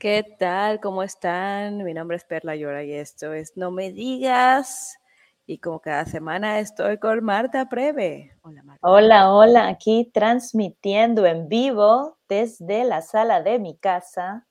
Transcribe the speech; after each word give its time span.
¿Qué 0.00 0.24
tal? 0.38 0.80
¿Cómo 0.80 1.02
están? 1.02 1.84
Mi 1.84 1.92
nombre 1.92 2.16
es 2.16 2.24
Perla 2.24 2.56
Llora 2.56 2.82
y 2.82 2.94
esto 2.94 3.34
es 3.34 3.54
No 3.58 3.70
Me 3.70 3.92
Digas. 3.92 4.96
Y 5.44 5.58
como 5.58 5.80
cada 5.80 6.06
semana 6.06 6.58
estoy 6.58 6.96
con 6.96 7.22
Marta 7.22 7.68
Preve. 7.68 8.34
Hola, 8.40 8.62
Marta. 8.62 8.80
Hola, 8.88 9.30
hola, 9.30 9.68
aquí 9.68 10.10
transmitiendo 10.10 11.26
en 11.26 11.50
vivo 11.50 12.16
desde 12.30 12.84
la 12.84 13.02
sala 13.02 13.42
de 13.42 13.58
mi 13.58 13.76
casa. 13.76 14.48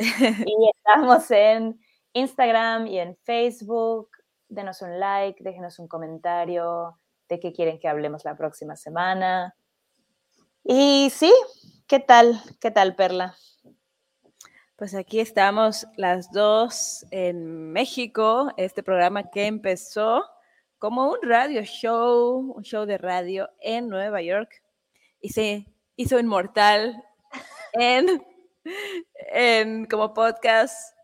y 0.00 0.70
estamos 0.76 1.30
en 1.30 1.80
Instagram 2.12 2.88
y 2.88 2.98
en 2.98 3.16
Facebook. 3.22 4.08
Denos 4.48 4.82
un 4.82 4.98
like, 4.98 5.44
déjenos 5.44 5.78
un 5.78 5.86
comentario 5.86 6.98
de 7.28 7.38
qué 7.38 7.52
quieren 7.52 7.78
que 7.78 7.86
hablemos 7.86 8.24
la 8.24 8.36
próxima 8.36 8.74
semana. 8.74 9.54
Y 10.64 11.08
sí, 11.10 11.32
¿qué 11.86 12.00
tal? 12.00 12.42
¿Qué 12.60 12.72
tal, 12.72 12.96
Perla? 12.96 13.36
Pues 14.76 14.94
aquí 14.94 15.20
estamos 15.20 15.86
las 15.96 16.30
dos 16.32 17.06
en 17.10 17.72
México, 17.72 18.52
este 18.56 18.82
programa 18.82 19.30
que 19.30 19.46
empezó 19.46 20.24
como 20.78 21.10
un 21.10 21.18
radio 21.22 21.62
show, 21.62 22.52
un 22.56 22.62
show 22.64 22.86
de 22.86 22.98
radio 22.98 23.50
en 23.60 23.88
Nueva 23.88 24.22
York 24.22 24.62
y 25.20 25.28
se 25.28 25.66
hizo 25.96 26.18
inmortal 26.18 27.04
en, 27.74 28.24
en 29.32 29.84
como 29.86 30.14
podcast 30.14 30.96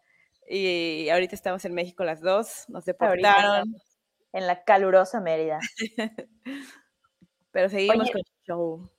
y 0.49 1.09
ahorita 1.11 1.35
estamos 1.35 1.65
en 1.65 1.75
México 1.75 2.05
las 2.05 2.21
dos, 2.21 2.65
nos 2.69 2.85
deportaron, 2.85 3.75
en 4.33 4.47
la 4.47 4.65
calurosa 4.65 5.21
Mérida. 5.21 5.61
pero 7.51 7.69
seguimos 7.69 8.01
Oye. 8.01 8.13
con 8.13 8.21
el 8.21 8.45
show. 8.47 8.91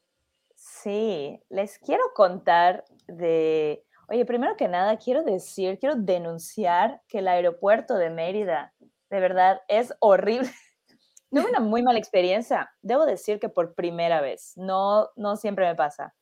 Sí, 0.55 1.41
les 1.49 1.79
quiero 1.79 2.03
contar 2.13 2.85
de... 3.07 3.83
Oye, 4.11 4.25
primero 4.25 4.57
que 4.57 4.67
nada, 4.67 4.97
quiero 4.97 5.23
decir, 5.23 5.77
quiero 5.77 5.95
denunciar 5.95 7.01
que 7.07 7.19
el 7.19 7.27
aeropuerto 7.27 7.95
de 7.95 8.09
Mérida, 8.09 8.73
de 9.11 9.19
verdad, 9.19 9.61
es 9.67 9.93
horrible. 9.99 10.49
Tuve 11.31 11.47
una 11.47 11.59
muy 11.59 11.83
mala 11.83 11.99
experiencia. 11.99 12.71
Debo 12.81 13.05
decir 13.05 13.39
que 13.39 13.49
por 13.49 13.75
primera 13.75 14.19
vez, 14.19 14.53
no, 14.55 15.09
no 15.15 15.35
siempre 15.35 15.67
me 15.67 15.75
pasa, 15.75 16.15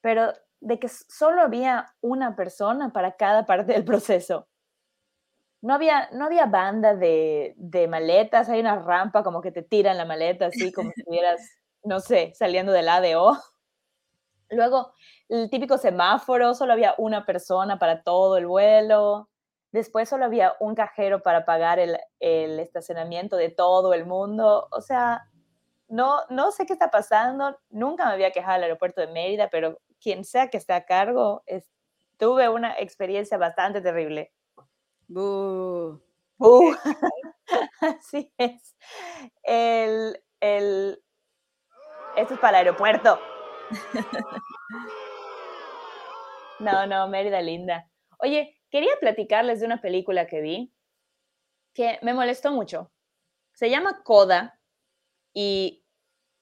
pero 0.00 0.32
de 0.60 0.80
que 0.80 0.88
solo 0.88 1.42
había 1.42 1.94
una 2.00 2.34
persona 2.34 2.92
para 2.92 3.12
cada 3.16 3.46
parte 3.46 3.72
del 3.72 3.84
proceso. 3.84 4.48
No 5.60 5.74
había, 5.74 6.08
no 6.10 6.24
había 6.24 6.46
banda 6.46 6.96
de, 6.96 7.54
de 7.56 7.86
maletas, 7.86 8.48
hay 8.48 8.58
una 8.58 8.80
rampa 8.80 9.22
como 9.22 9.40
que 9.40 9.52
te 9.52 9.62
tiran 9.62 9.96
la 9.96 10.04
maleta 10.04 10.46
así 10.46 10.72
como 10.72 10.90
si 10.90 11.00
estuvieras, 11.02 11.40
no 11.84 12.00
sé, 12.00 12.32
saliendo 12.34 12.72
del 12.72 12.88
ADO. 12.88 13.38
Luego, 14.52 14.92
el 15.28 15.50
típico 15.50 15.78
semáforo, 15.78 16.54
solo 16.54 16.72
había 16.74 16.94
una 16.98 17.24
persona 17.26 17.78
para 17.78 18.02
todo 18.02 18.36
el 18.38 18.46
vuelo. 18.46 19.28
Después 19.72 20.08
solo 20.08 20.26
había 20.26 20.54
un 20.60 20.74
cajero 20.74 21.22
para 21.22 21.44
pagar 21.46 21.78
el, 21.78 21.98
el 22.20 22.60
estacionamiento 22.60 23.36
de 23.36 23.50
todo 23.50 23.94
el 23.94 24.06
mundo. 24.06 24.68
O 24.70 24.80
sea, 24.82 25.22
no, 25.88 26.20
no 26.30 26.52
sé 26.52 26.66
qué 26.66 26.72
está 26.74 26.90
pasando. 26.90 27.58
Nunca 27.70 28.06
me 28.06 28.12
había 28.12 28.32
quejado 28.32 28.54
del 28.54 28.64
aeropuerto 28.64 29.00
de 29.00 29.08
Mérida, 29.08 29.48
pero 29.50 29.78
quien 30.00 30.24
sea 30.24 30.48
que 30.48 30.58
esté 30.58 30.72
a 30.74 30.84
cargo, 30.86 31.42
es- 31.46 31.70
tuve 32.18 32.48
una 32.48 32.74
experiencia 32.78 33.38
bastante 33.38 33.80
terrible. 33.80 34.32
Bú. 35.08 36.00
Uh, 36.38 36.74
así 37.80 38.32
es. 38.38 38.76
El, 39.42 40.20
el, 40.40 41.02
esto 42.16 42.34
es 42.34 42.40
para 42.40 42.60
el 42.60 42.66
aeropuerto. 42.66 43.18
No, 46.62 46.86
no, 46.86 47.08
Mérida 47.08 47.42
linda. 47.42 47.90
Oye, 48.18 48.56
quería 48.70 48.92
platicarles 49.00 49.58
de 49.58 49.66
una 49.66 49.80
película 49.80 50.28
que 50.28 50.40
vi 50.40 50.72
que 51.74 51.98
me 52.02 52.14
molestó 52.14 52.52
mucho. 52.52 52.92
Se 53.52 53.68
llama 53.68 54.02
Coda 54.04 54.60
y 55.34 55.84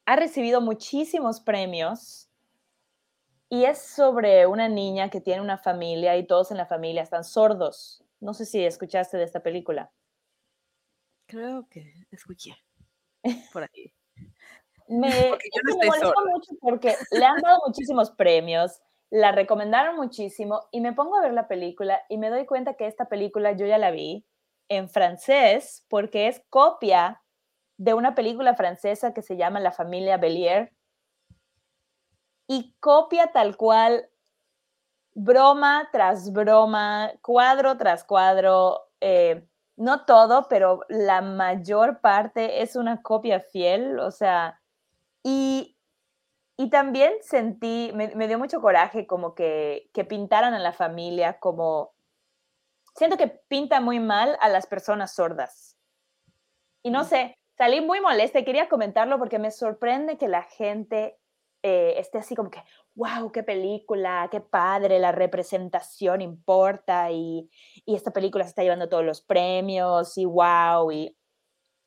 ha 0.05 0.17
recibido 0.17 0.61
muchísimos 0.61 1.41
premios 1.41 2.29
y 3.49 3.65
es 3.65 3.81
sobre 3.81 4.47
una 4.47 4.69
niña 4.69 5.09
que 5.09 5.21
tiene 5.21 5.41
una 5.41 5.57
familia 5.57 6.17
y 6.17 6.27
todos 6.27 6.51
en 6.51 6.59
la 6.59 6.67
familia 6.67 7.03
están 7.03 7.25
sordos. 7.25 8.05
No 8.21 8.35
sé 8.35 8.45
si 8.45 8.65
escuchaste 8.65 9.17
de 9.17 9.25
esta 9.25 9.43
película. 9.43 9.91
Creo 11.27 11.67
que 11.69 11.95
escuché 12.11 12.57
por 13.53 13.63
ahí. 13.63 13.95
Me, 14.91 15.09
yo 15.55 15.61
no 15.65 15.77
me 15.79 15.87
molesta 15.87 16.15
mucho 16.29 16.53
porque 16.61 16.97
le 17.13 17.25
han 17.25 17.41
dado 17.41 17.63
muchísimos 17.67 18.11
premios, 18.11 18.81
la 19.09 19.33
recomendaron 19.33 19.97
muchísimo 19.97 20.63
y 20.73 20.81
me 20.81 20.93
pongo 20.93 21.17
a 21.17 21.23
ver 21.23 21.33
la 21.33 21.49
película 21.49 22.03
y 22.09 22.19
me 22.19 22.29
doy 22.29 22.45
cuenta 22.45 22.75
que 22.75 22.87
esta 22.87 23.07
película 23.07 23.53
yo 23.53 23.67
ya 23.67 23.79
la 23.79 23.91
vi 23.91 24.27
en 24.69 24.89
francés 24.89 25.85
porque 25.89 26.29
es 26.29 26.43
copia 26.51 27.23
de 27.77 27.95
una 27.95 28.15
película 28.15 28.55
francesa 28.55 29.15
que 29.15 29.23
se 29.23 29.37
llama 29.39 29.59
La 29.59 29.73
familia 29.73 30.19
Bellier. 30.19 30.73
Y 32.47 32.75
copia 32.81 33.33
tal 33.33 33.57
cual 33.57 34.11
broma 35.15 35.89
tras 35.93 36.33
broma, 36.33 37.13
cuadro 37.23 37.77
tras 37.79 38.05
cuadro, 38.05 38.89
eh, 39.01 39.47
no 39.77 40.05
todo, 40.05 40.47
pero 40.49 40.81
la 40.89 41.23
mayor 41.23 42.01
parte 42.01 42.61
es 42.61 42.77
una 42.77 43.01
copia 43.03 43.41
fiel, 43.41 43.99
o 43.99 44.11
sea, 44.11 44.60
y, 45.23 45.77
y 46.57 46.71
también 46.71 47.15
sentí, 47.23 47.91
me, 47.95 48.15
me 48.15 48.29
dio 48.29 48.39
mucho 48.39 48.61
coraje 48.61 49.07
como 49.07 49.35
que, 49.35 49.91
que 49.93 50.05
pintaran 50.05 50.55
a 50.55 50.59
la 50.59 50.73
familia 50.73 51.39
como, 51.39 51.95
siento 52.95 53.17
que 53.17 53.29
pinta 53.29 53.81
muy 53.81 54.01
mal 54.01 54.37
a 54.41 54.49
las 54.49 54.67
personas 54.67 55.15
sordas. 55.15 55.77
Y 56.83 56.91
no 56.91 57.05
sé, 57.05 57.35
salí 57.57 57.81
muy 57.81 58.01
molesta 58.01 58.39
y 58.39 58.45
quería 58.45 58.69
comentarlo 58.69 59.19
porque 59.19 59.39
me 59.39 59.51
sorprende 59.51 60.17
que 60.17 60.29
la 60.29 60.43
gente 60.43 61.19
eh, 61.63 61.95
esté 61.99 62.19
así 62.19 62.35
como 62.35 62.51
que, 62.51 62.63
wow, 62.95 63.31
qué 63.33 63.43
película, 63.43 64.29
qué 64.31 64.41
padre, 64.41 64.99
la 64.99 65.13
representación 65.13 66.23
importa 66.23 67.11
y, 67.11 67.51
y 67.85 67.95
esta 67.95 68.13
película 68.13 68.45
se 68.45 68.51
está 68.51 68.63
llevando 68.63 68.89
todos 68.89 69.05
los 69.05 69.21
premios 69.21 70.17
y 70.17 70.25
wow, 70.25 70.91
y, 70.91 71.17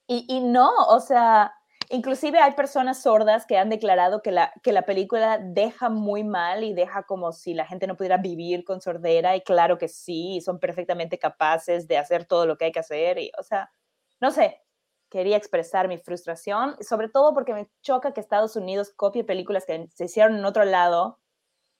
y, 0.07 0.25
y 0.27 0.39
no, 0.41 0.71
o 0.89 0.99
sea, 0.99 1.53
inclusive 1.89 2.39
hay 2.39 2.53
personas 2.53 3.01
sordas 3.01 3.45
que 3.45 3.57
han 3.57 3.69
declarado 3.69 4.21
que 4.21 4.31
la, 4.31 4.53
que 4.61 4.73
la 4.73 4.83
película 4.83 5.39
deja 5.39 5.89
muy 5.89 6.23
mal 6.23 6.63
y 6.63 6.73
deja 6.73 7.03
como 7.03 7.31
si 7.31 7.53
la 7.53 7.65
gente 7.65 7.87
no 7.87 7.95
pudiera 7.95 8.17
vivir 8.17 8.63
con 8.63 8.81
sordera 8.81 9.35
y 9.35 9.41
claro 9.41 9.77
que 9.77 9.87
sí, 9.87 10.41
son 10.41 10.59
perfectamente 10.59 11.19
capaces 11.19 11.87
de 11.87 11.97
hacer 11.97 12.25
todo 12.25 12.45
lo 12.45 12.57
que 12.57 12.65
hay 12.65 12.71
que 12.71 12.79
hacer 12.79 13.19
y, 13.19 13.31
o 13.37 13.43
sea, 13.43 13.71
no 14.19 14.31
sé, 14.31 14.61
quería 15.09 15.37
expresar 15.37 15.87
mi 15.87 15.97
frustración, 15.97 16.75
sobre 16.81 17.09
todo 17.09 17.33
porque 17.33 17.53
me 17.53 17.69
choca 17.81 18.13
que 18.13 18.21
Estados 18.21 18.55
Unidos 18.55 18.91
copie 18.95 19.23
películas 19.23 19.65
que 19.65 19.87
se 19.93 20.05
hicieron 20.05 20.35
en 20.35 20.45
otro 20.45 20.65
lado 20.65 21.19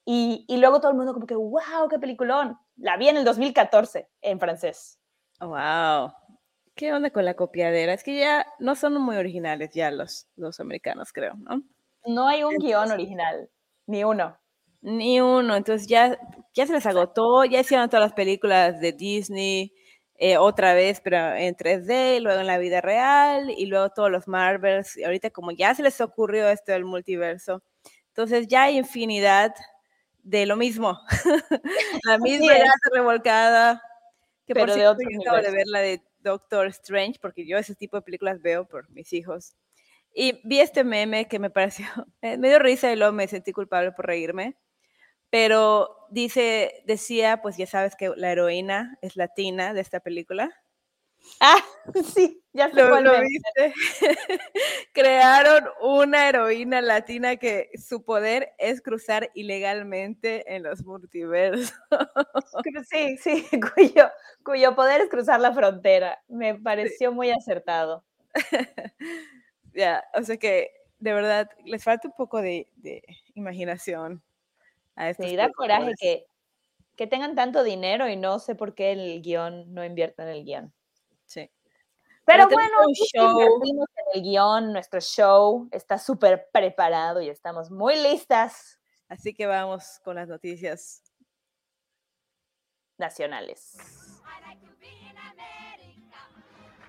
y, 0.06 0.46
y 0.48 0.58
luego 0.58 0.80
todo 0.80 0.92
el 0.92 0.98
mundo 0.98 1.14
como 1.14 1.26
que, 1.26 1.36
wow, 1.36 1.88
qué 1.90 1.98
peliculón. 1.98 2.58
La 2.76 2.98
vi 2.98 3.08
en 3.08 3.18
el 3.18 3.24
2014 3.24 4.10
en 4.22 4.40
francés. 4.40 5.00
Wow. 5.40 6.12
¿Qué 6.76 6.92
onda 6.92 7.12
con 7.12 7.26
la 7.26 7.36
copiadera? 7.36 7.94
Es 7.94 8.04
que 8.04 8.18
ya 8.18 8.46
no 8.60 8.76
son 8.76 9.00
muy 9.02 9.16
originales 9.16 9.72
ya 9.74 9.92
los, 9.92 10.28
los 10.36 10.60
americanos, 10.60 11.14
creo, 11.14 11.36
¿no? 11.36 11.62
No 12.06 12.28
hay 12.28 12.44
un 12.44 12.58
guion 12.58 12.84
Entonces- 12.84 12.94
original, 12.94 13.50
ni 13.86 14.04
uno. 14.04 14.38
Ni 14.82 15.22
uno. 15.22 15.56
Entonces 15.56 15.88
ya, 15.88 16.18
ya 16.54 16.66
se 16.68 16.74
les 16.74 16.86
agotó, 16.86 17.46
ya 17.46 17.62
hicieron 17.62 17.90
todas 17.90 18.06
las 18.08 18.14
películas 18.14 18.82
de 18.82 18.92
Disney 18.92 19.74
eh, 20.16 20.38
otra 20.38 20.74
vez, 20.74 21.00
pero 21.02 21.36
en 21.36 21.56
3D, 21.56 22.18
y 22.18 22.20
luego 22.20 22.42
en 22.42 22.48
la 22.48 22.58
vida 22.58 22.82
real, 22.82 23.50
y 23.50 23.66
luego 23.66 23.90
todos 23.90 24.12
los 24.12 24.28
Marvels. 24.28 24.98
Y 24.98 25.04
ahorita 25.04 25.30
como 25.30 25.52
ya 25.52 25.74
se 25.76 25.84
les 25.84 26.02
ocurrió 26.02 26.50
esto 26.50 26.72
del 26.74 26.86
multiverso, 26.86 27.64
entonces 28.10 28.48
ya 28.48 28.64
hay 28.64 28.78
infinidad 28.78 29.54
de 30.24 30.46
lo 30.46 30.56
mismo. 30.58 31.00
la 32.06 32.18
misma 32.18 32.54
edad 32.56 32.74
revolcada. 32.94 33.82
Que 34.46 34.54
por 34.54 34.64
Pero 34.64 34.74
de 34.74 34.80
cierto, 34.80 34.92
otro 34.94 35.08
yo 35.10 35.22
acabo 35.22 35.42
de 35.42 35.52
ver 35.52 35.68
la 35.68 35.80
de 35.80 36.02
Doctor 36.24 36.68
Strange, 36.68 37.20
porque 37.22 37.46
yo 37.46 37.58
ese 37.58 37.76
tipo 37.76 37.98
de 37.98 38.04
películas 38.04 38.42
veo 38.42 38.68
por 38.68 38.90
mis 38.90 39.14
hijos. 39.14 39.56
Y 40.14 40.42
vi 40.48 40.60
este 40.60 40.84
meme 40.84 41.28
que 41.28 41.40
me 41.40 41.50
pareció, 41.50 41.86
me 42.22 42.50
dio 42.50 42.60
risa 42.60 42.92
y 42.92 42.96
luego 42.96 43.14
me 43.14 43.28
sentí 43.28 43.52
culpable 43.54 43.92
por 43.92 44.08
reírme. 44.08 44.58
Pero 45.30 45.98
dice, 46.12 46.84
decía, 46.86 47.42
pues 47.42 47.58
ya 47.58 47.68
sabes 47.68 47.96
que 47.96 48.12
la 48.16 48.32
heroína 48.32 48.98
es 49.02 49.16
latina 49.16 49.74
de 49.74 49.82
esta 49.82 50.00
película. 50.00 50.52
Ah, 51.40 51.58
sí, 52.16 52.42
ya 52.54 52.70
sé 52.70 52.76
¿Lo, 52.82 52.90
cuál 52.90 53.04
lo 53.04 53.20
viste? 53.22 53.74
Crearon 54.94 55.66
una 55.82 56.30
heroína 56.30 56.82
latina 56.82 57.36
que 57.38 57.70
su 57.76 58.04
poder 58.04 58.54
es 58.58 58.82
cruzar 58.82 59.32
ilegalmente 59.34 60.56
en 60.56 60.64
los 60.64 60.84
multiversos. 60.86 61.74
Sí, 62.90 63.18
sí, 63.18 63.48
cuyo, 63.76 64.10
cuyo 64.44 64.76
poder 64.76 65.02
es 65.02 65.10
cruzar 65.10 65.40
la 65.40 65.54
frontera. 65.54 66.22
Me 66.28 66.56
pareció 66.56 67.12
muy 67.12 67.32
acertado. 67.32 68.04
Ya, 69.74 70.04
o 70.14 70.22
sea 70.24 70.38
que 70.38 70.72
de 71.00 71.14
verdad 71.14 71.50
les 71.66 71.84
falta 71.84 72.08
un 72.08 72.14
poco 72.16 72.42
de, 72.42 72.68
de 72.76 73.04
imaginación 73.34 74.22
a 74.96 75.10
estos 75.10 75.28
Sí, 75.28 75.36
da 75.36 75.52
coraje 75.52 76.26
que 76.96 77.08
tengan 77.08 77.36
tanto 77.36 77.64
dinero 77.64 78.08
y 78.08 78.16
no 78.16 78.38
sé 78.38 78.54
por 78.54 78.76
qué 78.76 78.92
el 78.92 79.22
guion 79.24 79.74
no 79.74 79.84
inviertan 79.84 80.28
en 80.28 80.36
el 80.36 80.46
guion. 80.46 80.74
Sí. 81.34 81.50
Pero 82.26 82.48
bueno, 82.48 82.78
un 82.88 82.94
show. 82.94 83.42
en 83.42 83.86
el 84.14 84.22
guion, 84.22 84.72
nuestro 84.72 85.02
show 85.02 85.68
está 85.72 85.98
súper 85.98 86.50
preparado 86.52 87.22
y 87.22 87.30
estamos 87.30 87.70
muy 87.70 87.96
listas 87.98 88.80
Así 89.14 89.36
que 89.36 89.46
vamos 89.46 90.00
con 90.04 90.16
las 90.16 90.28
noticias. 90.28 91.04
nacionales. 92.98 93.78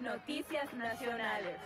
Noticias 0.00 0.72
nacionales. 0.72 1.58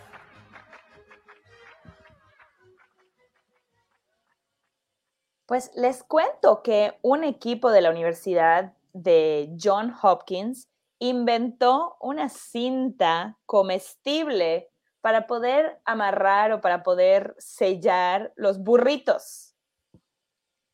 Pues 5.47 5.71
les 5.77 6.03
cuento 6.03 6.63
que 6.65 6.99
un 7.03 7.23
equipo 7.23 7.71
de 7.71 7.81
la 7.81 7.91
Universidad 7.91 8.75
de 8.93 9.57
John 9.63 9.95
Hopkins 10.03 10.69
inventó 11.01 11.97
una 12.01 12.29
cinta 12.29 13.39
comestible 13.47 14.71
para 15.01 15.27
poder 15.27 15.81
amarrar 15.85 16.53
o 16.53 16.61
para 16.61 16.83
poder 16.83 17.35
sellar 17.39 18.33
los 18.37 18.59
burritos. 18.59 19.55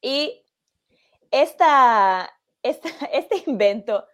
Y 0.01 0.45
esta, 1.31 2.31
esta- 2.63 2.89
este 3.13 3.43
invento, 3.47 4.07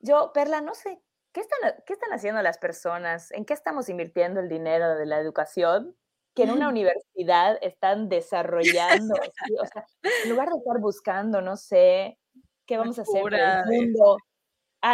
yo, 0.00 0.32
Perla, 0.32 0.60
no 0.60 0.74
sé, 0.74 1.00
¿qué 1.32 1.40
están, 1.40 1.58
¿qué 1.86 1.92
están 1.92 2.12
haciendo 2.12 2.42
las 2.42 2.58
personas? 2.58 3.30
¿En 3.32 3.44
qué 3.44 3.54
estamos 3.54 3.88
invirtiendo 3.88 4.40
el 4.40 4.48
dinero 4.48 4.94
de 4.96 5.06
la 5.06 5.18
educación? 5.18 5.96
Que 6.34 6.42
en 6.44 6.50
una 6.50 6.68
universidad 6.68 7.58
están 7.62 8.08
desarrollando, 8.08 9.14
¿sí? 9.46 9.54
o 9.60 9.66
sea, 9.66 9.86
en 10.24 10.30
lugar 10.30 10.48
de 10.50 10.58
estar 10.58 10.78
buscando, 10.80 11.40
no 11.40 11.56
sé, 11.56 12.18
qué 12.66 12.76
vamos 12.76 12.98
a 12.98 13.02
hacer 13.02 13.22
cura 13.22 13.60
el 13.60 13.68
de- 13.70 13.76
mundo, 13.76 14.18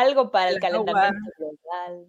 algo 0.00 0.30
para 0.30 0.50
el 0.50 0.58
calentamiento 0.58 1.30
global, 1.36 2.06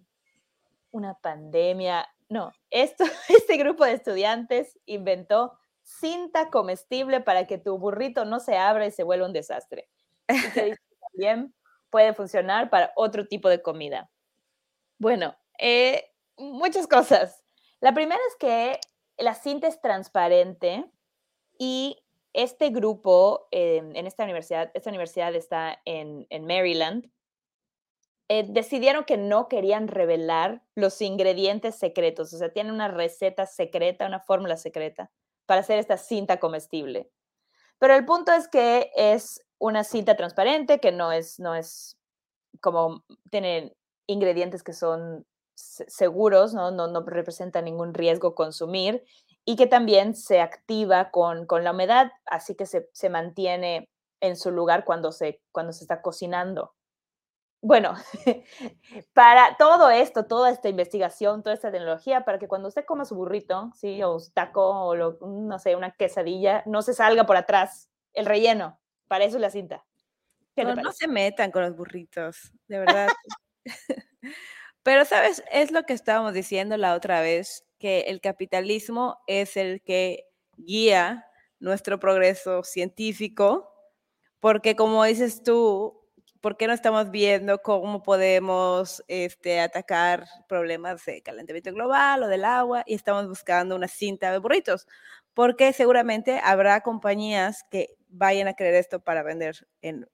una 0.90 1.14
pandemia. 1.14 2.08
No, 2.28 2.52
esto, 2.70 3.04
este 3.28 3.56
grupo 3.56 3.84
de 3.84 3.92
estudiantes 3.92 4.78
inventó 4.86 5.58
cinta 5.82 6.50
comestible 6.50 7.20
para 7.20 7.46
que 7.46 7.58
tu 7.58 7.76
burrito 7.78 8.24
no 8.24 8.40
se 8.40 8.56
abra 8.56 8.86
y 8.86 8.90
se 8.90 9.02
vuelva 9.02 9.26
un 9.26 9.32
desastre. 9.32 9.88
Y 10.28 10.70
que 10.70 10.78
también 11.12 11.54
puede 11.90 12.14
funcionar 12.14 12.70
para 12.70 12.92
otro 12.96 13.26
tipo 13.26 13.48
de 13.48 13.60
comida. 13.60 14.10
Bueno, 14.98 15.36
eh, 15.58 16.10
muchas 16.38 16.86
cosas. 16.86 17.44
La 17.80 17.92
primera 17.92 18.20
es 18.28 18.36
que 18.36 18.80
la 19.18 19.34
cinta 19.34 19.68
es 19.68 19.80
transparente 19.82 20.86
y 21.58 22.02
este 22.32 22.70
grupo 22.70 23.46
eh, 23.50 23.76
en 23.76 24.06
esta 24.06 24.24
universidad, 24.24 24.70
esta 24.72 24.90
universidad 24.90 25.34
está 25.34 25.80
en, 25.84 26.26
en 26.30 26.46
Maryland, 26.46 27.10
eh, 28.28 28.46
decidieron 28.48 29.04
que 29.04 29.16
no 29.16 29.48
querían 29.48 29.88
revelar 29.88 30.62
los 30.74 31.00
ingredientes 31.02 31.76
secretos, 31.76 32.32
o 32.32 32.38
sea, 32.38 32.52
tienen 32.52 32.72
una 32.74 32.88
receta 32.88 33.46
secreta, 33.46 34.06
una 34.06 34.20
fórmula 34.20 34.56
secreta 34.56 35.10
para 35.46 35.60
hacer 35.60 35.78
esta 35.78 35.96
cinta 35.98 36.38
comestible. 36.40 37.10
Pero 37.78 37.94
el 37.94 38.04
punto 38.04 38.32
es 38.32 38.48
que 38.48 38.90
es 38.96 39.42
una 39.58 39.84
cinta 39.84 40.16
transparente, 40.16 40.80
que 40.80 40.92
no 40.92 41.12
es, 41.12 41.38
no 41.40 41.54
es 41.54 41.98
como, 42.60 43.04
tiene 43.30 43.76
ingredientes 44.06 44.62
que 44.62 44.72
son 44.72 45.26
se- 45.54 45.88
seguros, 45.90 46.54
¿no? 46.54 46.70
No, 46.70 46.86
no 46.88 47.02
representa 47.06 47.62
ningún 47.62 47.94
riesgo 47.94 48.34
consumir 48.34 49.04
y 49.44 49.56
que 49.56 49.66
también 49.66 50.14
se 50.14 50.40
activa 50.40 51.10
con, 51.10 51.46
con 51.46 51.64
la 51.64 51.72
humedad, 51.72 52.12
así 52.26 52.54
que 52.54 52.66
se, 52.66 52.88
se 52.92 53.10
mantiene 53.10 53.90
en 54.20 54.36
su 54.36 54.50
lugar 54.50 54.84
cuando 54.84 55.12
se, 55.12 55.42
cuando 55.52 55.72
se 55.72 55.84
está 55.84 56.02
cocinando. 56.02 56.74
Bueno, 57.66 57.94
para 59.14 59.56
todo 59.56 59.88
esto, 59.88 60.26
toda 60.26 60.50
esta 60.50 60.68
investigación, 60.68 61.42
toda 61.42 61.54
esta 61.54 61.72
tecnología, 61.72 62.22
para 62.22 62.38
que 62.38 62.46
cuando 62.46 62.68
usted 62.68 62.84
coma 62.84 63.06
su 63.06 63.14
burrito, 63.14 63.70
¿sí? 63.74 64.02
o 64.02 64.18
su 64.18 64.30
taco, 64.32 64.68
o 64.88 64.94
lo- 64.94 65.18
no 65.22 65.58
sé, 65.58 65.74
una 65.74 65.92
quesadilla, 65.92 66.62
no 66.66 66.82
se 66.82 66.92
salga 66.92 67.24
por 67.24 67.38
atrás 67.38 67.88
el 68.12 68.26
relleno. 68.26 68.78
Para 69.08 69.24
eso 69.24 69.36
es 69.38 69.40
la 69.40 69.48
cinta. 69.48 69.82
¿Qué 70.54 70.64
te 70.66 70.74
No, 70.74 70.82
no 70.82 70.92
se 70.92 71.08
metan 71.08 71.50
con 71.50 71.62
los 71.62 71.74
burritos, 71.74 72.52
de 72.68 72.78
verdad. 72.80 73.08
Pero, 74.82 75.04
¿sabes? 75.06 75.42
Es 75.50 75.70
lo 75.70 75.84
que 75.84 75.94
estábamos 75.94 76.34
diciendo 76.34 76.76
la 76.76 76.94
otra 76.94 77.20
vez, 77.22 77.64
que 77.78 78.00
el 78.02 78.20
capitalismo 78.20 79.18
es 79.26 79.56
el 79.56 79.82
que 79.82 80.26
guía 80.58 81.26
nuestro 81.60 81.98
progreso 81.98 82.62
científico, 82.62 83.70
porque 84.40 84.76
como 84.76 85.04
dices 85.04 85.42
tú, 85.42 86.03
¿por 86.44 86.58
qué 86.58 86.66
no 86.66 86.74
estamos 86.74 87.10
viendo 87.10 87.62
cómo 87.62 88.02
podemos 88.02 89.02
este, 89.08 89.60
atacar 89.60 90.26
problemas 90.46 91.02
de 91.06 91.22
calentamiento 91.22 91.72
global 91.72 92.22
o 92.22 92.28
del 92.28 92.44
agua 92.44 92.82
y 92.86 92.92
estamos 92.92 93.26
buscando 93.26 93.74
una 93.74 93.88
cinta 93.88 94.30
de 94.30 94.36
burritos? 94.36 94.86
Porque 95.32 95.72
seguramente 95.72 96.42
habrá 96.44 96.82
compañías 96.82 97.64
que 97.70 97.96
vayan 98.10 98.46
a 98.46 98.52
creer 98.52 98.74
esto 98.74 99.00
para 99.00 99.22
vender 99.22 99.66
en, 99.80 100.06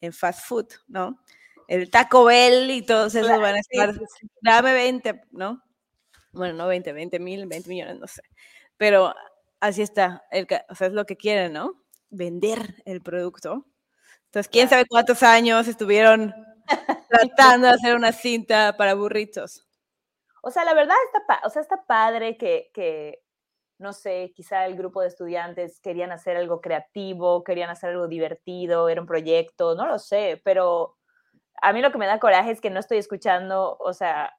en 0.00 0.12
fast 0.12 0.48
food, 0.48 0.66
¿no? 0.88 1.22
El 1.68 1.92
Taco 1.92 2.24
Bell 2.24 2.72
y 2.72 2.82
todos 2.82 3.14
esos 3.14 3.28
Claro, 3.28 3.42
van 3.42 3.54
a 3.54 3.60
estar, 3.60 3.94
sí, 3.94 4.00
sí. 4.18 4.28
dame 4.42 4.72
20, 4.72 5.22
¿no? 5.30 5.62
Bueno, 6.32 6.54
no 6.54 6.66
20, 6.66 6.92
20 6.92 7.20
mil, 7.20 7.46
20 7.46 7.68
millones, 7.68 8.00
no 8.00 8.08
sé. 8.08 8.22
Pero 8.76 9.14
así 9.60 9.82
está, 9.82 10.24
el, 10.32 10.48
o 10.70 10.74
sea, 10.74 10.88
es 10.88 10.92
lo 10.92 11.06
que 11.06 11.16
quieren, 11.16 11.52
¿no? 11.52 11.80
Vender 12.10 12.82
el 12.84 13.00
producto. 13.00 13.64
Entonces, 14.28 14.50
quién 14.50 14.68
sabe 14.68 14.84
cuántos 14.86 15.22
años 15.22 15.66
estuvieron 15.68 16.34
tratando 17.08 17.66
de 17.66 17.72
hacer 17.72 17.96
una 17.96 18.12
cinta 18.12 18.76
para 18.76 18.94
burritos. 18.94 19.66
O 20.42 20.50
sea, 20.50 20.64
la 20.64 20.74
verdad 20.74 20.96
está, 21.06 21.40
o 21.46 21.50
sea, 21.50 21.62
está 21.62 21.84
padre 21.86 22.36
que, 22.36 22.70
que, 22.74 23.20
no 23.78 23.92
sé, 23.92 24.32
quizá 24.34 24.66
el 24.66 24.76
grupo 24.76 25.00
de 25.00 25.08
estudiantes 25.08 25.80
querían 25.80 26.12
hacer 26.12 26.36
algo 26.36 26.60
creativo, 26.60 27.42
querían 27.42 27.70
hacer 27.70 27.90
algo 27.90 28.06
divertido, 28.06 28.88
era 28.88 29.00
un 29.00 29.06
proyecto, 29.06 29.74
no 29.74 29.86
lo 29.86 29.98
sé, 29.98 30.40
pero 30.44 30.96
a 31.62 31.72
mí 31.72 31.80
lo 31.80 31.90
que 31.90 31.98
me 31.98 32.06
da 32.06 32.20
coraje 32.20 32.50
es 32.50 32.60
que 32.60 32.70
no 32.70 32.80
estoy 32.80 32.98
escuchando, 32.98 33.76
o 33.80 33.92
sea, 33.94 34.34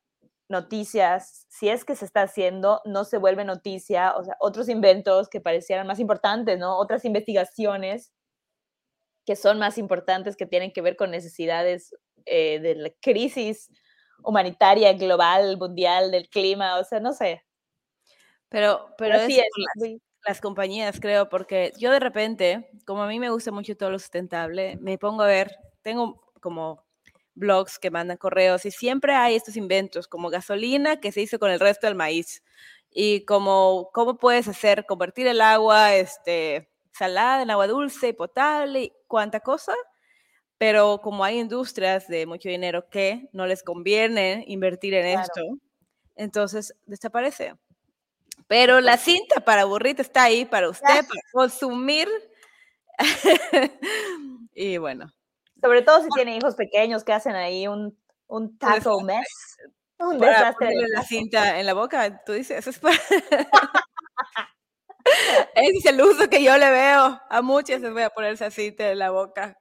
noticias, 0.49 1.45
si 1.49 1.69
es 1.69 1.83
que 1.83 1.95
se 1.95 2.05
está 2.05 2.21
haciendo, 2.23 2.81
no 2.85 3.05
se 3.05 3.17
vuelve 3.17 3.43
noticia, 3.43 4.15
o 4.15 4.23
sea, 4.23 4.35
otros 4.39 4.69
inventos 4.69 5.29
que 5.29 5.41
parecieran 5.41 5.87
más 5.87 5.99
importantes, 5.99 6.59
¿no? 6.59 6.77
Otras 6.77 7.05
investigaciones 7.05 8.11
que 9.25 9.35
son 9.35 9.59
más 9.59 9.77
importantes, 9.77 10.35
que 10.35 10.45
tienen 10.45 10.71
que 10.71 10.81
ver 10.81 10.95
con 10.95 11.11
necesidades 11.11 11.95
eh, 12.25 12.59
de 12.59 12.75
la 12.75 12.89
crisis 13.01 13.69
humanitaria 14.23 14.93
global, 14.93 15.57
mundial, 15.57 16.11
del 16.11 16.29
clima, 16.29 16.77
o 16.79 16.83
sea, 16.83 16.99
no 16.99 17.13
sé. 17.13 17.43
Pero, 18.49 18.93
pero 18.97 19.19
sí 19.25 19.39
es, 19.39 19.45
las, 19.75 19.91
las 20.25 20.41
compañías, 20.41 20.99
creo, 20.99 21.29
porque 21.29 21.71
yo 21.77 21.91
de 21.91 21.99
repente, 21.99 22.69
como 22.85 23.03
a 23.03 23.07
mí 23.07 23.19
me 23.19 23.29
gusta 23.29 23.51
mucho 23.51 23.77
todo 23.77 23.91
lo 23.91 23.99
sustentable, 23.99 24.77
me 24.81 24.97
pongo 24.97 25.23
a 25.23 25.27
ver, 25.27 25.55
tengo 25.81 26.21
como 26.41 26.83
blogs 27.35 27.79
que 27.79 27.91
mandan 27.91 28.17
correos 28.17 28.65
y 28.65 28.71
siempre 28.71 29.15
hay 29.15 29.35
estos 29.35 29.55
inventos 29.55 30.07
como 30.07 30.29
gasolina 30.29 30.99
que 30.99 31.11
se 31.11 31.21
hizo 31.21 31.39
con 31.39 31.51
el 31.51 31.59
resto 31.59 31.87
del 31.87 31.95
maíz 31.95 32.43
y 32.91 33.23
como 33.25 33.89
cómo 33.93 34.17
puedes 34.17 34.47
hacer 34.47 34.85
convertir 34.85 35.27
el 35.27 35.41
agua 35.41 35.95
este 35.95 36.69
salada 36.91 37.41
en 37.41 37.49
agua 37.49 37.67
dulce 37.67 38.09
y 38.09 38.13
potable 38.13 38.93
cuánta 39.09 39.41
cosa 39.41 39.73
pero 40.59 41.01
como 41.01 41.25
hay 41.25 41.39
industrias 41.39 42.07
de 42.07 42.25
mucho 42.27 42.49
dinero 42.49 42.89
que 42.89 43.29
no 43.33 43.47
les 43.47 43.63
conviene 43.63 44.45
invertir 44.47 44.93
en 44.93 45.03
Claro. 45.05 45.21
esto 45.23 45.41
entonces 46.17 46.75
desaparece. 46.85 47.55
Pero 48.47 48.81
la 48.81 48.97
cinta 48.97 49.39
para 49.41 49.65
burrito 49.65 50.01
está 50.01 50.23
ahí 50.23 50.45
para 50.45 50.69
usted 50.69 51.05
para 51.07 51.21
consumir. 51.31 52.09
Y 54.53 54.77
bueno. 54.77 55.13
Sobre 55.61 55.81
todo 55.83 56.03
si 56.03 56.09
tiene 56.09 56.35
hijos 56.35 56.55
pequeños 56.55 57.05
que 57.05 57.13
hacen 57.13 57.35
ahí 57.35 57.67
un, 57.67 57.97
un 58.27 58.57
taco 58.57 59.01
mess, 59.01 59.57
un 59.99 60.17
para 60.19 60.31
desastre. 60.31 60.67
de 60.69 60.87
la 60.89 61.03
cinta 61.03 61.59
en 61.59 61.65
la 61.65 61.73
boca, 61.73 62.23
tú 62.25 62.33
dices, 62.33 62.57
eso 62.59 62.69
es 62.71 62.79
para... 62.79 62.97
Ese 65.55 65.77
es 65.77 65.85
el 65.85 66.01
uso 66.01 66.29
que 66.29 66.43
yo 66.43 66.57
le 66.57 66.69
veo. 66.71 67.19
A 67.29 67.41
muchas 67.41 67.81
les 67.81 67.91
voy 67.91 68.03
a 68.03 68.09
ponerse 68.09 68.45
así 68.45 68.75
en 68.77 68.99
la 68.99 69.11
boca. 69.11 69.57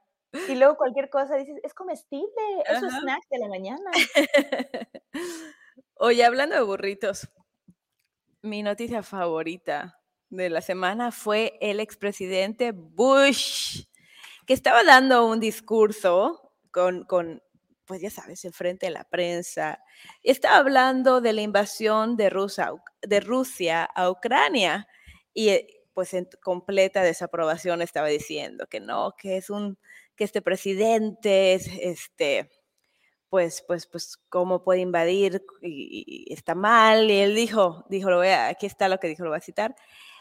Y 0.48 0.54
luego 0.56 0.76
cualquier 0.76 1.08
cosa 1.08 1.36
dices, 1.36 1.56
es 1.62 1.74
comestible, 1.74 2.28
es 2.66 2.82
un 2.82 2.90
snack 2.90 3.22
de 3.30 3.38
la 3.38 3.48
mañana. 3.48 3.90
Oye, 5.94 6.24
hablando 6.24 6.54
de 6.54 6.62
burritos, 6.62 7.28
mi 8.42 8.62
noticia 8.62 9.02
favorita 9.02 10.00
de 10.28 10.50
la 10.50 10.60
semana 10.60 11.12
fue 11.12 11.58
el 11.60 11.80
expresidente 11.80 12.72
Bush, 12.72 13.84
que 14.46 14.52
estaba 14.52 14.84
dando 14.84 15.26
un 15.26 15.40
discurso 15.40 16.52
con, 16.70 17.04
con, 17.04 17.42
pues 17.86 18.02
ya 18.02 18.10
sabes, 18.10 18.44
en 18.44 18.52
frente 18.52 18.86
de 18.86 18.92
la 18.92 19.04
prensa. 19.04 19.82
Estaba 20.22 20.58
hablando 20.58 21.22
de 21.22 21.32
la 21.32 21.40
invasión 21.40 22.16
de 22.16 22.28
Rusia, 22.28 22.72
de 23.00 23.20
Rusia 23.20 23.84
a 23.84 24.10
Ucrania 24.10 24.86
y 25.34 25.48
eh, 25.50 25.78
pues 25.94 26.14
en 26.14 26.28
completa 26.42 27.02
desaprobación 27.02 27.82
estaba 27.82 28.08
diciendo 28.08 28.66
que 28.68 28.80
no, 28.80 29.14
que 29.18 29.36
es 29.36 29.50
un, 29.50 29.78
que 30.14 30.24
este 30.24 30.42
presidente 30.42 31.54
es, 31.54 31.68
este, 31.80 32.50
pues, 33.28 33.64
pues, 33.66 33.86
pues, 33.86 34.16
cómo 34.28 34.62
puede 34.62 34.80
invadir 34.80 35.42
y, 35.62 36.26
está 36.32 36.54
mal. 36.54 37.10
Y 37.10 37.18
él 37.18 37.34
dijo, 37.34 37.84
dijo, 37.88 38.10
lo 38.10 38.18
voy 38.18 38.28
aquí 38.28 38.66
está 38.66 38.88
lo 38.88 38.98
que 38.98 39.08
dijo, 39.08 39.24
lo 39.24 39.30
voy 39.30 39.38
a 39.38 39.40
citar. 39.40 39.74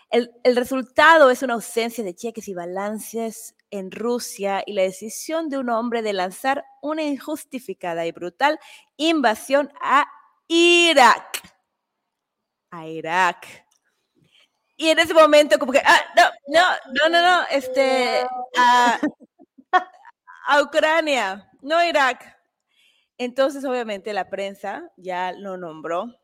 El, 0.10 0.32
el 0.44 0.56
resultado 0.56 1.30
es 1.30 1.44
una 1.44 1.56
ausencia 1.56 2.04
de 2.04 2.16
cheques 2.16 2.48
y 2.48 2.54
balances 2.54 3.56
en 3.72 3.92
Rusia 3.92 4.64
y 4.66 4.74
la 4.74 4.84
decisión 4.84 5.50
de 5.50 5.58
un 5.58 5.70
hombre 5.70 6.02
de 6.02 6.14
lanzar 6.14 6.64
una 6.82 7.04
injustificada 7.04 8.06
y 8.06 8.12
brutal 8.12 8.60
invasión 8.96 9.72
a 9.82 10.08
Irak. 10.48 11.42
A 12.72 12.88
Irak. 12.88 13.67
Y 14.78 14.90
en 14.90 15.00
ese 15.00 15.14
momento, 15.14 15.58
como 15.58 15.72
que, 15.72 15.82
ah, 15.84 16.02
no, 16.16 16.24
no, 16.48 16.64
no, 16.94 17.10
no, 17.10 17.22
no, 17.22 17.48
este, 17.50 18.26
a, 18.58 19.00
a 20.48 20.62
Ucrania, 20.62 21.52
no 21.62 21.84
Irak. 21.84 22.38
Entonces, 23.18 23.66
obviamente, 23.66 24.14
la 24.14 24.30
prensa 24.30 24.92
ya 24.96 25.32
lo 25.32 25.58
nombró 25.58 26.16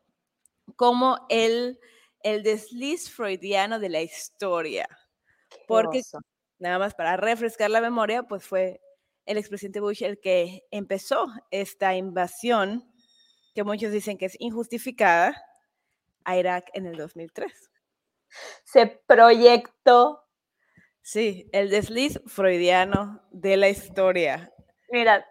como 0.76 1.26
el, 1.28 1.80
el 2.22 2.44
desliz 2.44 3.10
freudiano 3.10 3.80
de 3.80 3.88
la 3.88 4.02
historia. 4.02 4.88
Porque, 5.66 6.02
nada 6.58 6.78
más 6.78 6.94
para 6.94 7.16
refrescar 7.16 7.70
la 7.70 7.80
memoria, 7.80 8.22
pues 8.22 8.46
fue 8.46 8.80
el 9.26 9.36
expresidente 9.36 9.80
Bush 9.80 10.02
el 10.04 10.20
que 10.20 10.62
empezó 10.70 11.26
esta 11.50 11.96
invasión, 11.96 12.88
que 13.54 13.64
muchos 13.64 13.90
dicen 13.90 14.16
que 14.16 14.26
es 14.26 14.36
injustificada, 14.38 15.42
a 16.24 16.38
Irak 16.38 16.70
en 16.72 16.86
el 16.86 16.96
2003. 16.96 17.70
Se 18.74 18.88
proyectó. 19.06 20.24
Sí, 21.00 21.48
el 21.52 21.70
desliz 21.70 22.20
freudiano 22.26 23.22
de 23.30 23.56
la 23.56 23.68
historia. 23.68 24.52
Mira, 24.90 25.24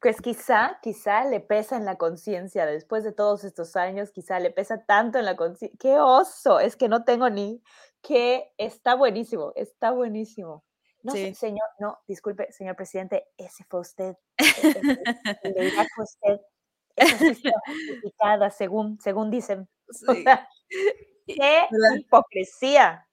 pues 0.00 0.20
quizá, 0.20 0.80
quizá 0.82 1.24
le 1.24 1.38
pesa 1.38 1.76
en 1.76 1.84
la 1.84 1.96
conciencia 1.96 2.66
después 2.66 3.04
de 3.04 3.12
todos 3.12 3.44
estos 3.44 3.76
años, 3.76 4.10
quizá 4.10 4.40
le 4.40 4.50
pesa 4.50 4.84
tanto 4.84 5.16
en 5.20 5.26
la 5.26 5.36
conciencia. 5.36 5.78
¡Qué 5.78 6.00
oso! 6.00 6.58
Es 6.58 6.74
que 6.74 6.88
no 6.88 7.04
tengo 7.04 7.30
ni 7.30 7.62
que 8.02 8.52
está 8.58 8.96
buenísimo, 8.96 9.52
está 9.54 9.92
buenísimo. 9.92 10.64
No, 11.04 11.12
Sí. 11.12 11.26
se- 11.26 11.34
señor, 11.34 11.68
no, 11.78 11.98
disculpe, 12.08 12.50
señor 12.50 12.74
presidente, 12.74 13.28
ese 13.36 13.62
fue 13.70 13.78
usted. 13.78 14.16
e- 14.38 14.98
e- 15.44 15.66
Irak 15.68 15.86
fue 15.94 16.04
usted. 16.04 16.40
Esa 16.96 17.16
sí 17.32 17.42
está 18.02 18.50
según, 18.50 18.98
según 19.00 19.30
dicen. 19.30 19.68
O 20.10 20.14
Sí. 20.14 20.22
sea, 20.24 20.48
Y- 20.68 21.17
¡Qué 21.34 21.66
¿verdad? 21.70 21.96
hipocresía! 21.98 23.04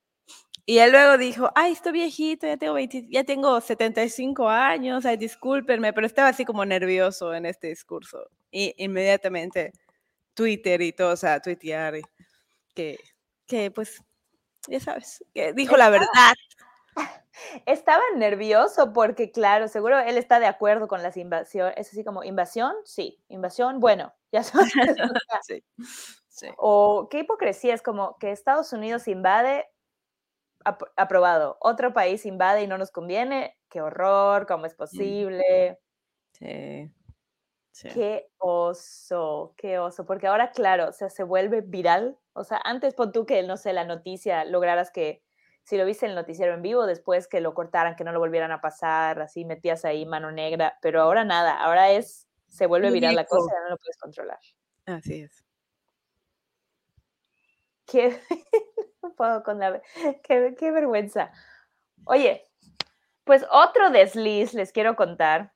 Y 0.67 0.79
él 0.79 0.91
luego 0.91 1.17
dijo, 1.19 1.51
ay, 1.55 1.73
estoy 1.73 1.91
viejito, 1.91 2.47
ya 2.47 2.57
tengo, 2.57 2.73
20 2.73 3.07
ya 3.11 3.23
tengo 3.23 3.61
75 3.61 4.49
años, 4.49 5.05
ay, 5.05 5.17
discúlpenme, 5.17 5.93
pero 5.93 6.07
estaba 6.07 6.29
así 6.29 6.43
como 6.43 6.65
nervioso 6.65 7.35
en 7.35 7.45
este 7.45 7.67
discurso. 7.67 8.17
Y 8.51 8.73
inmediatamente 8.83 9.73
Twitter 10.35 10.81
y 10.81 10.93
todo, 10.93 11.13
o 11.13 11.17
sea, 11.17 11.41
tuitear, 11.41 11.97
y 11.97 12.01
que, 12.75 12.99
que 13.47 13.71
pues, 13.71 14.01
ya 14.69 14.79
sabes, 14.79 15.23
que 15.33 15.53
dijo 15.53 15.77
la 15.77 15.89
verdad. 15.89 16.07
Estaba 17.65 18.01
nervioso 18.15 18.93
porque, 18.93 19.31
claro, 19.31 19.67
seguro 19.67 19.99
él 19.99 20.17
está 20.17 20.39
de 20.39 20.47
acuerdo 20.47 20.87
con 20.87 21.03
las 21.03 21.17
invasiones. 21.17 21.75
Es 21.77 21.89
así 21.89 22.03
como, 22.03 22.23
¿invasión? 22.23 22.73
Sí. 22.85 23.19
¿Invasión? 23.29 23.79
Bueno, 23.79 24.13
ya 24.31 24.43
sabes. 24.43 24.73
Sí, 25.47 25.63
sí. 26.35 26.47
O 26.57 27.07
qué 27.09 27.19
hipocresía, 27.19 27.73
es 27.73 27.81
como 27.81 28.17
que 28.19 28.31
Estados 28.31 28.73
Unidos 28.73 29.07
invade, 29.07 29.67
ap- 30.65 30.83
aprobado. 30.97 31.57
Otro 31.61 31.93
país 31.93 32.25
invade 32.25 32.63
y 32.63 32.67
no 32.67 32.77
nos 32.77 32.91
conviene. 32.91 33.57
Qué 33.69 33.81
horror, 33.81 34.47
¿cómo 34.47 34.65
es 34.65 34.75
posible? 34.75 35.79
sí, 36.33 36.91
sí. 37.71 37.89
Qué 37.89 38.27
oso, 38.37 39.53
qué 39.57 39.77
oso. 39.79 40.05
Porque 40.05 40.27
ahora, 40.27 40.51
claro, 40.51 40.89
o 40.89 40.91
sea, 40.91 41.09
se 41.09 41.23
vuelve 41.23 41.61
viral. 41.61 42.17
O 42.33 42.43
sea, 42.43 42.59
antes 42.63 42.95
pon 42.95 43.11
tú 43.11 43.25
que, 43.25 43.43
no 43.43 43.57
sé, 43.57 43.73
la 43.73 43.85
noticia 43.85 44.43
lograras 44.45 44.91
que, 44.91 45.23
si 45.63 45.77
lo 45.77 45.85
viste 45.85 46.05
en 46.05 46.11
el 46.11 46.15
noticiero 46.15 46.53
en 46.53 46.61
vivo, 46.61 46.85
después 46.87 47.27
que 47.27 47.41
lo 47.41 47.53
cortaran, 47.53 47.95
que 47.95 48.03
no 48.03 48.11
lo 48.11 48.19
volvieran 48.19 48.51
a 48.51 48.61
pasar, 48.61 49.21
así 49.21 49.45
metías 49.45 49.85
ahí 49.85 50.05
mano 50.05 50.31
negra. 50.31 50.77
Pero 50.81 51.01
ahora 51.01 51.23
nada, 51.25 51.57
ahora 51.63 51.91
es, 51.91 52.27
se 52.47 52.65
vuelve 52.67 52.91
viral 52.91 53.15
la 53.15 53.25
cosa, 53.27 53.51
ya 53.53 53.61
no 53.63 53.69
lo 53.71 53.77
puedes 53.77 53.97
controlar. 53.97 54.39
Así 54.87 55.21
es. 55.21 55.44
Qué, 57.85 58.19
puedo 59.17 59.43
con 59.43 59.59
la, 59.59 59.81
qué, 60.23 60.55
qué 60.57 60.71
vergüenza. 60.71 61.31
Oye, 62.05 62.43
pues 63.23 63.45
otro 63.51 63.89
desliz 63.89 64.53
les 64.53 64.71
quiero 64.71 64.95
contar 64.95 65.53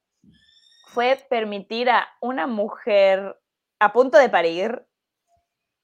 fue 0.88 1.24
permitir 1.30 1.90
a 1.90 2.08
una 2.20 2.48
mujer 2.48 3.40
a 3.80 3.94
punto 3.94 4.18
de 4.18 4.30
parir 4.30 4.86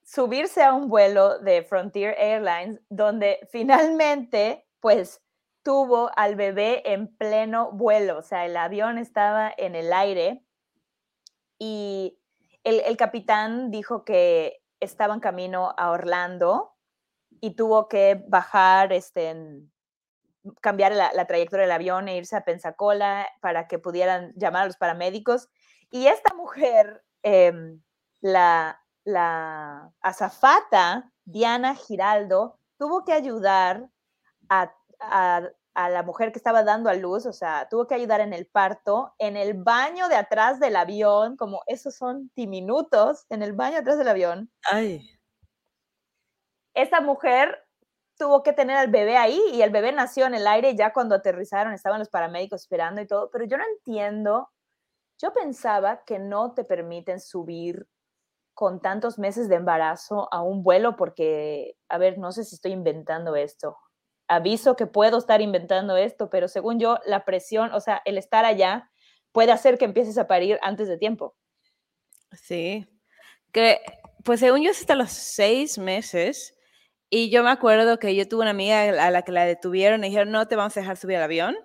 subirse 0.06 0.62
a 0.64 0.74
un 0.74 0.88
vuelo 0.88 1.40
de 1.40 1.64
Frontier 1.64 2.16
Airlines 2.18 2.80
donde 2.90 3.40
finalmente 3.52 4.66
pues 4.80 5.22
tuvo 5.64 6.12
al 6.16 6.36
bebé 6.36 6.84
en 6.86 7.08
pleno 7.18 7.72
vuelo, 7.72 8.20
o 8.20 8.22
sea, 8.22 8.46
el 8.46 8.56
avión 8.56 9.00
estaba 9.00 9.52
en 9.58 9.74
el 9.74 9.92
aire 9.92 10.46
y 11.58 12.20
el, 12.64 12.82
el 12.82 12.98
capitán 12.98 13.72
dijo 13.72 14.06
que 14.06 14.62
estaba 14.80 15.14
en 15.14 15.20
camino 15.20 15.74
a 15.78 15.92
Orlando 15.92 16.76
y 17.42 17.56
tuvo 17.56 17.88
que 17.88 18.24
bajar, 18.28 18.94
este, 18.94 19.36
cambiar 20.62 20.94
la, 20.94 21.26
trayectoria 21.26 21.64
del 21.64 21.72
avión 21.72 22.08
e 22.08 22.18
irse 22.18 22.36
a 22.36 22.46
Pensacola 22.46 23.28
para 23.42 23.68
que 23.68 23.80
pudieran 23.80 24.34
llamar 24.36 24.64
a 24.64 24.68
los 24.68 24.78
paramédicos. 24.78 25.50
Y 25.90 26.08
esta 26.08 26.34
mujer, 26.34 27.04
em, 27.24 27.82
la, 28.22 28.82
la 29.04 29.92
azafata 30.02 31.12
Diana 31.26 31.76
Giraldo, 31.76 32.60
tuvo 32.78 33.04
que 33.04 33.14
ayudar 33.14 33.90
a- 34.50 34.72
a 35.76 35.90
la 35.90 36.04
mujer 36.04 36.32
que 36.32 36.40
estaba 36.40 36.64
dando 36.64 36.90
a 36.90 36.96
luz, 36.96 37.26
o 37.26 37.34
sea, 37.34 37.68
tuvo 37.70 37.86
que 37.88 37.96
ayudar 37.96 38.22
en 38.22 38.34
el 38.34 38.48
parto, 38.48 39.14
en 39.20 39.38
el 39.38 39.54
baño 39.54 40.08
de 40.08 40.16
atrás 40.16 40.60
del 40.60 40.76
avión, 40.78 41.38
como 41.38 41.62
esos 41.68 41.96
son 41.96 42.32
diminutos, 42.36 43.26
en 43.30 43.44
el 43.44 43.54
baño 43.54 43.74
de 43.74 43.80
atrás 43.80 43.98
del 43.98 44.08
avión. 44.08 44.52
Ay, 44.72 45.02
Esta 46.74 47.02
mujer 47.02 47.58
tuvo 48.18 48.44
que 48.44 48.54
tener 48.54 48.78
al 48.78 48.90
bebé 48.90 49.18
ahí 49.18 49.40
y 49.54 49.62
el 49.62 49.72
bebé 49.72 49.92
nació 49.92 50.26
en 50.26 50.36
el 50.36 50.48
aire 50.48 50.76
ya 50.76 50.94
cuando 50.94 51.16
aterrizaron 51.16 51.74
estaban 51.74 52.00
los 52.00 52.10
paramédicos 52.10 52.62
esperando 52.62 53.02
y 53.02 53.08
todo, 53.08 53.30
pero 53.32 53.46
yo 53.46 53.58
no 53.58 53.64
entiendo, 53.78 54.50
yo 55.22 55.34
pensaba 55.34 56.04
que 56.06 56.20
no 56.20 56.54
te 56.54 56.64
permiten 56.66 57.20
subir 57.20 57.88
con 58.54 58.82
tantos 58.82 59.20
meses 59.20 59.50
de 59.50 59.56
embarazo 59.56 60.34
a 60.34 60.42
un 60.42 60.64
vuelo 60.64 60.96
porque, 60.96 61.78
a 61.90 61.98
ver, 61.98 62.18
no 62.18 62.32
sé 62.32 62.44
si 62.46 62.56
estoy 62.56 62.72
inventando 62.74 63.36
esto. 63.36 63.78
Aviso 64.28 64.76
que 64.76 64.88
puedo 64.88 65.18
estar 65.20 65.42
inventando 65.42 65.98
esto, 65.98 66.30
pero 66.30 66.48
según 66.48 66.80
yo, 66.80 67.00
la 67.06 67.26
presión, 67.26 67.72
o 67.74 67.80
sea, 67.80 68.02
el 68.06 68.18
estar 68.18 68.46
allá 68.46 68.90
puede 69.32 69.52
hacer 69.52 69.78
que 69.78 69.86
empieces 69.86 70.18
a 70.18 70.28
parir 70.28 70.60
antes 70.62 70.88
de 70.88 70.98
tiempo. 70.98 71.36
sí. 72.34 72.86
Que, 73.52 73.80
pues 74.24 74.40
según 74.42 74.64
yo, 74.64 74.72
es 74.72 74.82
hasta 74.82 74.96
los 74.96 75.12
seis 75.12 75.78
meses. 75.78 76.54
Y 77.10 77.30
yo 77.30 77.44
me 77.44 77.52
acuerdo 77.52 78.00
que 78.00 78.16
yo 78.16 78.28
tuve 78.28 78.42
una 78.42 78.52
amiga 78.52 78.82
a 79.06 79.12
la 79.12 79.22
que 79.22 79.32
la 79.32 79.46
detuvieron 79.46 80.04
y 80.04 80.08
dijeron, 80.10 80.32
no 80.32 80.48
te 80.48 80.56
vamos 80.56 80.76
a 80.76 80.82
dejar 80.82 80.98
subir 80.98 81.18
al 81.18 81.24
avión. 81.24 81.56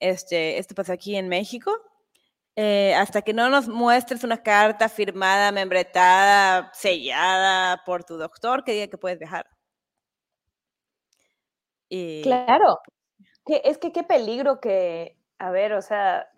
Este, 0.00 0.58
esto 0.58 0.74
pasa 0.74 0.92
aquí 0.94 1.16
en 1.16 1.28
México. 1.28 1.72
eh, 2.56 2.94
hasta 2.94 3.22
que 3.22 3.34
no 3.34 3.50
nos 3.50 3.68
muestres 3.68 4.24
una 4.24 4.42
carta 4.42 4.88
firmada, 4.88 5.52
membretada, 5.52 6.70
sellada 6.74 7.82
por 7.84 8.04
tu 8.04 8.16
doctor 8.16 8.64
que 8.64 8.72
diga 8.72 8.88
que 8.88 8.98
puedes 8.98 9.18
viajar. 9.18 9.46
Y, 11.88 12.22
Claro, 12.22 12.78
es 13.46 13.78
que 13.78 13.92
qué 13.92 14.02
peligro 14.02 14.60
que, 14.60 15.16
a 15.38 15.50
ver, 15.50 15.72
o 15.72 15.82
sea, 15.82 16.28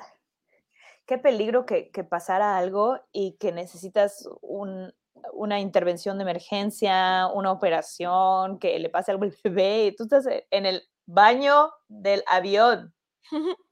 qué 1.06 1.18
peligro 1.18 1.64
que, 1.66 1.90
que 1.90 2.04
pasara 2.04 2.58
algo 2.58 3.00
y 3.12 3.36
que 3.38 3.52
necesitas 3.52 4.28
un, 4.42 4.92
una 5.32 5.60
intervención 5.60 6.18
de 6.18 6.22
emergencia, 6.22 7.28
una 7.32 7.52
operación, 7.52 8.58
que 8.58 8.78
le 8.78 8.90
pase 8.90 9.10
algo 9.10 9.24
al 9.24 9.34
bebé, 9.44 9.86
y 9.86 9.96
tú 9.96 10.04
estás 10.04 10.26
en 10.50 10.66
el 10.66 10.82
baño 11.06 11.70
del 11.88 12.22
avión. 12.26 12.94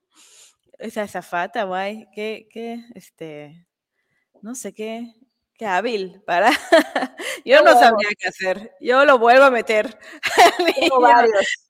Esa 0.79 1.03
azafata, 1.03 1.65
guay, 1.65 2.07
qué, 2.15 2.49
qué, 2.51 2.85
este, 2.95 3.67
no 4.43 4.55
sé 4.55 4.75
qué, 4.75 5.15
qué 5.55 5.67
hábil 5.67 6.23
para. 6.27 6.51
Yo 7.47 7.63
no 7.63 7.73
sabría 7.73 8.11
qué 8.19 8.29
hacer. 8.29 8.73
Yo 8.81 9.05
lo 9.07 9.19
vuelvo 9.19 9.45
a 9.45 9.51
meter. 9.51 9.99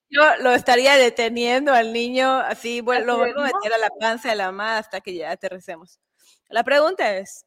Yo 0.09 0.21
lo 0.41 0.51
estaría 0.53 0.95
deteniendo 0.95 1.73
al 1.73 1.91
niño, 1.91 2.37
así, 2.39 2.79
bueno, 2.81 3.05
lo 3.05 3.17
vuelvo 3.17 3.41
a 3.41 3.45
meter 3.45 3.73
a 3.73 3.77
la 3.77 3.89
panza 3.99 4.29
de 4.29 4.35
la 4.35 4.45
mamá 4.47 4.77
hasta 4.77 5.01
que 5.01 5.13
ya 5.13 5.31
aterricemos. 5.31 5.99
La 6.49 6.63
pregunta 6.63 7.17
es, 7.17 7.45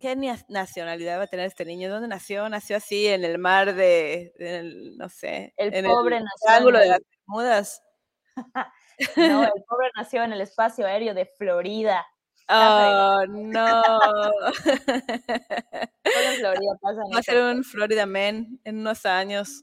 ¿qué 0.00 0.16
nacionalidad 0.48 1.18
va 1.18 1.24
a 1.24 1.26
tener 1.26 1.46
este 1.46 1.66
niño? 1.66 1.90
¿Dónde 1.90 2.08
nació? 2.08 2.48
¿Nació 2.48 2.78
así 2.78 3.06
en 3.06 3.24
el 3.24 3.38
mar 3.38 3.74
de, 3.74 4.32
no 4.96 5.10
sé, 5.10 5.52
el 5.58 5.74
en 5.74 5.84
pobre 5.84 6.16
el 6.18 6.24
ángulo 6.48 6.78
de 6.78 6.88
las 6.88 7.00
Bermudas? 7.26 7.82
no, 9.16 9.44
el 9.44 9.64
pobre 9.68 9.90
nació 9.96 10.24
en 10.24 10.32
el 10.32 10.40
espacio 10.40 10.86
aéreo 10.86 11.14
de 11.14 11.26
Florida. 11.26 12.04
Oh, 12.52 13.22
no. 13.28 13.82
Florida 16.40 16.72
pasa 16.80 17.00
Va 17.14 17.18
a 17.20 17.22
ser 17.22 17.42
un 17.44 17.62
Florida 17.62 18.06
Man 18.06 18.58
en 18.64 18.78
unos 18.78 19.06
años. 19.06 19.62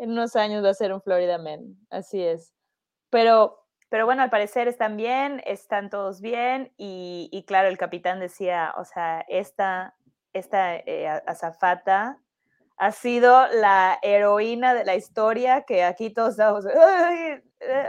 En 0.00 0.10
unos 0.12 0.36
años 0.36 0.64
va 0.64 0.70
a 0.70 0.74
ser 0.74 0.92
un 0.92 1.02
Florida 1.02 1.38
Man, 1.38 1.76
así 1.90 2.22
es. 2.22 2.52
Pero 3.10 3.62
pero 3.92 4.06
bueno, 4.06 4.22
al 4.22 4.30
parecer 4.30 4.68
están 4.68 4.96
bien, 4.96 5.42
están 5.44 5.90
todos 5.90 6.22
bien 6.22 6.72
y, 6.78 7.44
claro, 7.46 7.68
el 7.68 7.76
capitán 7.76 8.20
decía, 8.20 8.72
o 8.78 8.86
sea, 8.86 9.22
esta, 9.28 9.94
esta 10.32 10.76
eh, 10.76 11.06
azafata 11.26 12.18
ha 12.78 12.92
sido 12.92 13.46
la 13.48 13.98
heroína 14.00 14.72
de 14.72 14.86
la 14.86 14.96
historia 14.96 15.64
que 15.66 15.84
aquí 15.84 16.08
todos 16.08 16.30
estamos, 16.30 16.64
eh, 16.64 17.42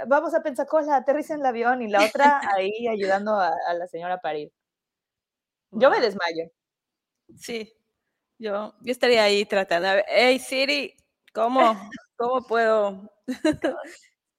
vamos 0.05 0.33
a 0.33 0.43
Pensacola, 0.43 0.97
aterriza 0.97 1.35
en 1.35 1.39
el 1.39 1.45
avión 1.45 1.81
y 1.81 1.87
la 1.87 2.03
otra 2.03 2.41
ahí 2.57 2.85
ayudando 2.89 3.39
a, 3.39 3.55
la 3.73 3.87
señora 3.87 4.15
a 4.15 4.19
parir. 4.19 4.51
Yo 5.71 5.89
me 5.89 6.01
desmayo. 6.01 6.51
Sí, 7.37 7.73
yo, 8.37 8.73
yo 8.81 8.91
estaría 8.91 9.23
ahí 9.23 9.45
tratando. 9.45 10.03
Hey 10.09 10.37
Siri, 10.37 10.97
¿cómo, 11.33 11.89
cómo 12.17 12.41
puedo? 12.47 13.09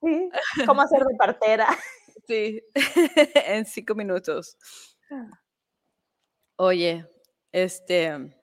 Sí, 0.02 0.28
cómo 0.66 0.82
hacer 0.82 1.02
de 1.02 1.16
partera. 1.16 1.66
Sí, 2.26 2.62
en 3.46 3.66
cinco 3.66 3.94
minutos. 3.94 4.56
Oye, 6.56 7.06
este, 7.52 8.34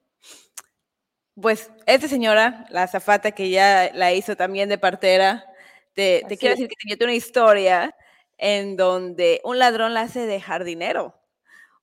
pues 1.39 1.71
esta 1.85 2.07
señora, 2.07 2.65
la 2.69 2.83
azafata 2.83 3.31
que 3.31 3.49
ya 3.49 3.91
la 3.93 4.13
hizo 4.13 4.35
también 4.35 4.69
de 4.69 4.77
partera, 4.77 5.45
te, 5.93 6.23
te 6.27 6.37
quiero 6.37 6.55
decir 6.55 6.67
que 6.67 6.75
tiene 6.75 7.05
una 7.05 7.13
historia 7.13 7.95
en 8.37 8.75
donde 8.77 9.41
un 9.43 9.59
ladrón 9.59 9.93
la 9.93 10.01
hace 10.01 10.25
de 10.25 10.41
jardinero, 10.41 11.15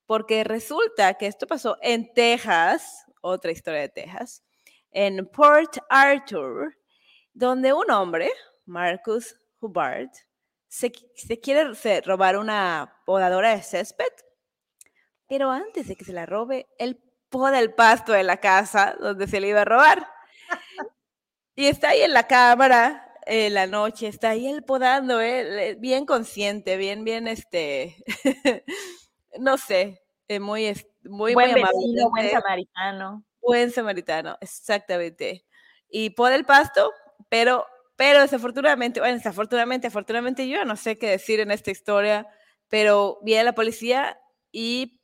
porque 0.05 0.43
resulta 0.43 1.15
que 1.15 1.27
esto 1.27 1.47
pasó 1.47 1.77
en 1.81 2.13
Texas, 2.13 3.05
otra 3.21 3.51
historia 3.51 3.81
de 3.81 3.89
Texas, 3.89 4.43
en 4.91 5.25
Port 5.27 5.77
Arthur, 5.89 6.75
donde 7.33 7.73
un 7.73 7.89
hombre, 7.91 8.29
Marcus 8.65 9.35
Hubbard 9.59 10.09
se, 10.67 10.91
quiere 11.41 11.73
robar 12.05 12.37
una 12.37 12.95
podadora 13.05 13.55
de 13.55 13.63
césped, 13.63 14.13
pero 15.27 15.51
antes 15.51 15.87
de 15.87 15.95
que 15.95 16.05
se 16.05 16.13
la 16.13 16.25
robe, 16.25 16.67
él 16.77 17.01
poda 17.29 17.59
el 17.59 17.73
pasto 17.73 18.13
de 18.13 18.23
la 18.23 18.37
casa 18.37 18.95
donde 18.99 19.27
se 19.27 19.39
le 19.39 19.49
iba 19.49 19.61
a 19.61 19.65
robar. 19.65 20.07
Y 21.55 21.67
está 21.67 21.89
ahí 21.89 22.01
en 22.01 22.13
la 22.13 22.27
cámara 22.27 23.05
en 23.25 23.53
la 23.53 23.67
noche, 23.67 24.07
está 24.07 24.29
ahí 24.29 24.47
él 24.47 24.63
podando, 24.63 25.21
eh, 25.21 25.75
bien 25.79 26.05
consciente, 26.05 26.77
bien, 26.77 27.03
bien, 27.03 27.27
este, 27.27 27.97
no 29.39 29.57
sé, 29.57 30.01
eh, 30.27 30.39
muy, 30.39 30.73
muy, 31.03 31.33
buen 31.33 31.53
vecino, 31.53 32.09
buen 32.09 32.29
samaritano. 32.29 33.23
Buen 33.49 33.71
samaritano, 33.71 34.37
exactamente. 34.41 35.45
Y 35.89 36.11
poda 36.11 36.35
el 36.35 36.45
pasto, 36.45 36.91
pero 37.29 37.65
pero 37.95 38.21
desafortunadamente, 38.21 39.01
bueno, 39.01 39.17
desafortunadamente, 39.17 39.87
afortunadamente 39.87 40.47
yo 40.47 40.63
no 40.63 40.77
sé 40.77 40.97
qué 40.97 41.09
decir 41.09 41.41
en 41.41 41.51
esta 41.51 41.69
historia, 41.69 42.27
pero 42.69 43.19
viene 43.23 43.43
la 43.43 43.51
policía 43.51 44.17
y 44.53 45.01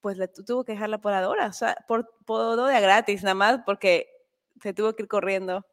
pues 0.00 0.18
tuvo 0.44 0.64
que 0.64 0.72
dejar 0.72 0.88
la 0.88 1.00
podadora, 1.00 1.46
o 1.46 1.52
sea, 1.52 1.76
por, 1.86 2.12
podó 2.24 2.66
de 2.66 2.80
gratis 2.80 3.22
nada 3.22 3.34
más 3.34 3.60
porque 3.64 4.08
se 4.60 4.74
tuvo 4.74 4.94
que 4.94 5.04
ir 5.04 5.08
corriendo 5.08 5.64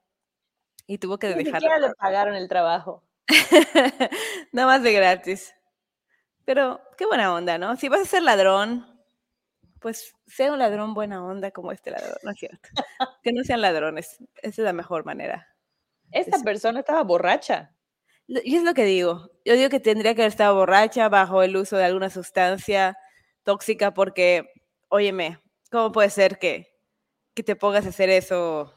y 0.86 1.00
tuvo 1.00 1.18
que 1.18 1.30
dejarla. 1.30 1.80
Ni 1.80 1.88
le 1.88 1.94
pagaron 1.96 2.36
el 2.36 2.48
trabajo. 2.48 3.04
nada 4.52 4.68
más 4.68 4.84
de 4.84 4.94
gratis. 4.94 5.56
Pero 6.46 6.82
qué 7.00 7.08
buena 7.08 7.34
onda, 7.34 7.58
¿no? 7.58 7.76
Si 7.78 7.90
vas 7.90 8.02
a 8.02 8.06
ser 8.06 8.22
ladrón, 8.22 8.93
pues 9.84 10.16
sea 10.26 10.54
un 10.54 10.60
ladrón 10.60 10.94
buena 10.94 11.24
onda 11.24 11.52
como 11.52 11.74
este 11.74 11.92
ladrón, 11.92 12.16
¿no 12.24 12.32
es 12.32 12.40
cierto? 12.40 12.70
que 13.22 13.34
no 13.34 13.44
sean 13.44 13.60
ladrones, 13.60 14.18
esa 14.42 14.62
es 14.62 14.66
la 14.66 14.72
mejor 14.72 15.04
manera. 15.04 15.46
Esta 16.10 16.40
persona 16.40 16.80
estaba 16.80 17.04
borracha. 17.04 17.76
Y 18.28 18.56
es 18.56 18.64
lo 18.64 18.74
que 18.74 18.86
digo. 18.86 19.30
Yo 19.44 19.56
digo 19.56 19.70
que 19.70 19.82
tendría 19.82 20.16
que 20.16 20.22
haber 20.22 20.32
estado 20.32 20.56
borracha 20.56 21.10
bajo 21.10 21.44
el 21.44 21.58
uso 21.58 21.76
de 21.76 21.84
alguna 21.84 22.10
sustancia 22.10 22.98
tóxica 23.44 23.94
porque, 23.94 24.54
óyeme, 24.88 25.40
¿cómo 25.70 25.92
puede 25.92 26.10
ser 26.10 26.40
que, 26.40 26.80
que 27.34 27.44
te 27.44 27.58
pongas 27.58 27.86
a 27.86 27.90
hacer 27.90 28.10
eso 28.10 28.74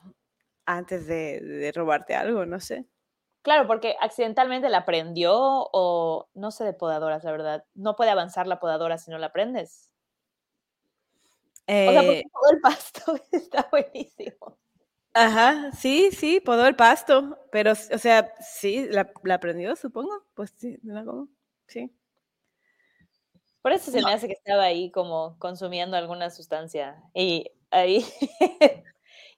antes 0.64 1.06
de, 1.06 1.40
de, 1.40 1.70
robarte 1.70 2.16
algo? 2.16 2.46
No 2.46 2.58
sé. 2.58 2.84
Claro, 3.42 3.68
porque 3.68 3.94
accidentalmente 4.00 4.68
la 4.70 4.84
prendió 4.84 5.36
o 5.36 6.28
no 6.34 6.50
sé 6.50 6.64
de 6.64 6.72
podadoras, 6.72 7.22
la 7.22 7.30
verdad. 7.30 7.64
No 7.74 7.94
puede 7.94 8.10
avanzar 8.10 8.48
la 8.48 8.58
podadora 8.58 8.98
si 8.98 9.12
no 9.12 9.18
la 9.18 9.32
prendes. 9.32 9.92
O 11.84 11.92
sea, 11.92 12.02
porque 12.02 12.20
eh 12.20 12.24
todo 12.32 12.52
el 12.52 12.60
pasto 12.60 13.20
está 13.32 13.68
buenísimo. 13.70 14.58
Ajá, 15.14 15.72
sí, 15.72 16.10
sí, 16.12 16.40
podó 16.40 16.66
el 16.66 16.76
pasto, 16.76 17.38
pero, 17.50 17.72
o 17.72 17.98
sea, 17.98 18.34
sí, 18.40 18.86
la, 18.90 19.10
la 19.24 19.34
aprendió, 19.36 19.74
supongo. 19.74 20.24
Pues 20.34 20.52
sí, 20.58 20.78
¿no? 20.82 21.28
sí. 21.66 21.90
Por 23.62 23.72
eso 23.72 23.90
se 23.90 24.00
me 24.02 24.12
hace 24.12 24.28
que 24.28 24.34
estaba 24.34 24.62
ahí 24.64 24.90
como 24.92 25.36
consumiendo 25.38 25.96
alguna 25.96 26.30
sustancia. 26.30 27.02
Y 27.14 27.50
ahí 27.70 28.04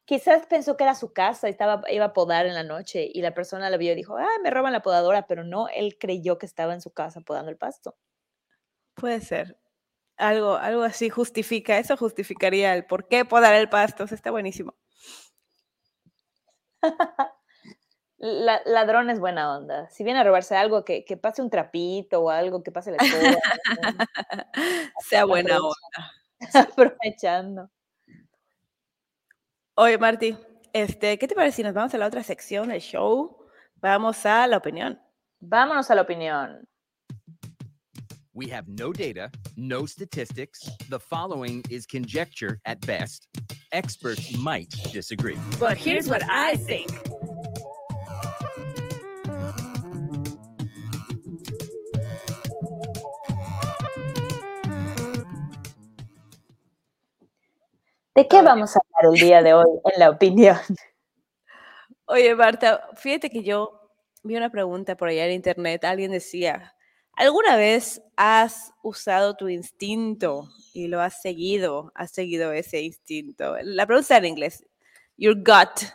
quizás 0.04 0.46
pensó 0.46 0.76
que 0.76 0.84
era 0.84 0.94
su 0.94 1.12
casa 1.12 1.48
y 1.48 1.52
estaba, 1.52 1.82
iba 1.90 2.06
a 2.06 2.12
podar 2.12 2.44
en 2.46 2.54
la 2.54 2.64
noche 2.64 3.08
y 3.12 3.22
la 3.22 3.32
persona 3.34 3.70
la 3.70 3.76
vio 3.78 3.92
y 3.92 3.96
dijo, 3.96 4.16
ah, 4.18 4.28
me 4.42 4.50
roban 4.50 4.72
la 4.72 4.82
podadora, 4.82 5.26
pero 5.26 5.44
no, 5.44 5.68
él 5.68 5.96
creyó 5.98 6.38
que 6.38 6.46
estaba 6.46 6.74
en 6.74 6.80
su 6.82 6.90
casa 6.92 7.20
podando 7.22 7.50
el 7.50 7.56
pasto. 7.56 7.96
Puede 8.94 9.20
ser. 9.22 9.56
Algo, 10.18 10.56
algo 10.56 10.82
así 10.82 11.10
justifica, 11.10 11.78
eso 11.78 11.96
justificaría 11.96 12.74
el 12.74 12.84
por 12.84 13.08
qué 13.08 13.24
podar 13.24 13.54
el 13.54 13.68
pasto, 13.68 14.04
está 14.04 14.30
buenísimo. 14.30 14.74
La, 18.18 18.60
ladrón 18.66 19.10
es 19.10 19.20
buena 19.20 19.56
onda. 19.56 19.88
Si 19.90 20.02
viene 20.02 20.18
a 20.18 20.24
robarse 20.24 20.56
algo, 20.56 20.84
que, 20.84 21.04
pase 21.22 21.40
un 21.40 21.50
trapito 21.50 22.20
o 22.20 22.30
algo, 22.30 22.64
que 22.64 22.72
pase 22.72 22.90
la 22.90 22.96
escoba. 22.96 23.36
sea 25.08 25.24
buena 25.24 25.58
onda. 25.58 26.12
Aprovechando. 26.52 27.70
Oye, 29.76 29.98
Marti, 29.98 30.36
este, 30.72 31.16
¿qué 31.16 31.28
te 31.28 31.36
parece 31.36 31.56
si 31.56 31.62
nos 31.62 31.74
vamos 31.74 31.94
a 31.94 31.98
la 31.98 32.08
otra 32.08 32.24
sección 32.24 32.68
del 32.68 32.80
show? 32.80 33.46
Vamos 33.76 34.26
a 34.26 34.48
la 34.48 34.56
opinión. 34.56 35.00
Vámonos 35.38 35.88
a 35.88 35.94
la 35.94 36.02
opinión. 36.02 36.68
We 38.34 38.46
have 38.48 38.68
no 38.68 38.92
data, 38.92 39.30
no 39.56 39.86
statistics. 39.86 40.68
The 40.88 41.00
following 41.00 41.64
is 41.70 41.86
conjecture 41.86 42.60
at 42.66 42.80
best. 42.86 43.26
Experts 43.72 44.36
might 44.38 44.70
disagree. 44.92 45.38
But 45.58 45.76
here's 45.76 46.08
what 46.08 46.22
I 46.28 46.56
think. 46.56 46.90
¿De 58.14 58.26
qué 58.26 58.42
vamos 58.42 58.74
a 58.76 58.80
hablar 58.80 59.14
el 59.14 59.20
día 59.20 59.42
de 59.42 59.54
hoy 59.54 59.80
en 59.84 60.00
la 60.00 60.10
opinión? 60.10 60.58
Oye, 62.06 62.34
Marta, 62.34 62.88
fíjate 62.96 63.30
que 63.30 63.44
yo 63.44 63.92
vi 64.24 64.36
una 64.36 64.50
pregunta 64.50 64.96
por 64.96 65.08
allá 65.08 65.26
en 65.26 65.32
internet. 65.32 65.84
Alguien 65.84 66.10
decía, 66.10 66.74
¿alguna 67.18 67.56
vez 67.56 68.00
has 68.16 68.72
usado 68.82 69.36
tu 69.36 69.48
instinto 69.48 70.48
y 70.72 70.86
lo 70.86 71.00
has 71.00 71.20
seguido? 71.20 71.92
¿Has 71.94 72.12
seguido 72.12 72.52
ese 72.52 72.80
instinto? 72.80 73.56
La 73.62 73.86
pregunta 73.86 74.16
en 74.16 74.24
inglés, 74.24 74.64
your 75.16 75.34
gut. 75.34 75.90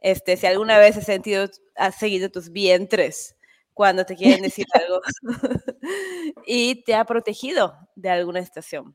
Este, 0.00 0.36
si 0.36 0.46
alguna 0.46 0.78
vez 0.78 0.98
has 0.98 1.06
sentido, 1.06 1.48
has 1.76 1.96
seguido 1.96 2.28
tus 2.30 2.50
vientres 2.50 3.36
cuando 3.72 4.04
te 4.04 4.16
quieren 4.16 4.42
decir 4.42 4.66
algo 4.74 5.00
y 6.46 6.84
te 6.84 6.94
ha 6.94 7.04
protegido 7.06 7.74
de 7.96 8.10
alguna 8.10 8.40
estación. 8.40 8.94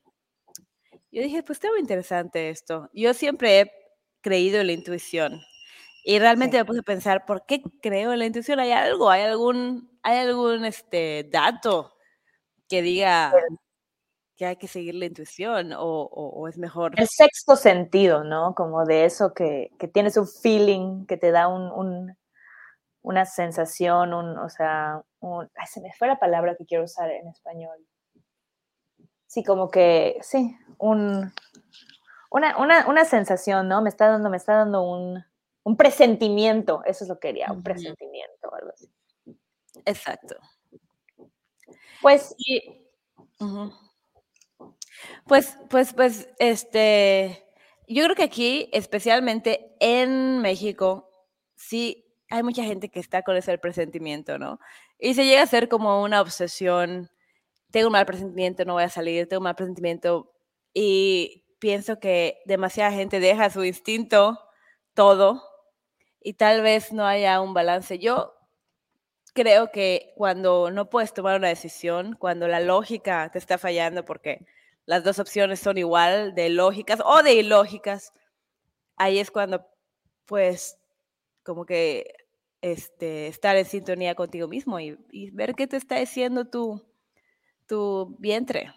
yo 1.10 1.22
dije, 1.22 1.42
pues 1.42 1.56
está 1.56 1.68
muy 1.70 1.80
interesante 1.80 2.50
esto. 2.50 2.88
Yo 2.94 3.12
siempre 3.12 3.60
he 3.60 3.72
creído 4.20 4.60
en 4.60 4.68
la 4.68 4.72
intuición. 4.72 5.40
Y 6.04 6.18
realmente 6.18 6.56
me 6.58 6.64
puse 6.64 6.80
a 6.80 6.82
pensar, 6.82 7.26
¿por 7.26 7.44
qué 7.46 7.62
creo 7.82 8.12
en 8.12 8.18
la 8.20 8.26
intuición? 8.26 8.58
¿Hay 8.60 8.72
algo? 8.72 9.10
¿Hay 9.10 9.22
algún, 9.22 9.90
hay 10.02 10.18
algún 10.18 10.64
este, 10.64 11.28
dato 11.30 11.94
que 12.68 12.82
diga 12.82 13.32
que 14.36 14.46
hay 14.46 14.56
que 14.56 14.68
seguir 14.68 14.94
la 14.94 15.04
intuición 15.06 15.72
o, 15.74 15.82
o- 15.84 16.30
o 16.40 16.48
es 16.48 16.56
mejor? 16.56 16.98
El 16.98 17.06
sexto 17.08 17.56
sentido, 17.56 18.24
¿no? 18.24 18.54
Como 18.54 18.84
de 18.86 19.04
eso 19.04 19.34
que, 19.34 19.70
que 19.78 19.86
tienes 19.88 20.16
un 20.16 20.26
feeling, 20.26 21.04
que 21.06 21.16
te 21.18 21.30
da 21.30 21.48
un, 21.48 21.70
un- 21.72 22.16
una 23.02 23.24
sensación, 23.26 24.14
un, 24.14 24.38
o 24.38 24.48
sea, 24.48 25.02
un, 25.20 25.50
ay, 25.56 25.66
se 25.66 25.80
me 25.80 25.92
fue 25.92 26.08
la 26.08 26.18
palabra 26.18 26.54
que 26.56 26.64
quiero 26.66 26.84
usar 26.84 27.10
en 27.10 27.28
español. 27.28 27.78
Sí, 29.26 29.44
como 29.44 29.70
que, 29.70 30.18
sí, 30.22 30.56
un, 30.78 31.32
una, 32.30 32.56
una, 32.58 32.86
una 32.88 33.04
sensación, 33.04 33.68
¿no? 33.68 33.82
Me 33.82 33.88
está 33.90 34.08
dando, 34.08 34.30
me 34.30 34.36
está 34.36 34.54
dando 34.54 34.82
un, 34.82 35.24
un 35.62 35.76
presentimiento, 35.76 36.82
eso 36.84 37.04
es 37.04 37.08
lo 37.08 37.18
que 37.18 37.28
quería, 37.28 37.52
un 37.52 37.62
presentimiento 37.62 38.48
o 38.48 38.54
algo 38.54 38.70
así. 38.72 38.90
Exacto. 39.84 40.36
Pues, 42.00 42.34
Y. 42.38 42.86
Pues, 45.26 45.56
pues, 45.68 45.94
pues, 45.94 46.28
este, 46.38 47.46
yo 47.88 48.04
creo 48.04 48.16
que 48.16 48.22
aquí, 48.24 48.68
especialmente 48.72 49.74
en 49.80 50.40
México, 50.40 51.10
sí 51.56 52.06
hay 52.28 52.42
mucha 52.42 52.64
gente 52.64 52.90
que 52.90 53.00
está 53.00 53.22
con 53.22 53.36
ese 53.36 53.56
presentimiento, 53.58 54.38
¿no? 54.38 54.60
Y 54.98 55.14
se 55.14 55.24
llega 55.24 55.42
a 55.42 55.46
ser 55.46 55.68
como 55.68 56.02
una 56.02 56.20
obsesión. 56.20 57.10
Tengo 57.70 57.88
un 57.88 57.92
mal 57.92 58.06
presentimiento, 58.06 58.64
no 58.64 58.74
voy 58.74 58.84
a 58.84 58.88
salir, 58.88 59.28
tengo 59.28 59.40
un 59.40 59.44
mal 59.44 59.56
presentimiento. 59.56 60.32
Y 60.74 61.44
pienso 61.58 61.98
que 61.98 62.38
demasiada 62.46 62.92
gente 62.92 63.20
deja 63.20 63.50
su 63.50 63.64
instinto 63.64 64.38
todo 64.94 65.49
y 66.20 66.34
tal 66.34 66.62
vez 66.62 66.92
no 66.92 67.06
haya 67.06 67.40
un 67.40 67.54
balance. 67.54 67.98
Yo 67.98 68.34
creo 69.34 69.70
que 69.70 70.12
cuando 70.16 70.70
no 70.70 70.90
puedes 70.90 71.14
tomar 71.14 71.36
una 71.38 71.48
decisión, 71.48 72.16
cuando 72.18 72.48
la 72.48 72.60
lógica 72.60 73.30
te 73.32 73.38
está 73.38 73.58
fallando 73.58 74.04
porque 74.04 74.46
las 74.86 75.04
dos 75.04 75.18
opciones 75.18 75.60
son 75.60 75.78
igual 75.78 76.34
de 76.34 76.48
lógicas 76.50 77.00
o 77.04 77.22
de 77.22 77.34
ilógicas, 77.34 78.12
ahí 78.96 79.18
es 79.20 79.30
cuando 79.30 79.66
pues 80.26 80.78
como 81.44 81.66
que 81.66 82.14
este, 82.62 83.28
estar 83.28 83.56
en 83.56 83.66
sintonía 83.66 84.14
contigo 84.16 84.48
mismo 84.48 84.80
y, 84.80 84.98
y 85.12 85.30
ver 85.32 85.54
qué 85.54 85.66
te 85.66 85.76
está 85.78 85.96
diciendo 85.98 86.46
tu, 86.46 86.82
tu 87.66 88.16
vientre, 88.18 88.72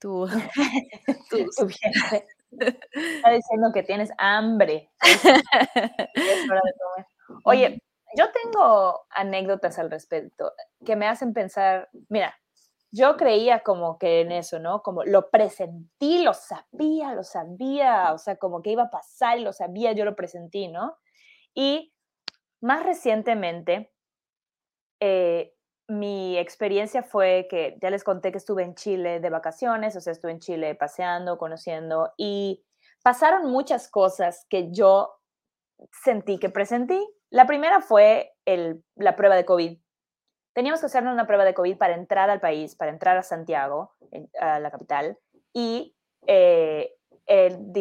tu, 0.00 0.26
tus- 1.30 1.56
tu 1.56 1.66
vientre 1.66 2.26
está 2.50 3.30
diciendo 3.30 3.70
que 3.72 3.82
tienes 3.82 4.10
hambre. 4.18 4.90
es- 5.00 5.22
es 6.24 6.40
hora 6.50 6.60
de 6.64 6.72
comer. 6.78 7.06
Oye, 7.44 7.82
yo 8.16 8.26
tengo 8.32 9.06
anécdotas 9.10 9.78
al 9.78 9.90
respecto 9.90 10.52
que 10.84 10.96
me 10.96 11.06
hacen 11.06 11.32
pensar, 11.34 11.88
mira, 12.08 12.34
yo 12.90 13.16
creía 13.18 13.60
como 13.60 13.98
que 13.98 14.22
en 14.22 14.32
eso, 14.32 14.58
¿no? 14.60 14.82
Como 14.82 15.04
lo 15.04 15.30
presentí, 15.30 16.22
lo 16.22 16.32
sabía, 16.34 17.12
lo 17.14 17.22
sabía, 17.22 18.12
o 18.14 18.18
sea, 18.18 18.36
como 18.36 18.62
que 18.62 18.70
iba 18.70 18.84
a 18.84 18.90
pasar 18.90 19.38
y 19.38 19.42
lo 19.44 19.52
sabía, 19.52 19.92
yo 19.92 20.04
lo 20.06 20.16
presentí, 20.16 20.68
¿no? 20.68 20.96
Y 21.54 21.92
más 22.62 22.84
recientemente, 22.84 23.92
eh, 25.00 25.52
mi 25.88 26.36
experiencia 26.36 27.02
fue 27.02 27.46
que 27.50 27.78
ya 27.80 27.90
les 27.90 28.04
conté 28.04 28.30
que 28.30 28.38
estuve 28.38 28.62
en 28.62 28.74
Chile 28.74 29.20
de 29.20 29.30
vacaciones, 29.30 29.96
o 29.96 30.00
sea, 30.00 30.12
estuve 30.12 30.32
en 30.32 30.40
Chile 30.40 30.74
paseando, 30.74 31.38
conociendo 31.38 32.12
y 32.18 32.62
pasaron 33.02 33.50
muchas 33.50 33.88
cosas 33.88 34.46
que 34.50 34.70
yo 34.70 35.18
sentí 35.90 36.38
que 36.38 36.50
presentí. 36.50 37.06
La 37.30 37.46
primera 37.46 37.80
fue 37.80 38.34
el, 38.44 38.84
la 38.96 39.16
prueba 39.16 39.34
de 39.34 39.46
COVID. 39.46 39.78
Teníamos 40.54 40.80
que 40.80 40.86
hacernos 40.86 41.14
una 41.14 41.26
prueba 41.26 41.44
de 41.44 41.54
COVID 41.54 41.78
para 41.78 41.94
entrar 41.94 42.28
al 42.28 42.40
país, 42.40 42.74
para 42.76 42.90
entrar 42.90 43.16
a 43.16 43.22
Santiago, 43.22 43.94
a 44.40 44.60
la 44.60 44.70
capital, 44.70 45.18
y 45.54 45.96
eh, 46.26 46.94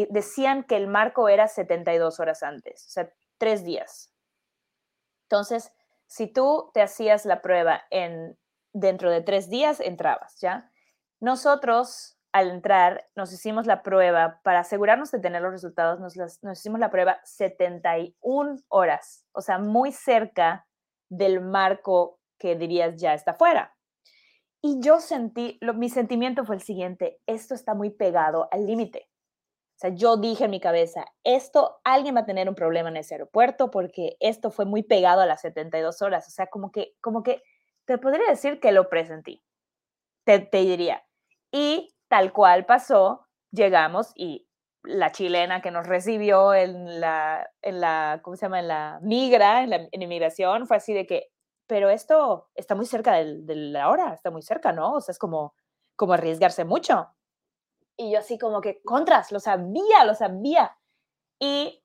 decían 0.10 0.64
que 0.64 0.78
el 0.78 0.88
marco 0.88 1.28
era 1.28 1.48
72 1.48 2.20
horas 2.20 2.44
antes, 2.44 2.86
o 2.86 2.90
sea, 2.90 3.12
tres 3.38 3.64
días. 3.64 4.14
Entonces, 5.24 5.74
si 6.08 6.28
tú 6.28 6.72
te 6.74 6.82
hacías 6.82 7.26
la 7.26 7.42
prueba 7.42 7.82
en, 7.92 8.38
dentro 8.74 9.12
de 9.12 9.22
tres 9.22 9.50
días, 9.50 9.80
entrabas, 9.80 10.40
¿ya? 10.40 10.72
Nosotros, 11.20 12.18
al 12.32 12.50
entrar, 12.50 13.08
nos 13.16 13.34
hicimos 13.34 13.66
la 13.66 13.84
prueba 13.84 14.40
para 14.44 14.60
asegurarnos 14.60 15.12
de 15.12 15.20
tener 15.20 15.42
los 15.42 15.52
resultados, 15.52 16.00
nos, 16.00 16.40
hicimos 16.58 16.80
la 16.80 16.90
prueba 16.92 17.20
71 17.24 18.58
horas, 18.70 19.26
o 19.34 19.42
sea, 19.42 19.58
muy 19.60 19.92
cerca 19.92 20.68
del 21.10 21.42
marco 21.42 22.20
que 22.40 22.56
dirías 22.56 23.00
ya 23.00 23.14
está 23.14 23.34
fuera. 23.34 23.76
Y 24.62 24.80
yo 24.82 25.00
sentí, 25.00 25.58
lo- 25.62 25.74
mi 25.74 25.90
sentimiento 25.90 26.46
fue 26.46 26.56
el 26.56 26.62
siguiente, 26.62 27.20
esto 27.26 27.54
está 27.56 27.74
muy 27.74 27.90
pegado 27.90 28.48
al 28.52 28.66
límite. 28.66 29.10
O 29.78 29.80
sea, 29.80 29.92
yo 29.92 30.18
dije 30.18 30.46
en 30.46 30.52
mi 30.52 30.60
cabeza, 30.60 31.06
esto, 31.24 31.80
alguien 31.84 32.16
va 32.16 32.22
a 32.22 32.26
tener 32.26 32.50
un 32.50 32.56
problema 32.56 32.90
en 32.90 32.98
ese 32.98 33.14
aeropuerto 33.16 33.70
porque 33.72 34.18
esto 34.20 34.50
fue 34.52 34.66
muy 34.66 34.84
pegado 34.84 35.22
a 35.22 35.28
las 35.28 35.42
72 35.42 36.02
horas. 36.02 36.28
O 36.28 36.32
sea, 36.32 36.48
como 36.48 36.72
que, 36.72 36.96
como 37.02 37.22
que 37.24 37.44
te 37.86 37.98
podría 38.00 38.28
decir 38.30 38.60
que 38.60 38.72
lo 38.72 38.90
presentí. 38.90 39.44
Te, 40.26 40.40
te 40.40 40.58
diría. 40.60 41.04
Y 41.52 41.96
tal 42.10 42.34
cual 42.34 42.66
pasó, 42.66 43.26
llegamos 43.52 44.12
y 44.16 44.48
la 44.84 45.12
chilena 45.12 45.62
que 45.62 45.72
nos 45.72 45.88
recibió 45.88 46.54
en 46.54 47.00
la, 47.02 47.50
en 47.62 47.82
la 47.82 48.20
¿cómo 48.24 48.36
se 48.36 48.46
llama? 48.46 48.60
En 48.60 48.68
la 48.68 49.00
migra, 49.02 49.64
en 49.64 49.70
la 49.72 49.76
en 49.92 50.02
inmigración, 50.02 50.68
fue 50.68 50.78
así 50.78 50.94
de 50.94 51.06
que, 51.06 51.30
pero 51.68 51.90
esto 51.90 52.50
está 52.56 52.76
muy 52.76 52.86
cerca 52.86 53.14
del- 53.16 53.46
de 53.46 53.56
la 53.56 53.90
hora, 53.90 54.14
está 54.14 54.32
muy 54.32 54.42
cerca, 54.42 54.72
¿no? 54.74 54.94
O 54.96 55.02
sea, 55.02 55.12
es 55.14 55.20
como, 55.20 55.54
como 55.96 56.14
arriesgarse 56.14 56.64
mucho. 56.66 57.10
Y 57.98 58.12
yo 58.12 58.20
así 58.20 58.38
como 58.38 58.62
que, 58.62 58.82
contras, 58.84 59.32
lo 59.32 59.40
sabía, 59.40 60.06
lo 60.06 60.14
sabía. 60.14 60.78
Y 61.40 61.84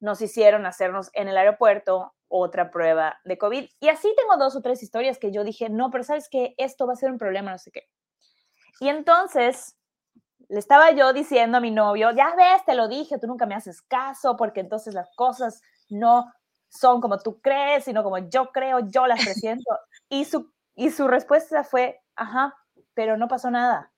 nos 0.00 0.20
hicieron 0.22 0.66
hacernos 0.66 1.10
en 1.12 1.28
el 1.28 1.36
aeropuerto 1.36 2.14
otra 2.28 2.70
prueba 2.70 3.20
de 3.24 3.36
COVID. 3.38 3.68
Y 3.80 3.88
así 3.88 4.14
tengo 4.16 4.36
dos 4.36 4.56
o 4.56 4.62
tres 4.62 4.82
historias 4.82 5.18
que 5.18 5.32
yo 5.32 5.44
dije, 5.44 5.68
no, 5.68 5.90
pero 5.90 6.04
sabes 6.04 6.28
que 6.28 6.54
esto 6.56 6.86
va 6.86 6.94
a 6.94 6.96
ser 6.96 7.10
un 7.10 7.18
problema, 7.18 7.50
no 7.50 7.58
sé 7.58 7.70
qué. 7.70 7.88
Y 8.80 8.88
entonces 8.88 9.76
le 10.48 10.58
estaba 10.58 10.92
yo 10.92 11.12
diciendo 11.12 11.58
a 11.58 11.60
mi 11.60 11.70
novio, 11.70 12.10
ya 12.12 12.34
ves, 12.36 12.64
te 12.64 12.74
lo 12.74 12.88
dije, 12.88 13.18
tú 13.18 13.26
nunca 13.26 13.46
me 13.46 13.54
haces 13.54 13.82
caso, 13.82 14.36
porque 14.36 14.60
entonces 14.60 14.94
las 14.94 15.08
cosas 15.14 15.60
no 15.88 16.32
son 16.68 17.00
como 17.00 17.18
tú 17.18 17.40
crees, 17.40 17.84
sino 17.84 18.02
como 18.02 18.18
yo 18.18 18.50
creo, 18.52 18.80
yo 18.80 19.06
las 19.06 19.20
presiento. 19.24 19.78
Y 20.08 20.24
su, 20.24 20.52
y 20.74 20.90
su 20.90 21.08
respuesta 21.08 21.64
fue, 21.64 22.00
ajá, 22.16 22.54
pero 22.94 23.16
no 23.16 23.28
pasó 23.28 23.50
nada. 23.50 23.92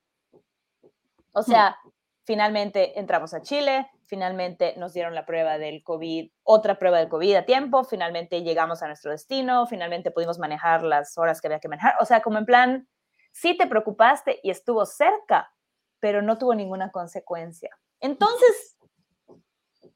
O 1.33 1.43
sea, 1.43 1.77
finalmente 2.25 2.99
entramos 2.99 3.33
a 3.33 3.41
Chile, 3.41 3.89
finalmente 4.05 4.75
nos 4.77 4.93
dieron 4.93 5.15
la 5.15 5.25
prueba 5.25 5.57
del 5.57 5.83
COVID, 5.83 6.31
otra 6.43 6.79
prueba 6.79 6.99
del 6.99 7.09
COVID 7.09 7.35
a 7.35 7.45
tiempo, 7.45 7.83
finalmente 7.83 8.43
llegamos 8.43 8.81
a 8.81 8.87
nuestro 8.87 9.11
destino, 9.11 9.67
finalmente 9.67 10.11
pudimos 10.11 10.39
manejar 10.39 10.83
las 10.83 11.17
horas 11.17 11.41
que 11.41 11.47
había 11.47 11.59
que 11.59 11.67
manejar. 11.67 11.95
O 11.99 12.05
sea, 12.05 12.21
como 12.21 12.37
en 12.37 12.45
plan, 12.45 12.87
sí 13.31 13.57
te 13.57 13.67
preocupaste 13.67 14.39
y 14.43 14.51
estuvo 14.51 14.85
cerca, 14.85 15.51
pero 15.99 16.21
no 16.21 16.37
tuvo 16.37 16.55
ninguna 16.55 16.91
consecuencia. 16.91 17.69
Entonces, 17.99 18.77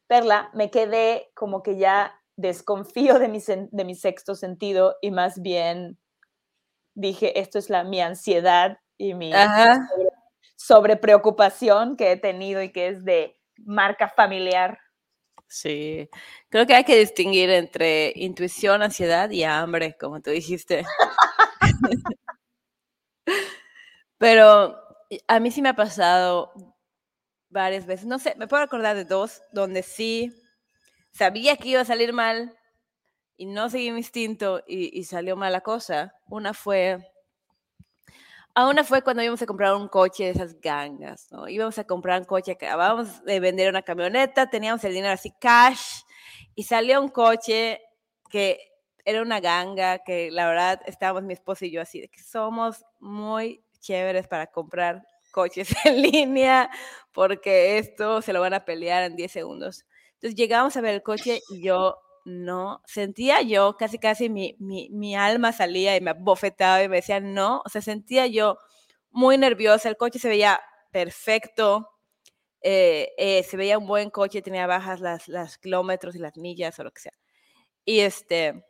Perla, 0.08 0.50
me 0.54 0.71
quedé 0.71 1.32
como 1.36 1.62
que 1.62 1.78
ya 1.78 2.19
desconfío 2.36 3.19
de 3.19 3.28
mi, 3.28 3.39
de 3.39 3.86
mi 3.86 3.95
sexto 3.95 4.36
sentido 4.36 4.95
y 5.02 5.12
más 5.12 5.41
bien 5.41 6.00
dije, 6.95 7.39
esto 7.39 7.60
es 7.60 7.69
la, 7.69 7.84
mi 7.84 8.02
ansiedad 8.02 8.80
y 8.97 9.13
mi. 9.13 9.32
Sobre 10.57 10.97
preocupación 10.97 11.95
que 11.95 12.11
he 12.11 12.17
tenido 12.17 12.61
y 12.61 12.71
que 12.71 12.89
es 12.89 13.05
de 13.05 13.39
marca 13.57 14.09
familiar. 14.09 14.79
Sí, 15.47 16.09
creo 16.49 16.65
que 16.65 16.75
hay 16.75 16.83
que 16.83 16.97
distinguir 16.97 17.49
entre 17.51 18.11
intuición, 18.15 18.81
ansiedad 18.81 19.29
y 19.29 19.43
hambre, 19.43 19.95
como 19.97 20.19
tú 20.19 20.31
dijiste. 20.31 20.83
Pero 24.17 24.75
a 25.27 25.39
mí 25.39 25.51
sí 25.51 25.61
me 25.61 25.69
ha 25.69 25.75
pasado 25.75 26.51
varias 27.49 27.85
veces, 27.85 28.07
no 28.07 28.19
sé, 28.19 28.35
me 28.37 28.47
puedo 28.47 28.63
acordar 28.63 28.95
de 28.95 29.05
dos 29.05 29.41
donde 29.53 29.83
sí 29.83 30.33
sabía 31.11 31.55
que 31.55 31.69
iba 31.69 31.81
a 31.81 31.85
salir 31.85 32.13
mal 32.13 32.57
y 33.37 33.45
no 33.45 33.69
seguí 33.69 33.91
mi 33.91 33.99
instinto 33.99 34.63
y, 34.67 34.99
y 34.99 35.03
salió 35.05 35.35
mala 35.35 35.61
cosa. 35.61 36.13
Una 36.27 36.53
fue, 36.53 36.97
a 38.57 38.67
una 38.67 38.83
fue 38.83 39.03
cuando 39.03 39.21
íbamos 39.21 39.39
a 39.43 39.45
comprar 39.45 39.75
un 39.75 39.87
coche 39.87 40.23
de 40.23 40.29
esas 40.31 40.59
gangas, 40.59 41.31
¿no? 41.31 41.47
Íbamos 41.47 41.77
a 41.77 41.83
comprar 41.83 42.21
un 42.21 42.25
coche, 42.25 42.53
acabábamos 42.53 43.23
de 43.23 43.39
vender 43.39 43.69
una 43.69 43.83
camioneta, 43.83 44.49
teníamos 44.49 44.83
el 44.83 44.95
dinero 44.95 45.13
así 45.13 45.31
cash 45.39 46.01
y 46.55 46.63
salió 46.63 46.99
un 46.99 47.09
coche 47.09 47.79
que 48.31 48.59
era 49.05 49.21
una 49.21 49.41
ganga, 49.41 49.99
que 49.99 50.31
la 50.31 50.47
verdad 50.47 50.81
estábamos 50.87 51.21
mi 51.21 51.33
esposo 51.33 51.65
y 51.65 51.71
yo 51.71 51.81
así, 51.81 52.01
de 52.01 52.07
que 52.07 52.23
somos 52.23 52.83
muy 52.99 53.63
chéveres 53.79 54.27
para 54.27 54.47
comprar 54.47 55.03
coches 55.29 55.69
en 55.85 56.01
línea 56.01 56.71
porque 57.11 57.77
esto 57.77 58.23
se 58.23 58.33
lo 58.33 58.41
van 58.41 58.55
a 58.55 58.65
pelear 58.65 59.03
en 59.03 59.15
10 59.15 59.31
segundos. 59.31 59.85
Entonces 60.13 60.33
llegamos 60.33 60.75
a 60.75 60.81
ver 60.81 60.95
el 60.95 61.03
coche 61.03 61.41
y 61.51 61.61
yo 61.61 61.95
no, 62.27 62.81
sentía 62.85 63.41
yo 63.41 63.77
casi 63.77 63.99
casi 63.99 64.29
mi, 64.29 64.57
mi, 64.59 64.89
mi 64.89 65.15
alma 65.15 65.53
salía 65.53 65.95
y 65.95 66.01
me 66.01 66.11
bofetaba 66.11 66.83
y 66.83 66.89
me 66.89 66.97
decía 66.97 67.21
no, 67.21 67.61
o 67.65 67.69
sea, 67.69 67.81
sentía 67.81 68.27
yo 68.27 68.57
muy 69.11 69.37
nerviosa, 69.37 69.87
el 69.87 69.95
coche 69.95 70.19
se 70.19 70.27
veía 70.27 70.59
perfecto, 70.91 71.89
eh, 72.61 73.13
eh, 73.17 73.43
se 73.43 73.55
veía 73.55 73.77
un 73.77 73.87
buen 73.87 74.09
coche, 74.09 74.41
tenía 74.41 74.67
bajas 74.67 74.99
las, 74.99 75.29
las 75.29 75.57
kilómetros 75.57 76.15
y 76.15 76.19
las 76.19 76.35
millas 76.35 76.77
o 76.79 76.83
lo 76.83 76.91
que 76.91 77.01
sea. 77.03 77.13
Y 77.85 78.01
este, 78.01 78.65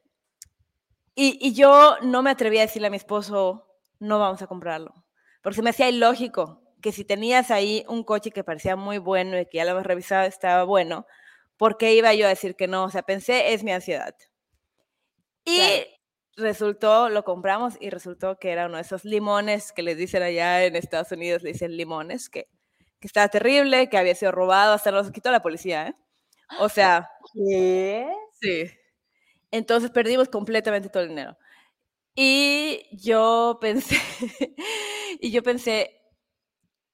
y, 1.16 1.40
y, 1.42 1.54
yo 1.56 1.98
no 2.04 2.22
me 2.22 2.30
atrevía 2.30 2.62
a 2.62 2.66
decirle 2.68 2.90
a 2.90 2.92
mi 2.92 2.98
esposo, 2.98 3.66
no 4.00 4.20
vamos 4.20 4.44
a 4.44 4.48
comprarlo, 4.48 4.94
porque 5.42 5.56
se 5.56 5.64
me 5.64 5.72
hacía 5.72 5.90
ilógico 5.90 6.62
que 6.80 6.92
si 6.92 7.06
tenías 7.06 7.50
ahí 7.50 7.84
un 7.90 8.04
coche 8.04 8.30
que 8.30 8.44
parecía 8.44 8.76
muy 8.76 9.00
bueno 9.00 9.40
y 9.40 9.48
que 9.48 9.58
ya 9.58 9.66
lo 9.66 9.72
habías 9.72 9.88
revisado 9.88 10.28
estaba 10.28 10.64
bueno, 10.64 11.08
¿por 11.58 11.78
qué 11.78 11.94
iba 11.96 12.14
yo 12.14 12.26
a 12.26 12.30
decir 12.30 12.56
que 12.56 12.68
no? 12.68 12.86
O 12.86 12.90
sea, 12.90 13.04
pensé, 13.04 13.54
es 13.54 13.64
mi 13.64 13.72
ansiedad. 13.72 14.16
Y 15.46 15.58
claro. 15.58 15.86
resultó, 16.36 17.10
lo 17.10 17.24
compramos 17.24 17.76
y 17.80 17.90
resultó 17.90 18.38
que 18.38 18.52
era 18.52 18.68
uno 18.68 18.76
de 18.78 18.82
esos 18.82 19.06
limones 19.06 19.72
que 19.72 19.84
les 19.84 19.98
dicen 19.98 20.24
allá 20.24 20.66
en 20.66 20.76
Estados 20.76 21.12
Unidos, 21.12 21.44
le 21.44 21.54
dicen 21.54 21.76
limones, 21.78 22.30
que, 22.30 22.48
que 23.00 23.08
estaba 23.08 23.28
terrible, 23.30 23.90
que 23.90 23.98
había 23.98 24.16
sido 24.16 24.32
robado, 24.32 24.74
hasta 24.74 24.92
los 24.92 25.12
quitó 25.12 25.32
la 25.32 25.42
policía, 25.42 25.88
¿eh? 25.88 25.96
O 26.60 26.70
sea... 26.70 27.10
¿Qué? 27.34 28.08
Sí. 28.42 28.66
Entonces 29.52 29.92
perdimos 29.92 30.30
completamente 30.30 30.90
todo 30.90 31.04
el 31.04 31.10
dinero. 31.10 31.38
Y 32.16 32.88
yo 32.92 33.60
pensé, 33.62 33.96
y 35.22 35.32
yo 35.32 35.44
pensé, 35.44 36.02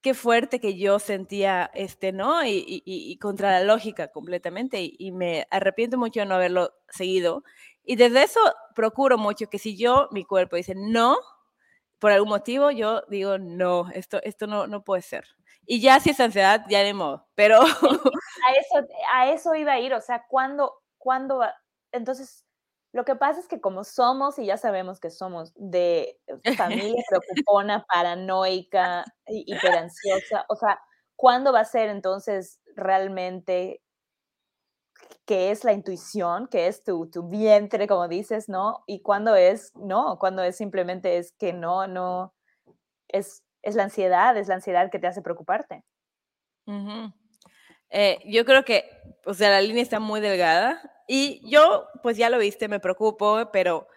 qué 0.04 0.14
fuerte 0.14 0.60
que 0.60 0.78
yo 0.78 1.00
sentía, 1.00 1.72
este, 1.74 2.12
¿no? 2.12 2.46
Y, 2.46 3.18
contra 3.22 3.52
la 3.52 3.64
lógica 3.64 4.10
completamente. 4.10 4.78
Y, 4.82 5.12
me 5.14 5.48
arrepiento 5.50 5.98
mucho 5.98 6.20
de 6.20 6.26
no 6.28 6.36
haberlo 6.36 6.74
seguido. 6.90 7.44
Y 7.84 7.96
desde 7.96 8.24
eso 8.24 8.40
procuro 8.76 9.18
mucho 9.18 9.50
que 9.50 9.60
si 9.60 9.78
yo, 9.78 10.10
mi 10.12 10.26
cuerpo 10.26 10.58
dice 10.58 10.76
no, 10.76 11.18
por 12.00 12.12
algún 12.12 12.30
motivo, 12.30 12.70
yo 12.70 13.04
digo 13.08 13.38
no, 13.38 13.90
esto, 13.92 14.22
esto 14.24 14.46
no, 14.46 14.68
no 14.68 14.84
puede 14.84 15.02
ser. 15.02 15.26
Y 15.66 15.80
ya 15.80 16.00
si 16.02 16.10
es 16.10 16.20
ansiedad, 16.20 16.66
ya 16.70 16.84
de 16.84 16.94
modo. 16.94 17.26
Pero... 17.34 17.62
A 17.62 18.52
eso, 18.60 18.88
a 19.14 19.30
eso 19.32 19.56
iba 19.56 19.72
a 19.72 19.80
ir, 19.80 19.94
o 19.94 20.02
sea, 20.02 20.26
¿cuándo, 20.28 20.74
cuándo 20.98 21.38
va? 21.38 21.54
Entonces, 21.94 22.46
lo 22.94 23.06
que 23.06 23.16
pasa 23.16 23.40
es 23.42 23.48
que 23.48 23.60
como 23.62 23.84
somos, 23.84 24.40
y 24.40 24.46
ya 24.46 24.58
sabemos 24.58 25.00
que 25.00 25.10
somos 25.12 25.54
de 25.56 26.20
familia 26.58 27.04
preocupona, 27.10 27.86
paranoica, 27.92 29.06
hiperansiosa, 29.28 30.46
o 30.50 30.56
sea, 30.56 30.80
¿cuándo 31.16 31.52
va 31.54 31.62
a 31.62 31.66
ser 31.66 31.90
entonces 31.90 32.60
realmente 32.76 33.82
que 35.26 35.52
es 35.52 35.64
la 35.64 35.74
intuición, 35.74 36.48
que 36.48 36.68
es 36.68 36.84
tu, 36.84 37.10
tu 37.10 37.24
vientre, 37.30 37.88
como 37.88 38.08
dices, 38.08 38.50
¿no? 38.50 38.84
Y 38.88 39.02
cuándo 39.02 39.36
es, 39.36 39.74
no, 39.76 40.18
cuando 40.20 40.44
es 40.44 40.58
simplemente 40.58 41.18
es 41.18 41.32
que 41.34 41.54
no, 41.54 41.88
no, 41.88 42.34
es, 43.10 43.44
es 43.64 43.76
la 43.76 43.84
ansiedad, 43.86 44.38
es 44.38 44.48
la 44.50 44.56
ansiedad 44.56 44.92
que 44.92 45.00
te 45.00 45.08
hace 45.08 45.22
preocuparte. 45.22 45.84
Uh 46.68 46.72
-huh. 46.74 47.14
Eh, 47.94 48.20
yo 48.26 48.46
creo 48.46 48.66
que, 48.66 48.90
o 49.26 49.36
sea, 49.36 49.52
la 49.52 49.62
línea 49.62 49.84
está 49.84 50.00
muy 50.02 50.22
delgada 50.22 50.82
y 51.08 51.42
yo, 51.50 51.88
pues 52.04 52.18
ya 52.18 52.30
lo 52.32 52.40
viste, 52.40 52.68
me 52.68 52.82
preocupo, 52.82 53.52
pero, 53.54 53.88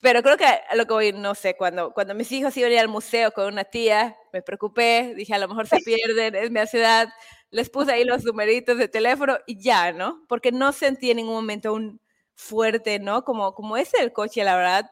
pero 0.00 0.22
creo 0.22 0.36
que 0.38 0.46
a 0.46 0.74
lo 0.76 0.86
que 0.86 0.92
voy, 0.94 1.12
no 1.12 1.34
sé, 1.34 1.56
cuando, 1.56 1.92
cuando 1.92 2.14
mis 2.14 2.32
hijos 2.32 2.56
iban 2.56 2.70
a 2.70 2.74
ir 2.74 2.80
al 2.80 2.88
museo 2.88 3.32
con 3.32 3.46
una 3.46 3.64
tía, 3.64 4.16
me 4.32 4.42
preocupé, 4.42 5.14
dije, 5.14 5.34
a 5.34 5.38
lo 5.38 5.48
mejor 5.48 5.66
se 5.66 5.78
pierden, 5.80 6.34
es 6.34 6.50
mi 6.50 6.60
ansiedad, 6.60 7.08
les 7.50 7.68
puse 7.70 7.92
ahí 7.92 8.04
los 8.04 8.24
numeritos 8.24 8.78
de 8.78 8.88
teléfono 8.88 9.38
y 9.46 9.60
ya, 9.62 9.92
¿no? 9.92 10.24
Porque 10.28 10.52
no 10.52 10.72
sentí 10.72 11.10
en 11.10 11.18
ningún 11.18 11.34
momento 11.34 11.74
un 11.74 12.00
fuerte, 12.34 12.98
¿no? 12.98 13.24
Como, 13.24 13.54
como 13.54 13.76
ese 13.76 13.98
del 13.98 14.12
coche, 14.12 14.44
la 14.44 14.56
verdad. 14.56 14.90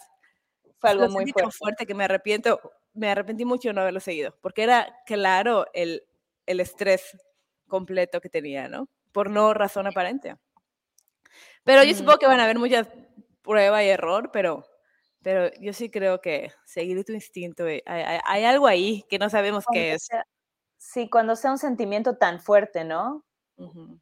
Fue 0.81 0.91
algo 0.91 1.09
muy 1.09 1.27
fuerte. 1.33 1.51
fuerte 1.53 1.87
que 1.87 1.95
me 1.95 2.05
arrepiento, 2.05 2.61
me 2.95 3.11
arrepentí 3.11 3.45
mucho 3.45 3.69
de 3.69 3.75
no 3.75 3.81
haberlo 3.83 4.01
seguido, 4.01 4.37
porque 4.43 4.63
era 4.63 4.95
claro 5.07 5.67
el, 5.75 6.05
el 6.47 6.61
estrés 6.61 7.17
completo 7.69 8.21
que 8.21 8.29
tenía, 8.29 8.69
¿no? 8.69 8.89
Por 9.13 9.31
no 9.31 9.55
razón 9.55 9.87
aparente. 9.87 10.37
Pero 11.65 11.85
yo 11.85 11.95
supongo 11.95 12.19
que 12.19 12.27
van 12.27 12.41
a 12.41 12.45
haber 12.45 12.59
muchas 12.59 12.89
prueba 13.43 13.83
y 13.83 13.89
error, 13.89 14.31
pero, 14.33 14.67
pero 15.23 15.51
yo 15.61 15.73
sí 15.73 15.91
creo 15.91 16.21
que 16.21 16.53
seguir 16.65 17.03
tu 17.05 17.13
instinto, 17.13 17.65
hay, 17.65 17.83
hay, 17.87 18.19
hay 18.25 18.45
algo 18.45 18.67
ahí 18.67 19.05
que 19.09 19.19
no 19.19 19.31
sabemos 19.31 19.65
cuando 19.65 19.81
qué 19.81 19.93
es. 19.95 20.05
Sea, 20.05 20.27
sí, 20.77 21.09
cuando 21.09 21.37
sea 21.37 21.53
un 21.53 21.59
sentimiento 21.59 22.17
tan 22.17 22.41
fuerte, 22.41 22.85
¿no? 22.85 23.25
Uh 23.57 23.73
-huh. 23.73 24.01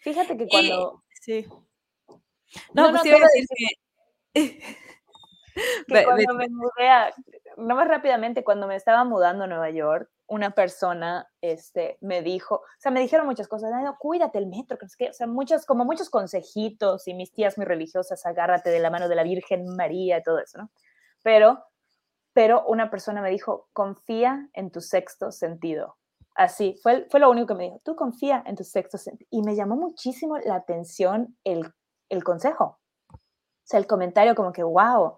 Fíjate 0.00 0.36
que 0.36 0.46
cuando... 0.46 1.02
Y, 1.10 1.16
sí. 1.20 1.46
No, 2.72 2.86
no, 2.86 2.90
pues 2.90 3.04
no 3.04 3.08
iba 3.08 3.26
a 3.26 3.30
decir 3.34 3.46
que... 4.32 4.58
que 5.88 6.04
cuando 6.04 6.34
me 6.34 6.48
mudé 6.48 6.88
a, 6.88 7.12
no 7.56 7.74
más 7.74 7.88
rápidamente, 7.88 8.44
cuando 8.44 8.66
me 8.66 8.76
estaba 8.76 9.04
mudando 9.04 9.44
a 9.44 9.46
Nueva 9.46 9.70
York, 9.70 10.10
una 10.28 10.50
persona 10.50 11.28
este, 11.40 11.98
me 12.00 12.22
dijo, 12.22 12.56
o 12.56 12.80
sea, 12.80 12.90
me 12.90 13.00
dijeron 13.00 13.26
muchas 13.26 13.48
cosas, 13.48 13.70
no, 13.70 13.96
cuídate 13.98 14.38
el 14.38 14.46
metro, 14.46 14.76
que 14.78 14.86
es 14.86 14.96
que, 14.96 15.10
o 15.10 15.12
sea, 15.12 15.26
muchas, 15.26 15.66
como 15.66 15.84
muchos 15.84 16.10
consejitos 16.10 17.06
y 17.06 17.14
mis 17.14 17.32
tías 17.32 17.56
muy 17.56 17.66
religiosas, 17.66 18.26
agárrate 18.26 18.70
de 18.70 18.80
la 18.80 18.90
mano 18.90 19.08
de 19.08 19.14
la 19.14 19.22
Virgen 19.22 19.66
María 19.76 20.18
y 20.18 20.22
todo 20.22 20.38
eso, 20.38 20.58
¿no? 20.58 20.70
Pero, 21.22 21.64
pero 22.32 22.64
una 22.66 22.90
persona 22.90 23.22
me 23.22 23.30
dijo, 23.30 23.68
confía 23.72 24.48
en 24.52 24.70
tu 24.70 24.80
sexto 24.80 25.30
sentido. 25.30 25.96
Así, 26.34 26.78
fue, 26.82 27.06
fue 27.10 27.20
lo 27.20 27.30
único 27.30 27.48
que 27.48 27.54
me 27.54 27.64
dijo, 27.64 27.80
tú 27.84 27.96
confía 27.96 28.42
en 28.46 28.56
tu 28.56 28.64
sexto 28.64 28.98
sentido. 28.98 29.26
Y 29.30 29.42
me 29.42 29.56
llamó 29.56 29.76
muchísimo 29.76 30.36
la 30.38 30.56
atención 30.56 31.36
el, 31.44 31.72
el 32.10 32.24
consejo. 32.24 32.78
O 33.10 33.18
sea, 33.64 33.80
el 33.80 33.86
comentario 33.86 34.34
como 34.34 34.52
que, 34.52 34.62
wow, 34.62 35.16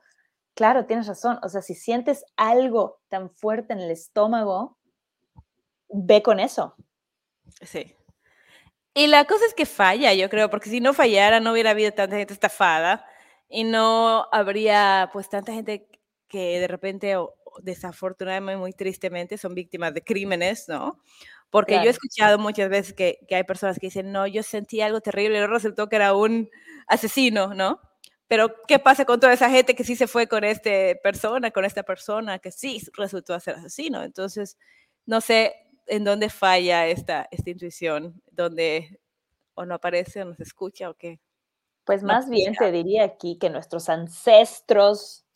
claro, 0.55 0.87
tienes 0.87 1.09
razón. 1.09 1.39
O 1.43 1.49
sea, 1.49 1.61
si 1.61 1.75
sientes 1.75 2.25
algo 2.37 3.01
tan 3.09 3.31
fuerte 3.31 3.73
en 3.73 3.81
el 3.81 3.91
estómago, 3.91 4.78
ve 5.89 6.23
con 6.23 6.41
eso. 6.41 6.75
Sí. 7.63 7.95
Y 8.95 9.07
la 9.07 9.25
cosa 9.27 9.45
es 9.47 9.55
que 9.55 9.67
falla, 9.67 10.13
yo 10.15 10.29
creo, 10.29 10.51
porque 10.51 10.71
si 10.71 10.81
no 10.81 10.93
fallara 10.93 11.41
no 11.41 11.53
hubiera 11.53 11.71
habido 11.71 11.93
tanta 11.93 12.17
gente 12.17 12.35
estafada 12.35 13.07
y 13.49 13.65
no 13.65 14.27
habría 14.33 15.11
pues 15.13 15.29
tanta 15.29 15.53
gente 15.53 15.89
que 16.29 16.61
de 16.61 16.69
repente 16.69 17.17
o 17.17 17.35
desafortunadamente 17.63 18.59
muy 18.59 18.73
tristemente 18.73 19.39
son 19.39 19.55
víctimas 19.55 19.95
de 19.95 20.03
crímenes, 20.03 20.69
¿no? 20.69 21.03
Porque 21.51 21.73
claro. 21.73 21.85
yo 21.85 21.91
he 21.91 21.93
escuchado 21.93 22.39
muchas 22.39 22.69
veces 22.69 22.93
que, 22.93 23.21
que, 23.27 23.37
hay 23.37 23.45
personas 23.45 23.79
que 23.79 23.87
dicen, 23.87 24.13
no, 24.13 24.27
yo 24.27 24.43
sentí 24.43 24.81
algo 24.81 25.01
terrible 25.01 25.37
y 25.37 25.39
luego 25.39 25.55
resultó 25.55 25.89
que 25.89 25.97
era 25.97 26.15
un 26.15 26.51
asesino, 26.87 27.55
¿no? 27.55 27.81
Pero, 28.29 28.55
¿qué 28.67 28.79
pasa 28.79 29.07
con 29.07 29.19
toda 29.21 29.33
esa 29.33 29.49
gente 29.49 29.75
que 29.75 29.85
sí 29.85 29.97
se 29.97 30.07
fue 30.07 30.27
con 30.27 30.45
esta 30.45 30.71
persona, 31.03 31.51
con 31.51 31.65
esta 31.65 31.83
persona 31.83 32.39
que 32.39 32.53
sí 32.53 32.83
resultó 32.95 33.41
ser 33.41 33.55
asesino? 33.57 34.03
Entonces, 34.03 34.59
no 35.07 35.23
sé, 35.23 35.55
en 35.89 36.05
dónde 36.05 36.29
falla 36.31 36.87
esta, 36.87 37.29
esta 37.31 37.51
intuición, 37.51 38.23
dónde 38.31 39.01
o 39.55 39.65
no 39.65 39.75
aparece 39.75 40.23
o 40.23 40.25
no 40.25 40.35
se 40.35 40.45
escucha 40.45 40.89
o 40.91 40.95
qué. 40.95 41.21
Pues 41.85 42.03
más 42.03 42.27
no 42.27 42.33
bien 42.33 42.55
te 42.55 42.71
diría 42.71 43.05
aquí 43.05 43.39
que 43.39 43.51
nuestros 43.51 43.89
ancestros 43.89 45.27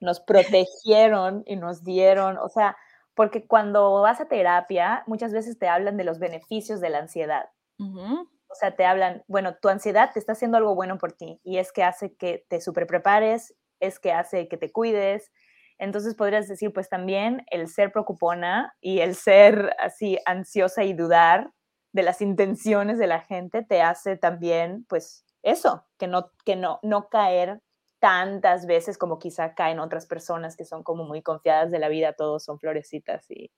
nos 0.00 0.20
protegieron 0.20 1.42
y 1.46 1.56
nos 1.56 1.84
dieron, 1.84 2.38
o 2.38 2.48
sea, 2.48 2.76
porque 3.14 3.46
cuando 3.46 4.00
vas 4.00 4.20
a 4.20 4.28
terapia, 4.28 5.02
muchas 5.06 5.32
veces 5.32 5.58
te 5.58 5.68
hablan 5.68 5.96
de 5.96 6.04
los 6.04 6.18
beneficios 6.18 6.80
de 6.80 6.90
la 6.90 7.00
ansiedad. 7.00 7.50
Uh 7.78 7.84
-huh. 7.84 8.28
O 8.48 8.54
sea, 8.54 8.74
te 8.74 8.84
hablan, 8.84 9.22
bueno, 9.28 9.56
tu 9.60 9.68
ansiedad 9.68 10.10
te 10.12 10.18
está 10.18 10.32
haciendo 10.32 10.56
algo 10.56 10.74
bueno 10.74 10.96
por 10.98 11.12
ti 11.12 11.40
y 11.44 11.58
es 11.58 11.70
que 11.72 11.84
hace 11.84 12.14
que 12.14 12.44
te 12.48 12.60
superprepares, 12.60 13.54
es 13.78 13.98
que 14.00 14.12
hace 14.12 14.48
que 14.48 14.56
te 14.56 14.72
cuides, 14.72 15.30
entonces 15.80 16.14
podrías 16.14 16.46
decir, 16.46 16.72
pues 16.72 16.88
también 16.88 17.44
el 17.50 17.68
ser 17.68 17.90
preocupona 17.90 18.74
y 18.80 19.00
el 19.00 19.14
ser 19.14 19.74
así 19.78 20.18
ansiosa 20.26 20.84
y 20.84 20.92
dudar 20.92 21.52
de 21.92 22.02
las 22.02 22.20
intenciones 22.20 22.98
de 22.98 23.06
la 23.06 23.20
gente 23.20 23.62
te 23.62 23.82
hace 23.82 24.16
también, 24.16 24.84
pues 24.88 25.24
eso, 25.42 25.86
que 25.98 26.06
no, 26.06 26.30
que 26.44 26.54
no, 26.54 26.78
no 26.82 27.08
caer 27.08 27.60
tantas 27.98 28.66
veces 28.66 28.98
como 28.98 29.18
quizá 29.18 29.54
caen 29.54 29.80
otras 29.80 30.06
personas 30.06 30.56
que 30.56 30.64
son 30.64 30.82
como 30.82 31.04
muy 31.04 31.22
confiadas 31.22 31.70
de 31.70 31.78
la 31.78 31.88
vida, 31.88 32.12
todos 32.12 32.44
son 32.44 32.58
florecitas 32.58 33.30
y, 33.30 33.50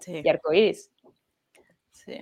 sí. 0.00 0.22
y 0.24 0.28
arcoíris. 0.28 0.90
Sí. 1.90 2.18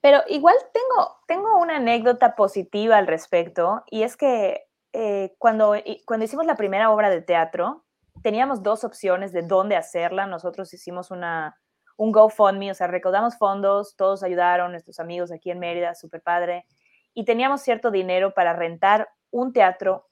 Pero 0.00 0.22
igual 0.28 0.54
tengo, 0.72 1.16
tengo 1.26 1.58
una 1.58 1.76
anécdota 1.76 2.36
positiva 2.36 2.96
al 2.96 3.08
respecto 3.08 3.82
y 3.90 4.04
es 4.04 4.16
que 4.16 4.66
eh, 4.92 5.34
cuando, 5.38 5.74
cuando 6.06 6.24
hicimos 6.24 6.46
la 6.46 6.56
primera 6.56 6.90
obra 6.90 7.10
de 7.10 7.22
teatro, 7.22 7.85
teníamos 8.22 8.62
dos 8.62 8.84
opciones 8.84 9.32
de 9.32 9.42
dónde 9.42 9.76
hacerla. 9.76 10.26
Nosotros 10.26 10.72
hicimos 10.74 11.10
una, 11.10 11.58
un 11.96 12.12
GoFundMe, 12.12 12.70
o 12.70 12.74
sea, 12.74 12.86
recaudamos 12.86 13.36
fondos, 13.36 13.96
todos 13.96 14.22
ayudaron, 14.22 14.72
nuestros 14.72 15.00
amigos 15.00 15.32
aquí 15.32 15.50
en 15.50 15.58
Mérida, 15.58 15.94
súper 15.94 16.22
padre, 16.22 16.66
y 17.14 17.24
teníamos 17.24 17.62
cierto 17.62 17.90
dinero 17.90 18.34
para 18.34 18.52
rentar 18.52 19.08
un 19.30 19.52
teatro 19.52 20.08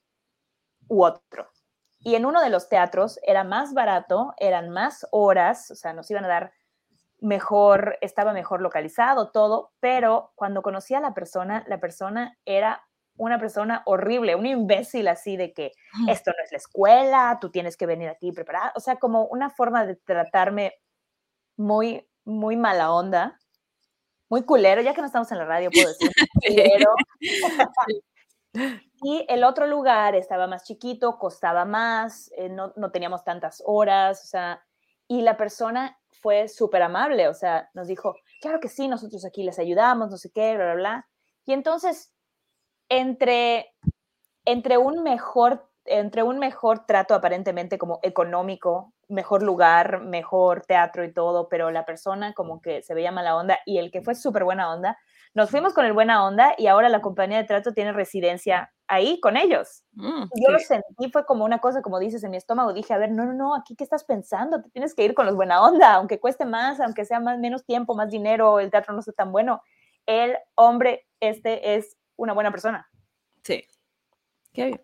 u 0.87 1.03
otro. 1.03 1.49
Y 1.99 2.15
en 2.15 2.25
uno 2.25 2.41
de 2.41 2.49
los 2.49 2.69
teatros 2.69 3.19
era 3.23 3.43
más 3.43 3.73
barato, 3.73 4.33
eran 4.37 4.69
más 4.69 5.07
horas, 5.11 5.71
o 5.71 5.75
sea, 5.75 5.93
nos 5.93 6.09
iban 6.11 6.25
a 6.25 6.27
dar 6.29 6.53
mejor, 7.19 7.97
estaba 8.01 8.33
mejor 8.33 8.61
localizado, 8.61 9.31
todo, 9.31 9.71
pero 9.79 10.31
cuando 10.35 10.61
conocí 10.61 10.93
a 10.93 10.99
la 10.99 11.13
persona, 11.13 11.63
la 11.67 11.79
persona 11.79 12.37
era 12.45 12.84
una 13.17 13.39
persona 13.39 13.81
horrible, 13.85 14.35
un 14.35 14.45
imbécil 14.45 15.07
así 15.07 15.37
de 15.37 15.53
que 15.53 15.71
esto 16.09 16.31
no 16.31 16.43
es 16.43 16.51
la 16.51 16.57
escuela, 16.57 17.37
tú 17.39 17.49
tienes 17.49 17.77
que 17.77 17.85
venir 17.85 18.09
aquí 18.09 18.31
preparada, 18.31 18.73
o 18.75 18.79
sea, 18.79 18.97
como 18.97 19.25
una 19.25 19.49
forma 19.49 19.85
de 19.85 19.95
tratarme 19.95 20.73
muy, 21.55 22.07
muy 22.25 22.57
mala 22.57 22.91
onda, 22.91 23.39
muy 24.29 24.43
culero, 24.43 24.81
ya 24.81 24.93
que 24.93 25.01
no 25.01 25.07
estamos 25.07 25.31
en 25.31 25.37
la 25.37 25.45
radio, 25.45 25.69
puedo 25.71 25.87
decir 25.87 26.11
culero. 26.45 26.93
y 29.03 29.25
el 29.29 29.43
otro 29.43 29.67
lugar 29.67 30.15
estaba 30.15 30.47
más 30.47 30.63
chiquito, 30.65 31.17
costaba 31.17 31.63
más, 31.63 32.31
eh, 32.37 32.49
no, 32.49 32.73
no 32.75 32.91
teníamos 32.91 33.23
tantas 33.23 33.61
horas, 33.65 34.23
o 34.23 34.27
sea, 34.27 34.65
y 35.07 35.21
la 35.21 35.37
persona 35.37 35.97
fue 36.21 36.47
súper 36.47 36.81
amable, 36.81 37.27
o 37.27 37.33
sea, 37.33 37.69
nos 37.73 37.87
dijo, 37.87 38.15
claro 38.41 38.59
que 38.59 38.67
sí, 38.67 38.87
nosotros 38.87 39.23
aquí 39.25 39.43
les 39.43 39.59
ayudamos, 39.59 40.09
no 40.09 40.17
sé 40.17 40.31
qué, 40.31 40.55
bla, 40.55 40.65
bla, 40.65 40.75
bla. 40.75 41.09
Y 41.45 41.53
entonces, 41.53 42.14
entre, 42.89 43.73
entre, 44.45 44.77
un 44.77 45.03
mejor, 45.03 45.69
entre 45.85 46.23
un 46.23 46.39
mejor 46.39 46.85
trato 46.85 47.13
aparentemente 47.13 47.77
como 47.77 47.99
económico, 48.03 48.93
mejor 49.07 49.43
lugar, 49.43 50.01
mejor 50.01 50.65
teatro 50.65 51.03
y 51.03 51.13
todo, 51.13 51.47
pero 51.49 51.71
la 51.71 51.85
persona 51.85 52.33
como 52.33 52.61
que 52.61 52.81
se 52.81 52.93
veía 52.93 53.11
mala 53.11 53.35
onda 53.35 53.59
y 53.65 53.77
el 53.77 53.91
que 53.91 54.01
fue 54.01 54.15
súper 54.15 54.43
buena 54.43 54.73
onda, 54.73 54.97
nos 55.33 55.51
fuimos 55.51 55.73
con 55.73 55.85
el 55.85 55.93
buena 55.93 56.25
onda 56.25 56.55
y 56.57 56.67
ahora 56.67 56.89
la 56.89 57.01
compañía 57.01 57.37
de 57.37 57.43
trato 57.43 57.73
tiene 57.73 57.91
residencia 57.91 58.71
ahí 58.87 59.19
con 59.19 59.35
ellos. 59.35 59.83
Mm, 59.93 60.23
Yo 60.35 60.51
lo 60.51 60.59
sí. 60.59 60.65
sentí, 60.65 61.11
fue 61.11 61.25
como 61.25 61.43
una 61.43 61.59
cosa, 61.59 61.81
como 61.81 61.99
dices, 61.99 62.23
en 62.23 62.31
mi 62.31 62.37
estómago. 62.37 62.73
Dije, 62.73 62.93
a 62.93 62.97
ver, 62.97 63.11
no, 63.11 63.25
no, 63.25 63.33
no, 63.33 63.55
aquí 63.55 63.75
qué 63.75 63.83
estás 63.83 64.03
pensando, 64.03 64.61
te 64.61 64.69
tienes 64.69 64.93
que 64.95 65.03
ir 65.03 65.13
con 65.13 65.25
los 65.25 65.35
buena 65.35 65.61
onda, 65.61 65.93
aunque 65.95 66.19
cueste 66.19 66.45
más, 66.45 66.79
aunque 66.79 67.05
sea 67.05 67.19
más, 67.19 67.37
menos 67.39 67.65
tiempo, 67.65 67.95
más 67.95 68.09
dinero, 68.09 68.59
el 68.59 68.71
teatro 68.71 68.93
no 68.93 69.01
sea 69.01 69.13
tan 69.13 69.31
bueno. 69.31 69.61
El 70.05 70.37
hombre 70.55 71.07
este 71.19 71.75
es 71.75 71.97
una 72.15 72.33
buena 72.33 72.51
persona. 72.51 72.89
Sí. 73.43 73.65
Qué 74.53 74.65
bien. 74.65 74.81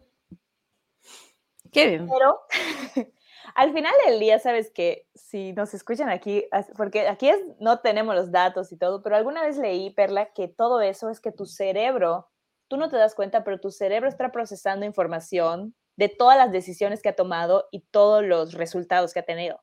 Qué 1.72 1.88
bien. 1.88 2.10
Pero 2.10 2.42
al 3.56 3.74
final 3.74 3.94
del 4.06 4.20
día, 4.20 4.40
sabes 4.40 4.72
que 4.72 5.08
si 5.16 5.54
nos 5.54 5.74
escuchan 5.74 6.10
aquí, 6.10 6.46
porque 6.76 7.08
aquí 7.08 7.30
es, 7.30 7.40
no 7.60 7.80
tenemos 7.80 8.16
los 8.16 8.32
datos 8.32 8.72
y 8.72 8.78
todo, 8.78 9.02
pero 9.02 9.16
alguna 9.16 9.44
vez 9.44 9.58
leí, 9.58 9.90
Perla, 9.92 10.34
que 10.34 10.48
todo 10.48 10.82
eso 10.82 11.10
es 11.10 11.20
que 11.20 11.32
tu 11.32 11.46
cerebro, 11.46 12.30
tú 12.68 12.78
no 12.78 12.90
te 12.90 12.98
das 12.98 13.16
cuenta, 13.16 13.44
pero 13.44 13.60
tu 13.60 13.72
cerebro 13.72 14.10
está 14.10 14.32
procesando 14.32 14.86
información 14.86 15.76
de 15.96 16.10
todas 16.10 16.38
las 16.38 16.52
decisiones 16.52 17.02
que 17.02 17.10
ha 17.10 17.16
tomado 17.16 17.68
y 17.72 17.82
todos 17.92 18.24
los 18.24 18.54
resultados 18.54 19.14
que 19.14 19.20
ha 19.20 19.26
tenido. 19.26 19.62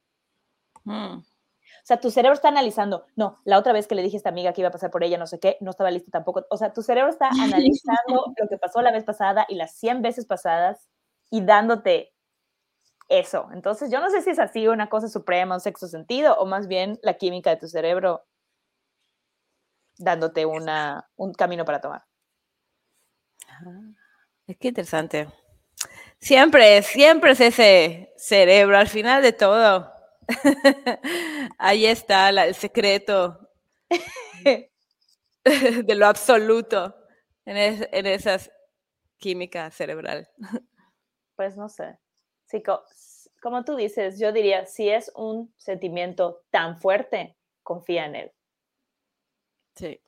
Mm, 0.85 1.19
sea, 1.89 2.01
tu 2.01 2.11
cerebro 2.11 2.35
está 2.35 2.49
analizando, 2.49 3.07
no, 3.17 3.41
la 3.45 3.59
otra 3.59 3.73
vez 3.73 3.87
que 3.87 3.95
le 3.95 4.03
dije 4.03 4.17
a 4.17 4.19
esta 4.19 4.29
amiga 4.29 4.53
que 4.53 4.61
iba 4.61 4.69
a 4.69 4.73
pasar 4.73 4.91
por 4.91 5.03
ella, 5.03 5.17
no 5.17 5.27
sé 5.27 5.41
qué, 5.41 5.57
no 5.61 5.71
estaba 5.71 5.91
listo 5.91 6.11
tampoco. 6.11 6.45
O 6.51 6.59
sea, 6.59 6.75
tu 6.75 6.83
cerebro 6.83 7.11
está 7.11 7.31
analizando 7.43 8.35
lo 8.37 8.49
que 8.49 8.59
pasó 8.59 8.83
la 8.83 8.93
vez 8.93 9.05
pasada 9.05 9.47
y 9.49 9.55
las 9.55 9.75
100 9.79 10.03
veces 10.03 10.27
pasadas 10.27 10.91
y 11.31 11.41
dándote 11.41 12.13
eso. 13.09 13.49
Entonces, 13.55 13.91
yo 13.91 14.01
no 14.01 14.11
sé 14.11 14.21
si 14.21 14.29
es 14.31 14.39
así 14.39 14.69
una 14.69 14.91
cosa 14.91 15.09
suprema, 15.09 15.55
un 15.55 15.63
sexto 15.63 15.89
sentido, 15.89 16.37
o 16.39 16.45
más 16.45 16.69
bien 16.69 16.99
la 17.03 17.15
química 17.15 17.49
de 17.49 17.57
tu 17.57 17.69
cerebro 17.69 18.27
dándote 19.97 20.45
una, 20.45 21.09
un 21.17 21.33
camino 21.33 21.65
para 21.65 21.81
tomar. 21.81 22.05
Es 24.47 24.59
que 24.59 24.69
interesante. 24.69 25.29
Siempre, 26.21 26.83
siempre 26.83 27.33
es 27.33 27.41
ese 27.41 28.13
cerebro, 28.19 28.77
al 28.77 28.89
final 28.89 29.23
de 29.23 29.33
todo. 29.33 29.98
Ahí 31.59 31.87
está 31.87 32.31
la- 32.33 32.47
el 32.47 32.55
secreto 32.55 33.39
de 35.45 35.95
lo 35.95 36.07
absoluto 36.07 36.95
en, 37.45 37.57
es- 37.57 37.89
en 37.93 38.07
esas 38.07 38.51
química 39.19 39.71
cerebral. 39.71 40.29
Pues 41.37 41.57
no 41.57 41.69
sé. 41.69 41.97
Sí, 42.47 42.65
co- 42.65 42.83
como 43.41 43.65
tú 43.65 43.77
dices, 43.77 44.19
yo 44.19 44.33
diría, 44.33 44.67
si 44.67 44.89
es 44.89 45.13
un 45.15 45.55
sentimiento 45.57 46.43
tan 46.51 46.77
fuerte, 46.81 47.37
confía 47.63 48.07
en 48.07 48.17
él. 48.17 48.33
Sí. 49.77 50.01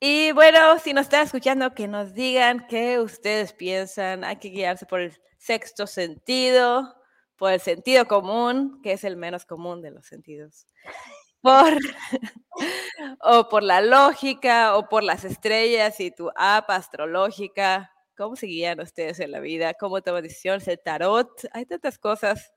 Y 0.00 0.32
bueno, 0.32 0.78
si 0.80 0.92
nos 0.92 1.04
están 1.04 1.22
escuchando, 1.24 1.72
que 1.74 1.88
nos 1.88 2.12
digan 2.12 2.66
qué 2.68 2.98
ustedes 2.98 3.54
piensan. 3.54 4.22
Hay 4.22 4.36
que 4.36 4.50
guiarse 4.50 4.84
por 4.84 5.00
el 5.00 5.18
sexto 5.38 5.86
sentido, 5.86 6.94
por 7.42 7.52
el 7.52 7.60
sentido 7.60 8.06
común, 8.06 8.80
que 8.84 8.92
es 8.92 9.02
el 9.02 9.16
menos 9.16 9.44
común 9.44 9.82
de 9.82 9.90
los 9.90 10.06
sentidos. 10.06 10.68
Por, 11.40 11.76
o 13.20 13.48
por 13.48 13.64
la 13.64 13.80
lógica, 13.80 14.76
o 14.76 14.88
por 14.88 15.02
las 15.02 15.24
estrellas 15.24 15.98
y 15.98 16.12
tu 16.12 16.30
app 16.36 16.70
astrológica. 16.70 17.90
¿Cómo 18.16 18.36
se 18.36 18.46
guían 18.46 18.78
ustedes 18.78 19.18
en 19.18 19.32
la 19.32 19.40
vida? 19.40 19.74
¿Cómo 19.74 20.00
toman 20.02 20.22
decisiones? 20.22 20.68
El 20.68 20.78
tarot. 20.78 21.32
Hay 21.50 21.66
tantas 21.66 21.98
cosas. 21.98 22.52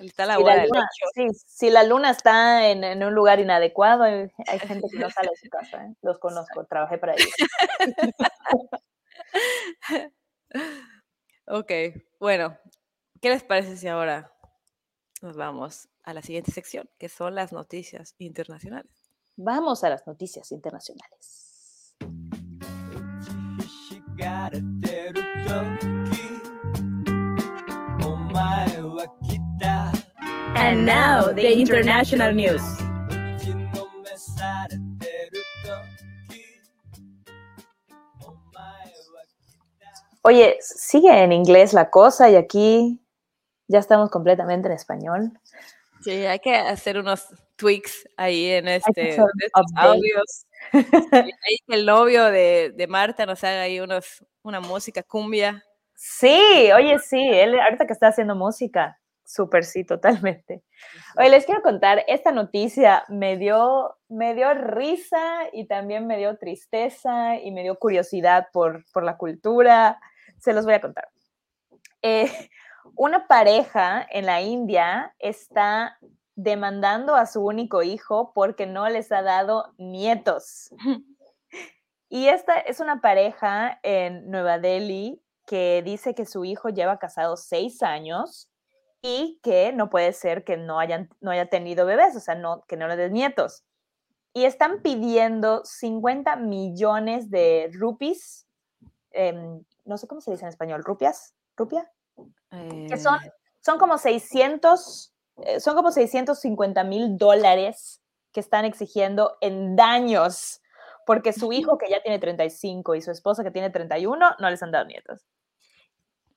Está 0.00 0.26
la 0.26 0.34
Si 0.34 0.42
la, 0.42 0.66
luna, 0.66 0.88
sí, 1.14 1.28
si 1.46 1.70
la 1.70 1.84
luna 1.84 2.10
está 2.10 2.68
en, 2.70 2.82
en 2.82 3.04
un 3.04 3.14
lugar 3.14 3.38
inadecuado, 3.38 4.02
hay, 4.02 4.32
hay 4.48 4.58
gente 4.82 4.88
que 4.90 4.98
no 4.98 5.10
sale 5.10 5.30
de 5.30 5.36
su 5.36 5.48
casa. 5.48 5.84
¿eh? 5.84 5.94
Los 6.02 6.18
conozco, 6.18 6.64
trabajé 6.64 6.98
para 6.98 7.14
ellos. 7.14 7.30
Ok, 11.50 11.72
bueno, 12.20 12.58
¿qué 13.20 13.30
les 13.30 13.42
parece 13.42 13.76
si 13.76 13.88
ahora 13.88 14.32
nos 15.22 15.36
vamos 15.36 15.88
a 16.04 16.14
la 16.14 16.22
siguiente 16.22 16.52
sección, 16.52 16.88
que 16.98 17.08
son 17.08 17.34
las 17.34 17.52
noticias 17.52 18.14
internacionales? 18.18 18.92
Vamos 19.36 19.84
a 19.84 19.90
las 19.90 20.06
noticias 20.06 20.52
internacionales. 20.52 21.94
And 30.54 30.84
now, 30.84 31.32
the 31.32 31.52
international 31.52 32.34
news. 32.34 32.62
Oye, 40.22 40.58
sigue 40.60 41.22
en 41.22 41.32
inglés 41.32 41.72
la 41.72 41.88
cosa 41.88 42.28
y 42.28 42.36
aquí 42.36 43.00
ya 43.68 43.78
estamos 43.78 44.10
completamente 44.10 44.68
en 44.68 44.74
español. 44.74 45.32
Sí, 46.00 46.26
hay 46.26 46.38
que 46.38 46.54
hacer 46.54 46.98
unos 46.98 47.28
tweaks 47.56 48.08
ahí 48.16 48.50
en 48.50 48.68
este, 48.68 49.10
estos 49.10 49.72
audios. 49.76 50.46
Ahí 51.12 51.56
el 51.68 51.86
novio 51.86 52.24
de, 52.24 52.72
de 52.74 52.86
Marta 52.88 53.24
nos 53.24 53.44
haga 53.44 53.62
ahí 53.62 53.78
unos, 53.78 54.24
una 54.42 54.60
música 54.60 55.04
cumbia. 55.04 55.64
Sí, 55.94 56.70
oye, 56.76 56.98
sí, 56.98 57.16
él 57.16 57.58
ahorita 57.58 57.86
que 57.86 57.92
está 57.92 58.08
haciendo 58.08 58.34
música, 58.34 58.98
súper 59.24 59.64
sí, 59.64 59.84
totalmente. 59.84 60.62
Oye, 61.16 61.30
les 61.30 61.46
quiero 61.46 61.62
contar, 61.62 62.04
esta 62.08 62.32
noticia 62.32 63.04
me 63.08 63.36
dio, 63.36 63.96
me 64.08 64.34
dio 64.34 64.52
risa 64.52 65.48
y 65.52 65.66
también 65.66 66.08
me 66.08 66.18
dio 66.18 66.36
tristeza 66.38 67.36
y 67.36 67.52
me 67.52 67.62
dio 67.62 67.78
curiosidad 67.78 68.48
por, 68.52 68.84
por 68.92 69.04
la 69.04 69.16
cultura. 69.16 70.00
Se 70.38 70.52
los 70.52 70.64
voy 70.64 70.74
a 70.74 70.80
contar. 70.80 71.08
Eh, 72.02 72.30
una 72.98 73.28
pareja 73.28 74.04
en 74.10 74.26
la 74.26 74.42
India 74.42 75.14
está 75.20 75.98
demandando 76.34 77.14
a 77.14 77.26
su 77.26 77.44
único 77.44 77.84
hijo 77.84 78.32
porque 78.34 78.66
no 78.66 78.88
les 78.88 79.10
ha 79.12 79.22
dado 79.22 79.72
nietos. 79.78 80.70
Y 82.10 82.28
esta 82.28 82.56
es 82.56 82.80
una 82.80 83.02
pareja 83.02 83.80
en 83.82 84.30
Nueva 84.30 84.58
Delhi 84.58 85.22
que 85.46 85.82
dice 85.84 86.14
que 86.14 86.24
su 86.24 86.46
hijo 86.46 86.70
lleva 86.70 86.98
casado 86.98 87.36
seis 87.36 87.82
años 87.82 88.48
y 89.02 89.38
que 89.42 89.74
no 89.74 89.90
puede 89.90 90.14
ser 90.14 90.42
que 90.42 90.56
no, 90.56 90.78
hayan, 90.78 91.10
no 91.20 91.30
haya 91.30 91.50
tenido 91.50 91.84
bebés, 91.84 92.16
o 92.16 92.20
sea, 92.20 92.34
no, 92.34 92.62
que 92.66 92.78
no 92.78 92.88
le 92.88 92.96
den 92.96 93.12
nietos. 93.12 93.62
Y 94.32 94.46
están 94.46 94.80
pidiendo 94.80 95.62
50 95.66 96.36
millones 96.36 97.28
de 97.28 97.70
rupees, 97.74 98.46
em, 99.10 99.62
no 99.84 99.98
sé 99.98 100.08
cómo 100.08 100.22
se 100.22 100.30
dice 100.30 100.44
en 100.44 100.48
español, 100.48 100.82
rupias, 100.84 101.34
rupia, 101.58 101.92
que 102.50 102.96
son, 102.96 103.18
Eh, 103.24 103.32
son 103.60 103.78
como 103.78 103.98
600, 103.98 105.12
eh, 105.38 105.60
son 105.60 105.74
como 105.74 105.90
650 105.90 106.84
mil 106.84 107.18
dólares 107.18 108.00
que 108.32 108.40
están 108.40 108.64
exigiendo 108.64 109.36
en 109.40 109.76
daños, 109.76 110.60
porque 111.06 111.32
su 111.32 111.52
hijo 111.52 111.78
que 111.78 111.90
ya 111.90 112.02
tiene 112.02 112.18
35 112.18 112.94
y 112.94 113.02
su 113.02 113.10
esposa 113.10 113.42
que 113.42 113.50
tiene 113.50 113.70
31 113.70 114.36
no 114.38 114.50
les 114.50 114.62
han 114.62 114.70
dado 114.70 114.84
nietos. 114.84 115.26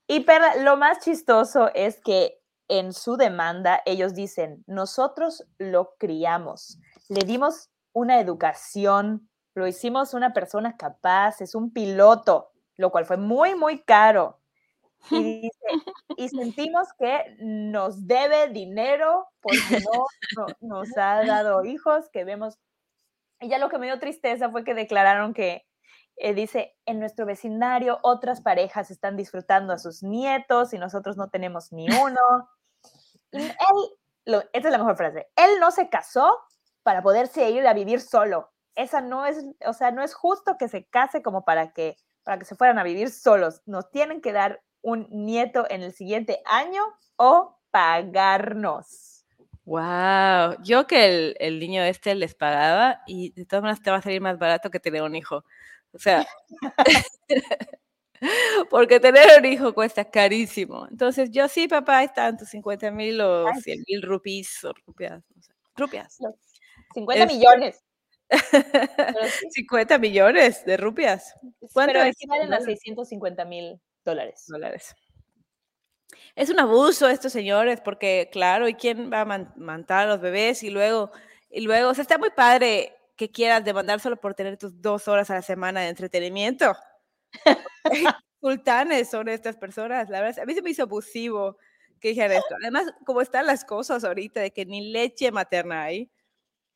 Y 0.08 0.22
Perla, 0.22 0.56
lo 0.58 0.76
más 0.76 1.00
chistoso 1.00 1.70
es 1.74 2.02
que 2.02 2.42
en 2.68 2.92
su 2.92 3.18
demanda 3.18 3.82
ellos 3.86 4.14
dicen, 4.14 4.64
nosotros 4.68 5.46
lo 5.58 5.96
criamos, 5.98 6.80
le 7.08 7.26
dimos 7.26 7.70
una 7.94 8.20
educación, 8.20 9.30
lo 9.54 9.68
hicimos 9.68 10.14
una 10.14 10.34
persona 10.34 10.76
capaz, 10.78 11.42
es 11.42 11.56
un 11.56 11.72
piloto, 11.72 12.52
lo 12.76 12.92
cual 12.92 13.06
fue 13.06 13.18
muy, 13.18 13.56
muy 13.56 13.84
caro. 13.84 14.41
Y 15.10 15.42
dice, 15.42 15.86
y 16.18 16.30
sentimos 16.30 16.88
que 17.00 17.36
nos 17.40 18.06
debe 18.08 18.48
dinero 18.50 19.28
porque 19.42 19.80
no, 19.84 20.06
no- 20.38 20.54
nos 20.62 20.98
ha 20.98 21.24
dado 21.26 21.64
hijos, 21.66 22.10
que 22.12 22.24
vemos. 22.24 22.58
Y 23.40 23.50
ya 23.50 23.58
lo 23.58 23.70
que 23.70 23.80
me 23.80 23.88
dio 23.88 24.00
tristeza 24.00 24.50
fue 24.52 24.64
que 24.64 24.74
declararon 24.76 25.34
que, 25.34 25.66
eh, 26.18 26.34
dice, 26.34 26.76
en 26.86 27.00
nuestro 27.00 27.26
vecindario 27.26 27.98
otras 28.04 28.42
parejas 28.42 28.92
están 28.92 29.18
disfrutando 29.18 29.74
a 29.74 29.80
sus 29.80 30.04
nietos 30.04 30.74
y 30.74 30.78
nosotros 30.78 31.18
no 31.18 31.30
tenemos 31.30 31.72
ni 31.72 31.88
uno. 31.90 32.20
Y 33.32 33.40
él, 33.42 33.54
lo- 34.26 34.42
esta 34.54 34.68
es 34.68 34.72
la 34.72 34.78
mejor 34.78 34.98
frase, 34.98 35.28
él 35.36 35.60
no 35.60 35.72
se 35.72 35.90
casó 35.90 36.38
para 36.84 37.02
poderse 37.02 37.50
ir 37.50 37.66
a 37.66 37.74
vivir 37.74 38.02
solo. 38.02 38.52
Esa 38.76 39.02
no 39.02 39.26
es, 39.26 39.44
o 39.66 39.74
sea, 39.74 39.92
no 39.92 40.04
es 40.04 40.14
justo 40.14 40.58
que 40.58 40.68
se 40.68 40.86
case 40.86 41.22
como 41.22 41.44
para 41.44 41.74
que, 41.74 41.98
para 42.24 42.38
que 42.40 42.46
se 42.46 42.56
fueran 42.56 42.78
a 42.80 42.84
vivir 42.84 43.10
solos. 43.10 43.62
Nos 43.66 43.90
tienen 43.92 44.22
que 44.22 44.32
dar 44.34 44.62
un 44.82 45.08
nieto 45.12 45.66
en 45.70 45.84
el 45.84 45.94
siguiente 45.94 46.42
año 46.46 46.82
o 47.18 47.58
pagarnos. 47.72 49.26
Wow, 49.66 50.58
yo 50.64 50.88
que 50.88 51.06
el, 51.06 51.36
el 51.40 51.60
niño 51.60 51.84
este 51.84 52.16
les 52.16 52.34
pagaba 52.36 53.02
y 53.08 53.32
de 53.34 53.46
todas 53.46 53.62
maneras 53.64 53.82
te 53.84 53.92
va 53.92 53.98
a 53.98 54.02
salir 54.02 54.20
más 54.22 54.38
barato 54.40 54.70
que 54.72 54.80
tener 54.80 55.04
un 55.04 55.16
hijo. 55.16 55.46
O 55.94 56.00
sea, 56.00 56.26
porque 58.70 59.00
tener 59.00 59.40
un 59.40 59.46
hijo 59.46 59.74
cuesta 59.74 60.06
carísimo. 60.10 60.88
Entonces, 60.90 61.30
yo 61.32 61.48
sí, 61.48 61.68
papá, 61.68 62.04
están 62.04 62.38
tus 62.38 62.50
50 62.50 62.92
mil 62.92 63.20
o 63.22 63.48
Ay. 63.48 63.62
100 63.62 63.84
mil 63.88 64.02
rupees 64.02 64.64
o 64.64 64.74
rupias. 64.86 65.24
no 65.36 65.42
sé, 65.42 65.54
rupias. 65.76 66.18
50 66.94 67.24
Este- 67.24 67.36
millones. 67.36 67.84
Pero, 68.98 69.28
sí, 69.28 69.48
50 69.52 69.98
millones 69.98 70.64
de 70.66 70.78
rupias. 70.78 71.36
¿Cuánto 71.74 71.94
pero 71.94 72.06
es 72.06 72.16
equivalen 72.16 72.48
en 72.48 72.54
a 72.54 72.60
dólares? 72.60 72.80
650 72.82 73.44
mil 73.46 73.82
dólares. 74.04 74.46
dólares. 74.48 74.96
Es 76.36 76.50
un 76.50 76.60
abuso 76.60 77.08
estos 77.08 77.32
señores, 77.34 77.80
porque 77.82 78.30
claro, 78.32 78.68
¿y 78.68 78.74
quién 78.76 79.12
va 79.12 79.22
a 79.22 79.26
man- 79.26 79.54
matar 79.58 80.08
a 80.08 80.10
los 80.12 80.22
bebés? 80.22 80.64
Y 80.64 80.70
luego, 80.70 81.12
y 81.50 81.62
luego, 81.62 81.90
o 81.90 81.94
sea, 81.94 82.02
está 82.04 82.18
muy 82.18 82.30
padre 82.32 82.94
que 83.16 83.32
quieras 83.32 83.64
demandar 83.64 84.00
solo 84.00 84.18
por 84.18 84.34
tener 84.34 84.58
tus 84.58 84.82
dos 84.82 85.08
horas 85.08 85.30
a 85.30 85.36
la 85.36 85.42
semana 85.42 85.82
de 85.82 85.90
entretenimiento. 85.90 86.74
Sultanes 88.42 89.10
son 89.10 89.30
estas 89.30 89.58
personas, 89.58 90.10
la 90.10 90.22
verdad, 90.22 90.40
a 90.44 90.46
mí 90.46 90.54
se 90.54 90.62
me 90.62 90.72
hizo 90.72 90.84
abusivo 90.84 91.58
que 92.00 92.10
dijeran 92.10 92.32
esto. 92.34 92.56
Además, 92.62 92.86
como 93.06 93.22
están 93.22 93.46
las 93.46 93.64
cosas 93.64 94.04
ahorita, 94.04 94.42
de 94.42 94.52
que 94.52 94.66
ni 94.66 94.92
leche 94.92 95.32
materna 95.32 95.84
hay, 95.84 96.10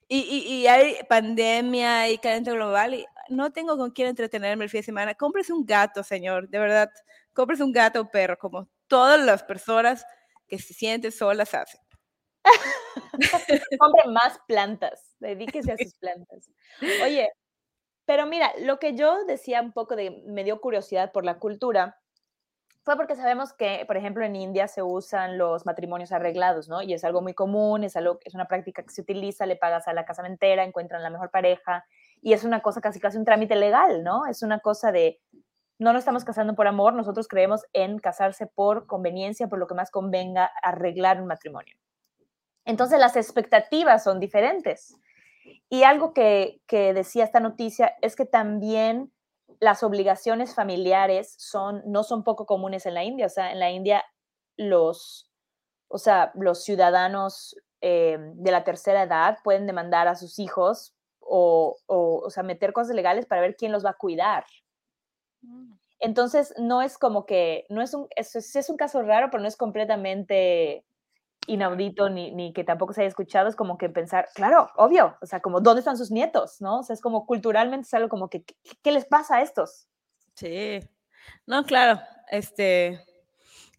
y, 0.07 0.19
y, 0.21 0.53
y 0.63 0.67
hay 0.67 0.97
pandemia 1.09 2.09
y 2.09 2.17
calentamiento 2.19 2.53
global, 2.53 2.93
y 2.95 3.05
no 3.29 3.51
tengo 3.51 3.77
con 3.77 3.91
quién 3.91 4.09
entretenerme 4.09 4.65
el 4.65 4.69
fin 4.69 4.79
de 4.79 4.85
semana, 4.85 5.15
cómprese 5.15 5.53
un 5.53 5.65
gato, 5.65 6.03
señor, 6.03 6.49
de 6.49 6.59
verdad, 6.59 6.89
cómprese 7.33 7.63
un 7.63 7.71
gato 7.71 8.01
o 8.01 8.09
perro, 8.09 8.37
como 8.37 8.67
todas 8.87 9.19
las 9.23 9.43
personas 9.43 10.05
que 10.47 10.59
se 10.59 10.73
sienten 10.73 11.11
solas 11.11 11.53
hacen. 11.53 11.81
Compren 13.79 14.13
más 14.13 14.39
plantas, 14.47 15.15
dedíquese 15.19 15.71
a 15.71 15.77
sus 15.77 15.95
plantas. 15.95 16.49
Oye, 17.03 17.29
pero 18.05 18.25
mira, 18.25 18.53
lo 18.59 18.79
que 18.79 18.95
yo 18.95 19.25
decía 19.25 19.61
un 19.61 19.73
poco 19.73 19.95
de, 19.95 20.23
me 20.27 20.43
dio 20.43 20.61
curiosidad 20.61 21.11
por 21.11 21.25
la 21.25 21.39
cultura, 21.39 21.99
fue 22.83 22.95
porque 22.97 23.15
sabemos 23.15 23.51
que, 23.51 23.83
por 23.87 23.97
ejemplo, 23.97 24.23
en 24.23 24.35
India 24.35 24.67
se 24.67 24.83
usan 24.83 25.39
los 25.39 25.65
matrimonios 25.65 26.11
arreglados, 26.11 26.69
¿no? 26.69 26.83
Y 26.83 26.93
es 26.93 27.03
algo 27.03 27.19
muy 27.19 27.33
común, 27.33 27.83
es, 27.83 27.95
algo, 27.95 28.19
es 28.23 28.35
una 28.35 28.47
práctica 28.47 28.83
que 28.83 28.91
se 28.91 29.01
utiliza, 29.01 29.47
le 29.47 29.55
pagas 29.55 29.87
a 29.87 29.93
la 29.93 30.05
casamentera, 30.05 30.63
encuentran 30.63 31.01
la 31.01 31.09
mejor 31.09 31.31
pareja, 31.31 31.83
y 32.25 32.33
es 32.33 32.43
una 32.43 32.63
cosa 32.63 32.81
casi 32.81 32.99
casi 32.99 33.19
un 33.19 33.23
trámite 33.23 33.55
legal, 33.55 34.03
¿no? 34.03 34.25
Es 34.25 34.41
una 34.41 34.59
cosa 34.59 34.91
de, 34.91 35.21
no 35.77 35.93
nos 35.93 35.99
estamos 35.99 36.25
casando 36.25 36.55
por 36.55 36.65
amor, 36.65 36.95
nosotros 36.95 37.27
creemos 37.27 37.61
en 37.71 37.99
casarse 37.99 38.47
por 38.47 38.87
conveniencia, 38.87 39.47
por 39.47 39.59
lo 39.59 39.67
que 39.67 39.75
más 39.75 39.91
convenga 39.91 40.49
arreglar 40.63 41.21
un 41.21 41.27
matrimonio. 41.27 41.77
Entonces 42.65 42.99
las 42.99 43.15
expectativas 43.15 44.03
son 44.03 44.19
diferentes. 44.19 44.97
Y 45.69 45.83
algo 45.83 46.15
que, 46.15 46.63
que 46.65 46.95
decía 46.95 47.25
esta 47.25 47.39
noticia 47.39 47.93
es 48.01 48.15
que 48.15 48.25
también 48.25 49.13
las 49.59 49.83
obligaciones 49.83 50.55
familiares 50.55 51.35
son, 51.37 51.83
no 51.85 52.01
son 52.01 52.23
poco 52.23 52.47
comunes 52.47 52.87
en 52.87 52.95
la 52.95 53.03
India. 53.03 53.27
O 53.27 53.29
sea, 53.29 53.51
en 53.51 53.59
la 53.59 53.69
India 53.69 54.03
los, 54.57 55.31
o 55.89 55.99
sea, 55.99 56.31
los 56.33 56.63
ciudadanos 56.63 57.55
eh, 57.81 58.17
de 58.19 58.51
la 58.51 58.63
tercera 58.63 59.03
edad 59.03 59.37
pueden 59.43 59.67
demandar 59.67 60.07
a 60.07 60.15
sus 60.15 60.39
hijos 60.39 60.94
o, 61.25 61.75
o, 61.87 62.21
o 62.25 62.29
sea, 62.29 62.43
meter 62.43 62.73
cosas 62.73 62.95
legales 62.95 63.25
para 63.25 63.41
ver 63.41 63.55
quién 63.55 63.71
los 63.71 63.85
va 63.85 63.91
a 63.91 63.97
cuidar. 63.97 64.45
Entonces, 65.99 66.53
no 66.57 66.81
es 66.81 66.97
como 66.97 67.25
que, 67.25 67.65
no 67.69 67.81
es 67.81 67.93
un, 67.93 68.07
es, 68.15 68.35
es 68.35 68.69
un 68.69 68.77
caso 68.77 69.01
raro, 69.01 69.29
pero 69.31 69.41
no 69.41 69.47
es 69.47 69.57
completamente 69.57 70.85
inaudito 71.47 72.09
ni, 72.09 72.31
ni 72.31 72.53
que 72.53 72.63
tampoco 72.63 72.93
se 72.93 73.01
haya 73.01 73.07
escuchado, 73.07 73.47
es 73.47 73.55
como 73.55 73.77
que 73.77 73.89
pensar, 73.89 74.27
claro, 74.33 74.69
obvio, 74.77 75.17
o 75.21 75.25
sea, 75.25 75.41
como, 75.41 75.61
¿dónde 75.61 75.79
están 75.79 75.97
sus 75.97 76.11
nietos? 76.11 76.59
¿No? 76.61 76.79
O 76.79 76.83
sea, 76.83 76.93
es 76.93 77.01
como 77.01 77.25
culturalmente 77.25 77.85
es 77.85 77.93
algo 77.93 78.09
como 78.09 78.29
que, 78.29 78.43
¿qué, 78.43 78.55
qué 78.81 78.91
les 78.91 79.05
pasa 79.05 79.37
a 79.37 79.41
estos? 79.41 79.87
Sí, 80.33 80.79
no, 81.45 81.63
claro, 81.63 82.01
este, 82.29 82.99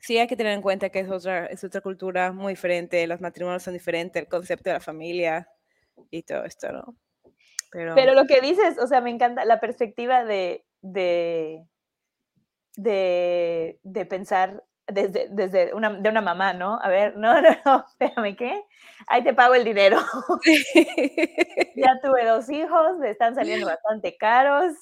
sí 0.01 0.19
hay 0.19 0.27
que 0.27 0.37
tener 0.37 0.53
en 0.53 0.63
cuenta 0.63 0.91
que 0.91 1.01
es 1.01 1.11
otra, 1.11 1.47
es 1.47 1.65
otra 1.65 1.81
cultura 1.81 2.33
muy 2.33 2.53
diferente, 2.53 3.07
los 3.07 3.21
matrimonios 3.21 3.63
son 3.63 3.75
diferentes, 3.75 4.23
el 4.23 4.29
concepto 4.29 4.71
de 4.71 4.75
la 4.75 4.81
familia 4.81 5.49
y 6.11 6.23
todo 6.23 6.45
esto, 6.45 6.71
¿no? 6.73 6.97
Pero, 7.77 7.95
Pero 7.95 8.15
lo 8.15 8.25
que 8.25 8.41
dices, 8.41 8.79
o 8.79 8.87
sea, 8.87 9.03
me 9.03 9.11
encanta 9.11 9.45
la 9.45 9.61
perspectiva 9.61 10.25
de, 10.25 10.65
de, 10.81 11.63
de, 12.77 13.79
de 13.83 14.07
pensar 14.07 14.65
desde, 14.87 15.29
desde 15.31 15.75
una, 15.75 15.91
de 15.93 16.09
una 16.09 16.23
mamá, 16.23 16.55
¿no? 16.55 16.79
A 16.81 16.89
ver, 16.89 17.19
no, 17.19 17.35
no, 17.43 17.51
no, 17.67 17.85
espérame, 17.87 18.35
¿qué? 18.35 18.63
Ahí 19.09 19.23
te 19.23 19.35
pago 19.35 19.55
el 19.55 19.65
dinero. 19.65 19.99
ya 21.77 22.01
tuve 22.03 22.25
dos 22.25 22.49
hijos, 22.49 22.97
me 22.99 23.11
están 23.11 23.35
saliendo 23.35 23.67
bastante 23.77 24.17
caros. 24.17 24.73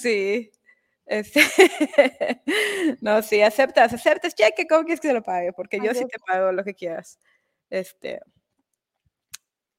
Sí. 0.00 0.50
Este, 1.04 1.42
no, 3.02 3.20
sí, 3.20 3.42
aceptas, 3.42 3.92
aceptas 3.92 4.34
cheque, 4.34 4.66
¿cómo 4.66 4.84
quieres 4.84 5.00
que 5.02 5.08
se 5.08 5.14
lo 5.14 5.22
pague? 5.22 5.52
Porque 5.52 5.78
yo 5.82 5.92
sí 5.92 6.06
te 6.06 6.18
pago 6.26 6.52
lo 6.52 6.64
que 6.64 6.74
quieras. 6.74 7.18
Este, 7.68 8.20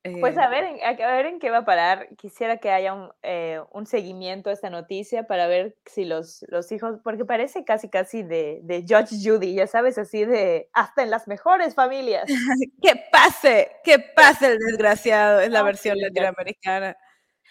Pues 0.03 0.35
eh, 0.35 0.39
a 0.41 0.49
ver, 0.49 0.63
en, 0.63 0.79
a 0.83 1.11
ver 1.11 1.27
en 1.27 1.39
qué 1.39 1.51
va 1.51 1.59
a 1.59 1.65
parar. 1.65 2.09
Quisiera 2.17 2.57
que 2.57 2.71
haya 2.71 2.93
un, 2.93 3.11
eh, 3.21 3.61
un 3.71 3.85
seguimiento 3.85 4.49
a 4.49 4.53
esta 4.53 4.71
noticia 4.71 5.27
para 5.27 5.45
ver 5.45 5.77
si 5.85 6.05
los, 6.05 6.43
los 6.47 6.71
hijos, 6.71 6.99
porque 7.03 7.23
parece 7.23 7.63
casi 7.65 7.87
casi 7.89 8.23
de, 8.23 8.61
de 8.63 8.81
Judge 8.81 9.17
Judy, 9.23 9.53
ya 9.53 9.67
sabes, 9.67 9.99
así 9.99 10.25
de 10.25 10.69
hasta 10.73 11.03
en 11.03 11.11
las 11.11 11.27
mejores 11.27 11.75
familias. 11.75 12.25
que 12.81 12.95
pase, 13.11 13.71
que 13.83 13.99
pase 13.99 14.47
el 14.53 14.57
desgraciado, 14.57 15.39
es 15.41 15.51
la 15.51 15.61
versión 15.61 15.95
sí, 15.97 16.01
latinoamericana. 16.01 16.97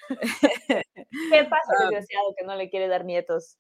¿Qué 0.08 1.44
pasa, 1.44 1.72
Ah. 1.78 1.82
desgraciado, 1.84 2.34
que 2.36 2.44
no 2.44 2.56
le 2.56 2.68
quiere 2.68 2.88
dar 2.88 3.04
nietos 3.04 3.58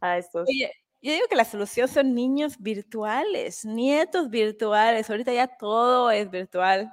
a 0.00 0.18
estos? 0.18 0.48
Oye, 0.48 0.72
yo 1.02 1.12
digo 1.12 1.26
que 1.28 1.36
la 1.36 1.44
solución 1.44 1.88
son 1.88 2.14
niños 2.14 2.58
virtuales, 2.58 3.64
nietos 3.64 4.30
virtuales. 4.30 5.10
Ahorita 5.10 5.32
ya 5.32 5.48
todo 5.56 6.10
es 6.10 6.30
virtual. 6.30 6.92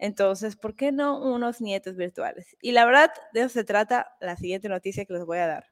Entonces, 0.00 0.56
¿por 0.56 0.74
qué 0.74 0.92
no 0.92 1.20
unos 1.20 1.60
nietos 1.60 1.94
virtuales? 1.94 2.56
Y 2.62 2.72
la 2.72 2.86
verdad, 2.86 3.12
de 3.34 3.40
eso 3.40 3.50
se 3.50 3.64
trata 3.64 4.16
la 4.20 4.36
siguiente 4.36 4.68
noticia 4.68 5.04
que 5.04 5.12
les 5.12 5.24
voy 5.24 5.38
a 5.38 5.46
dar. 5.46 5.66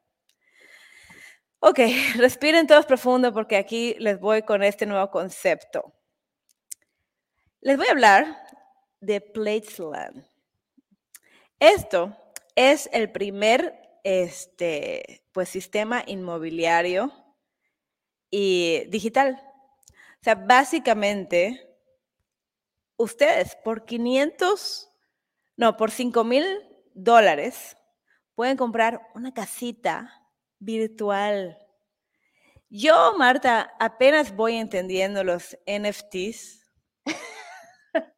Ok, 1.61 1.81
respiren 2.17 2.67
todos 2.67 2.87
profundo 2.87 3.33
porque 3.33 3.57
aquí 3.57 3.97
les 3.99 4.21
voy 4.21 4.43
con 4.43 4.63
este 4.63 4.87
nuevo 4.87 5.11
concepto. 5.11 5.95
Les 7.61 7.77
voy 7.77 7.87
a 7.89 7.93
hablar 7.93 8.37
de 9.01 9.21
Platesland. 9.21 10.25
Esto 11.59 12.17
es 12.55 12.89
el 12.93 13.11
primer 13.11 13.75
este, 14.05 15.23
pues, 15.33 15.49
sistema 15.49 16.05
inmobiliario 16.07 17.13
y 18.31 18.85
digital. 18.89 19.43
O 20.21 20.25
sea, 20.25 20.35
básicamente, 20.35 21.68
ustedes 22.99 23.57
por 23.65 23.87
500, 23.87 24.91
no, 25.57 25.77
por 25.79 25.91
5 25.91 26.23
mil 26.25 26.45
dólares 26.95 27.77
pueden 28.35 28.57
comprar 28.57 29.01
una 29.15 29.33
casita 29.33 30.23
virtual. 30.59 31.59
Yo, 32.69 33.15
Marta, 33.17 33.73
apenas 33.81 34.37
voy 34.37 34.57
entendiendo 34.57 35.25
los 35.25 35.57
NFTs. 35.67 36.67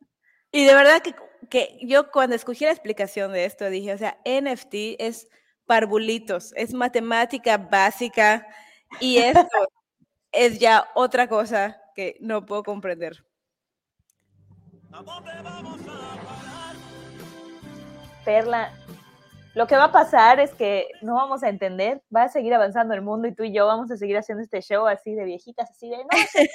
y 0.52 0.64
de 0.64 0.74
verdad 0.74 1.00
que, 1.02 1.14
que 1.48 1.78
yo 1.82 2.10
cuando 2.10 2.34
escogí 2.34 2.64
la 2.64 2.72
explicación 2.72 3.32
de 3.32 3.44
esto 3.44 3.70
dije, 3.70 3.94
o 3.94 3.98
sea, 3.98 4.18
NFT 4.24 4.96
es 4.98 5.28
parvulitos, 5.66 6.52
es 6.56 6.74
matemática 6.74 7.56
básica 7.56 8.46
y 8.98 9.18
esto 9.18 9.46
es 10.32 10.58
ya 10.58 10.88
otra 10.94 11.28
cosa 11.28 11.80
que 11.94 12.16
no 12.20 12.44
puedo 12.44 12.64
comprender. 12.64 13.24
Perla, 18.24 18.72
lo 19.54 19.66
que 19.66 19.76
va 19.76 19.84
a 19.84 19.92
pasar 19.92 20.40
es 20.40 20.52
que 20.54 20.88
no 21.02 21.14
vamos 21.14 21.42
a 21.42 21.48
entender, 21.48 22.02
va 22.14 22.24
a 22.24 22.28
seguir 22.28 22.54
avanzando 22.54 22.94
el 22.94 23.02
mundo 23.02 23.26
y 23.28 23.34
tú 23.34 23.42
y 23.44 23.52
yo 23.52 23.66
vamos 23.66 23.90
a 23.90 23.96
seguir 23.96 24.16
haciendo 24.16 24.42
este 24.44 24.60
show 24.62 24.86
así 24.86 25.14
de 25.14 25.24
viejitas, 25.24 25.70
así 25.70 25.88
de 25.90 25.96
no 25.98 26.04
sé. 26.30 26.50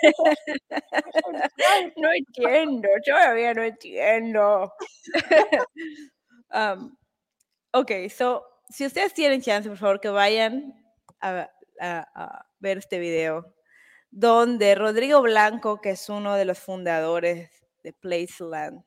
No 1.97 2.11
entiendo, 2.11 2.87
todavía 3.05 3.53
no 3.53 3.63
entiendo. 3.63 4.71
Um, 6.53 6.95
ok, 7.73 7.91
so, 8.15 8.45
si 8.69 8.85
ustedes 8.85 9.13
tienen 9.13 9.41
chance, 9.41 9.67
por 9.67 9.77
favor, 9.77 9.99
que 9.99 10.07
vayan 10.09 10.73
a, 11.19 11.49
a- 11.81 12.07
a 12.15 12.45
ver 12.59 12.77
este 12.77 12.97
video, 12.99 13.53
donde 14.09 14.73
Rodrigo 14.75 15.21
Blanco, 15.21 15.81
que 15.81 15.89
es 15.89 16.07
uno 16.07 16.35
de 16.35 16.45
los 16.45 16.59
fundadores 16.59 17.49
de 17.85 17.93
Placeland, 17.93 18.83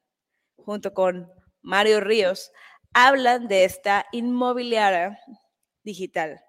junto 0.56 0.92
con 0.92 1.32
Mario 1.62 2.00
Ríos, 2.00 2.50
hablan 2.92 3.46
de 3.46 3.64
esta 3.64 4.04
inmobiliaria 4.10 5.18
digital 5.84 6.44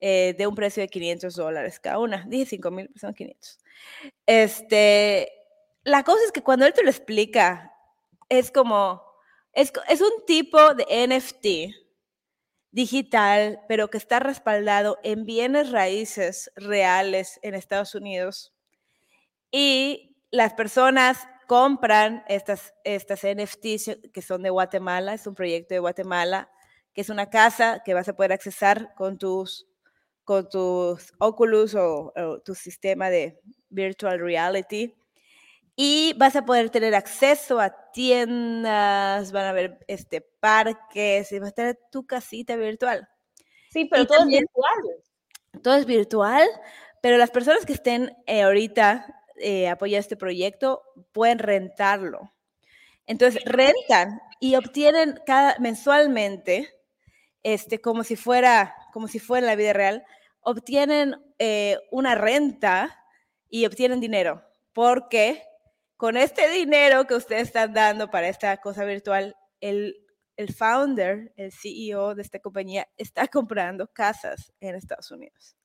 eh, 0.00 0.34
de 0.36 0.46
un 0.46 0.54
precio 0.54 0.82
de 0.82 0.88
500 0.88 1.34
dólares 1.34 1.80
cada 1.80 1.98
una. 1.98 2.24
Dije 2.28 2.44
5 2.44 2.70
mil, 2.70 2.90
son 3.00 3.14
500. 3.14 3.58
Este, 4.26 5.32
la 5.82 6.04
cosa 6.04 6.22
es 6.26 6.32
que 6.32 6.42
cuando 6.42 6.66
él 6.66 6.74
te 6.74 6.82
lo 6.82 6.90
explica, 6.90 7.72
es 8.28 8.50
como, 8.50 9.02
es, 9.54 9.72
es 9.88 10.02
un 10.02 10.26
tipo 10.26 10.74
de 10.74 10.84
NFT 11.08 11.74
digital, 12.70 13.60
pero 13.66 13.88
que 13.88 13.98
está 13.98 14.18
respaldado 14.18 14.98
en 15.02 15.24
bienes 15.24 15.70
raíces 15.70 16.52
reales 16.54 17.40
en 17.42 17.54
Estados 17.54 17.94
Unidos. 17.94 18.52
Y 19.50 20.12
las 20.30 20.54
personas 20.54 21.28
compran 21.52 22.24
estas, 22.28 22.72
estas 22.82 23.20
NFTs 23.24 23.98
que 24.10 24.22
son 24.22 24.42
de 24.42 24.48
Guatemala, 24.48 25.12
es 25.12 25.26
un 25.26 25.34
proyecto 25.34 25.74
de 25.74 25.80
Guatemala, 25.80 26.50
que 26.94 27.02
es 27.02 27.10
una 27.10 27.28
casa 27.28 27.82
que 27.84 27.92
vas 27.92 28.08
a 28.08 28.14
poder 28.16 28.32
accesar 28.32 28.94
con 28.94 29.18
tus, 29.18 29.66
con 30.24 30.48
tus 30.48 31.12
Oculus 31.18 31.74
o, 31.74 32.10
o 32.16 32.40
tu 32.40 32.54
sistema 32.54 33.10
de 33.10 33.38
virtual 33.68 34.18
reality. 34.18 34.94
Y 35.76 36.14
vas 36.16 36.36
a 36.36 36.44
poder 36.46 36.70
tener 36.70 36.94
acceso 36.94 37.60
a 37.60 37.90
tiendas, 37.92 39.30
van 39.30 39.44
a 39.44 39.50
haber 39.50 39.78
este, 39.88 40.22
parques, 40.40 41.32
y 41.32 41.38
vas 41.38 41.50
a 41.50 41.52
tener 41.52 41.78
tu 41.90 42.06
casita 42.06 42.56
virtual 42.56 43.06
Sí, 43.70 43.84
pero 43.84 44.04
Y 44.04 44.06
todo 44.06 44.18
también- 44.20 44.44
es 44.44 44.48
virtual. 44.54 45.62
todo 45.62 45.74
es 45.74 45.84
virtual, 45.84 46.48
pero 47.02 47.18
las 47.18 47.30
personas 47.30 47.66
que 47.66 47.74
estén 47.74 48.16
eh, 48.26 48.40
ahorita 48.42 49.18
eh, 49.36 49.68
apoyando 49.68 50.00
este 50.00 50.16
proyecto 50.16 50.82
pueden 51.12 51.38
rentarlo. 51.38 52.32
Entonces, 53.06 53.42
rentan 53.44 54.20
y 54.40 54.56
obtienen 54.56 55.20
cada, 55.26 55.58
mensualmente, 55.58 56.68
este, 57.42 57.80
como 57.80 58.04
si 58.04 58.16
fuera, 58.16 58.74
como 58.92 59.08
si 59.08 59.18
fuera 59.18 59.46
la 59.46 59.56
vida 59.56 59.72
real, 59.72 60.04
obtienen 60.40 61.16
eh, 61.38 61.78
una 61.90 62.14
renta 62.14 63.04
y 63.48 63.66
obtienen 63.66 64.00
dinero, 64.00 64.42
porque 64.72 65.42
con 65.96 66.16
este 66.16 66.48
dinero 66.50 67.06
que 67.06 67.14
ustedes 67.14 67.42
están 67.42 67.74
dando 67.74 68.10
para 68.10 68.28
esta 68.28 68.56
cosa 68.58 68.84
virtual, 68.84 69.36
el, 69.60 70.04
el 70.36 70.52
founder, 70.54 71.32
el 71.36 71.52
CEO 71.52 72.14
de 72.14 72.22
esta 72.22 72.38
compañía, 72.38 72.88
está 72.96 73.28
comprando 73.28 73.86
casas 73.88 74.52
en 74.60 74.74
Estados 74.74 75.10
Unidos. 75.10 75.56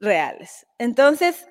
Reales. 0.00 0.66
Entonces, 0.78 1.46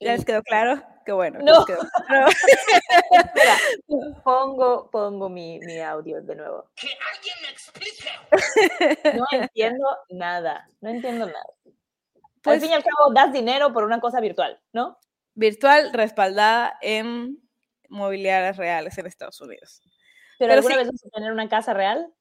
¿ya 0.00 0.12
les 0.12 0.24
quedó 0.24 0.42
claro? 0.42 0.82
Qué 1.04 1.12
bueno. 1.12 1.38
No. 1.42 1.64
quedó 1.64 1.80
claro. 2.06 2.26
Espera, 3.12 3.56
pongo, 4.24 4.90
pongo 4.90 5.28
mi, 5.28 5.58
mi 5.60 5.80
audio 5.80 6.20
de 6.22 6.34
nuevo. 6.36 6.70
Que 6.76 6.88
alguien 7.14 7.36
me 7.42 7.48
explique. 7.50 9.16
No 9.18 9.24
entiendo 9.32 9.86
nada, 10.10 10.68
no 10.80 10.90
entiendo 10.90 11.26
nada. 11.26 11.44
al 11.64 11.72
Pues, 12.42 12.60
fin 12.62 12.70
y 12.70 12.74
al 12.74 12.82
cabo, 12.84 13.12
das 13.14 13.32
dinero 13.32 13.72
por 13.72 13.84
una 13.84 14.00
cosa 14.00 14.20
virtual, 14.20 14.60
¿no? 14.72 14.98
virtual 15.34 15.92
respaldada 15.92 16.78
en 16.80 17.38
mobiliarias 17.90 18.56
reales 18.56 18.96
en 18.98 19.06
Estados 19.06 19.40
Unidos. 19.40 19.82
Pero, 20.38 20.50
Pero 20.50 20.52
alguna 20.54 20.74
sí. 20.76 20.78
vez 20.80 20.88
vas 20.92 21.04
a 21.06 21.10
tener 21.10 21.32
una 21.32 21.48
casa 21.48 21.74
real. 21.74 22.12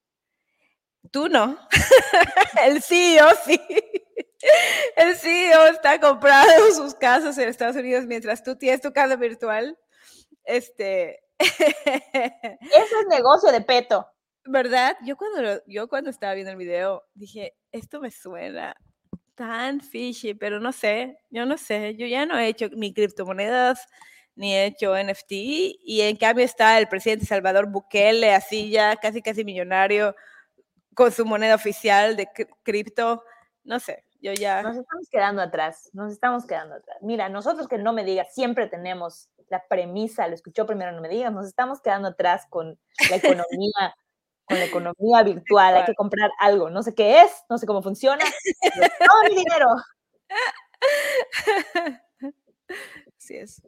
Tú 1.12 1.30
no. 1.30 1.58
El 2.64 2.82
CEO 2.82 3.30
sí. 3.46 3.60
El 4.96 5.16
CEO 5.16 5.68
está 5.68 6.00
comprando 6.00 6.72
sus 6.76 6.94
casas 6.96 7.38
en 7.38 7.50
Estados 7.50 7.76
Unidos 7.76 8.06
mientras 8.06 8.44
tú 8.44 8.56
tienes 8.56 8.82
tu 8.82 8.92
casa 8.94 9.16
virtual. 9.16 9.78
Este. 10.44 11.24
Eso 11.40 13.00
es 13.02 13.08
negocio 13.10 13.52
de 13.52 13.62
peto. 13.62 14.08
¿Verdad? 14.48 14.96
Yo 15.04 15.18
cuando, 15.18 15.62
yo 15.66 15.88
cuando 15.88 16.10
estaba 16.12 16.34
viendo 16.36 16.52
el 16.52 16.58
video 16.58 17.04
dije, 17.16 17.56
esto 17.72 18.00
me 18.00 18.12
suena 18.12 18.76
tan 19.34 19.82
fishy, 19.82 20.34
pero 20.36 20.60
no 20.60 20.72
sé, 20.72 21.18
yo 21.30 21.46
no 21.46 21.58
sé, 21.58 21.96
yo 21.96 22.06
ya 22.06 22.26
no 22.26 22.38
he 22.38 22.48
hecho 22.48 22.70
ni 22.70 22.94
criptomonedas, 22.94 23.86
ni 24.36 24.54
he 24.56 24.66
hecho 24.66 24.96
NFT, 24.96 25.32
y 25.32 26.02
en 26.02 26.16
cambio 26.16 26.46
está 26.46 26.78
el 26.78 26.88
presidente 26.88 27.26
Salvador 27.26 27.66
Bukele, 27.70 28.34
así 28.34 28.70
ya 28.70 28.96
casi 28.98 29.22
casi 29.22 29.44
millonario, 29.44 30.16
con 30.94 31.12
su 31.12 31.26
moneda 31.26 31.56
oficial 31.56 32.16
de 32.16 32.28
cri- 32.28 32.48
cripto, 32.64 33.24
no 33.64 33.80
sé, 33.80 34.06
yo 34.26 34.34
ya... 34.34 34.64
Nos 34.64 34.76
estamos 34.76 35.08
quedando 35.12 35.42
atrás, 35.44 35.92
nos 35.94 36.12
estamos 36.12 36.48
quedando 36.48 36.76
atrás. 36.76 36.98
Mira, 37.02 37.30
nosotros 37.30 37.68
que 37.68 37.78
no 37.78 37.94
me 37.94 38.04
digas, 38.04 38.34
siempre 38.34 38.68
tenemos 38.68 39.30
la 39.50 39.64
premisa, 39.68 40.28
lo 40.28 40.34
escuchó 40.34 40.66
primero, 40.66 40.92
no 40.92 41.02
me 41.02 41.10
digas, 41.10 41.32
nos 41.32 41.46
estamos 41.46 41.80
quedando 41.80 42.08
atrás 42.08 42.48
con 42.50 42.80
la 43.12 43.16
economía, 43.18 43.96
con 44.48 44.58
la 44.58 44.66
economía 44.66 45.22
virtual, 45.24 45.76
hay 45.76 45.86
que 45.86 45.94
comprar 45.94 46.32
algo, 46.40 46.72
no 46.72 46.82
sé 46.82 46.96
qué 46.96 47.22
es, 47.22 47.32
no 47.50 47.60
sé 47.60 47.68
cómo 47.68 47.84
funciona, 47.84 48.26
pero 48.62 48.88
todo 48.98 49.24
mi 49.30 49.36
dinero. 49.36 49.68
Así 53.20 53.38
es. 53.38 53.62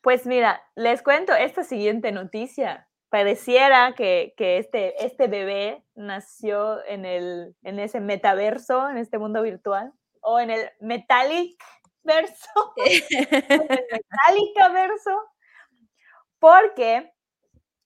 Pues 0.00 0.24
mira, 0.24 0.62
les 0.74 1.02
cuento 1.02 1.34
esta 1.34 1.64
siguiente 1.64 2.12
noticia. 2.12 2.87
Pareciera 3.10 3.94
que, 3.94 4.34
que 4.36 4.58
este, 4.58 5.04
este 5.04 5.28
bebé 5.28 5.82
nació 5.94 6.84
en, 6.84 7.06
el, 7.06 7.56
en 7.62 7.78
ese 7.78 8.00
metaverso, 8.00 8.88
en 8.88 8.98
este 8.98 9.18
mundo 9.18 9.42
virtual, 9.42 9.92
o 10.20 10.38
en 10.40 10.50
el 10.50 10.70
metallic 10.80 11.58
verso, 12.02 12.74
en 12.76 13.62
el 13.62 13.68
metallica 13.92 14.68
verso, 14.68 15.10
porque 16.38 17.12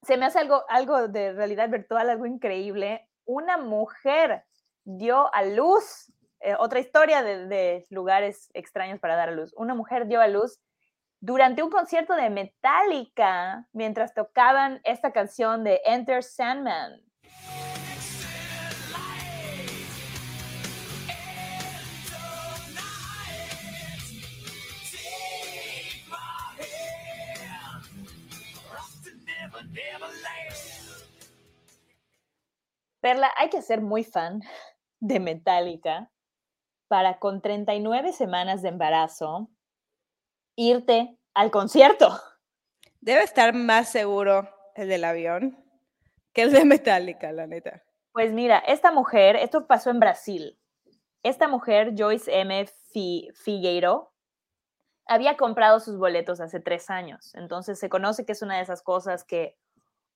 se 0.03 0.16
me 0.16 0.27
hace 0.27 0.41
algo, 0.41 0.64
algo 0.68 1.07
de 1.07 1.33
realidad 1.33 1.68
virtual, 1.68 2.11
algo 2.11 2.27
increíble. 2.27 3.09
Una 3.25 3.57
mujer 3.57 4.45
dio 4.85 5.33
a 5.33 5.45
luz, 5.45 6.12
eh, 6.41 6.57
otra 6.59 6.81
historia 6.81 7.23
de, 7.23 7.47
de 7.47 7.87
lugares 7.91 8.51
extraños 8.55 8.99
para 8.99 9.14
dar 9.14 9.29
a 9.29 9.33
luz. 9.33 9.53
Una 9.57 9.75
mujer 9.77 10.09
dio 10.09 10.20
a 10.20 10.27
luz 10.27 10.59
durante 11.23 11.62
un 11.62 11.70
concierto 11.70 12.16
de 12.16 12.31
Metallica 12.31 13.68
mientras 13.73 14.12
tocaban 14.12 14.81
esta 14.83 15.12
canción 15.12 15.62
de 15.62 15.81
Enter 15.85 16.25
Sandman. 16.25 17.01
Perla, 33.01 33.31
hay 33.37 33.49
que 33.49 33.62
ser 33.62 33.81
muy 33.81 34.03
fan 34.03 34.43
de 34.99 35.20
Metallica 35.20 36.11
para 36.89 37.20
con 37.20 37.41
39 37.41 38.12
semanas 38.12 38.61
de 38.62 38.70
embarazo 38.70 39.49
irte 40.57 41.18
al 41.34 41.50
concierto. 41.50 42.18
Debe 43.00 43.22
estar 43.22 43.55
más 43.55 43.90
seguro 43.90 44.48
el 44.74 44.88
del 44.88 45.05
avión 45.05 45.59
que 46.32 46.42
el 46.42 46.53
de 46.53 46.64
Metallica, 46.64 47.32
la 47.32 47.46
neta. 47.46 47.82
Pues 48.12 48.32
mira, 48.32 48.59
esta 48.59 48.92
mujer, 48.92 49.36
esto 49.36 49.66
pasó 49.66 49.90
en 49.90 50.00
Brasil. 50.00 50.59
Esta 51.22 51.48
mujer, 51.48 51.94
Joyce 51.96 52.40
M. 52.40 52.66
Fi- 52.92 53.30
Figueiro, 53.34 54.12
había 55.07 55.36
comprado 55.36 55.80
sus 55.80 55.98
boletos 55.98 56.40
hace 56.40 56.61
tres 56.61 56.90
años. 56.90 57.34
Entonces 57.34 57.78
se 57.78 57.88
conoce 57.88 58.24
que 58.24 58.32
es 58.32 58.42
una 58.42 58.57
de 58.57 58.62
esas 58.62 58.82
cosas 58.82 59.24
que 59.24 59.57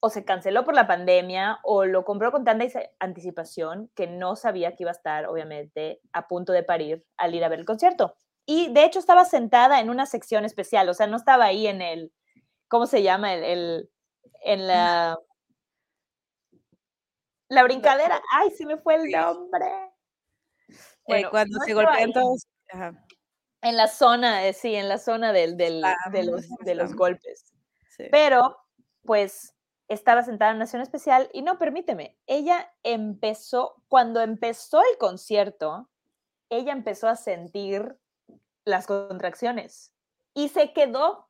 o 0.01 0.11
se 0.11 0.25
canceló 0.25 0.65
por 0.65 0.75
la 0.75 0.87
pandemia 0.87 1.59
o 1.65 1.87
lo 1.87 2.05
compró 2.05 2.31
con 2.31 2.45
tanta 2.45 2.67
anticipación 3.01 3.91
que 3.95 4.07
no 4.07 4.37
sabía 4.37 4.77
que 4.77 4.83
iba 4.85 4.91
a 4.91 4.93
estar, 4.93 5.27
obviamente, 5.27 6.01
a 6.13 6.29
punto 6.29 6.53
de 6.53 6.63
parir 6.63 7.05
al 7.17 7.35
ir 7.35 7.43
a 7.45 7.49
ver 7.49 7.61
el 7.61 7.65
concierto. 7.67 8.15
Y 8.47 8.73
de 8.73 8.85
hecho 8.85 8.99
estaba 9.01 9.25
sentada 9.25 9.81
en 9.81 9.91
una 9.91 10.07
sección 10.07 10.45
especial, 10.45 10.89
o 10.89 10.95
sea, 10.95 11.07
no 11.09 11.17
estaba 11.17 11.45
ahí 11.47 11.67
en 11.67 11.83
el, 11.83 12.13
¿cómo 12.69 12.87
se 12.87 13.03
llama? 13.03 13.35
El, 13.35 13.45
el- 13.45 13.91
en 14.43 14.67
la... 14.69 15.19
La 17.49 17.63
brincadera, 17.63 18.21
ay, 18.33 18.51
se 18.51 18.67
me 18.67 18.77
fue 18.77 18.97
el 18.97 19.11
nombre. 19.11 19.67
Eh, 20.69 20.75
Bueno, 21.07 21.31
cuando 21.31 21.59
no 21.59 21.65
se 21.65 21.75
golpean 21.75 21.97
ahí. 22.09 22.13
todos. 22.13 22.47
ajá, 22.73 23.05
En 23.63 23.77
la 23.77 23.87
zona, 23.89 24.47
eh, 24.47 24.53
sí, 24.53 24.75
en 24.75 24.89
la 24.89 24.99
zona 24.99 25.33
del, 25.33 25.57
del- 25.57 25.83
de, 26.13 26.23
Slam, 26.23 26.27
los, 26.27 26.47
¿cómo 26.47 26.57
se 26.59 26.65
de 26.65 26.75
los 26.75 26.95
golpes. 26.97 27.45
sí. 27.97 28.05
Pero, 28.11 28.57
pues, 29.03 29.55
estaba 29.89 30.23
sentada 30.25 30.51
en 30.51 30.57
una 30.57 30.67
sesión 30.67 30.83
especial 30.83 31.31
y 31.33 31.43
no, 31.43 31.59
permíteme, 31.59 32.19
ella 32.27 32.73
empezó, 32.83 33.81
cuando 33.89 34.21
empezó 34.21 34.81
el 34.93 34.99
concierto, 34.99 35.89
ella 36.51 36.73
empezó 36.73 37.07
a 37.09 37.15
sentir 37.15 37.97
las 38.67 38.87
contracciones 38.87 39.93
y 40.35 40.49
se 40.49 40.73
quedó 40.73 41.29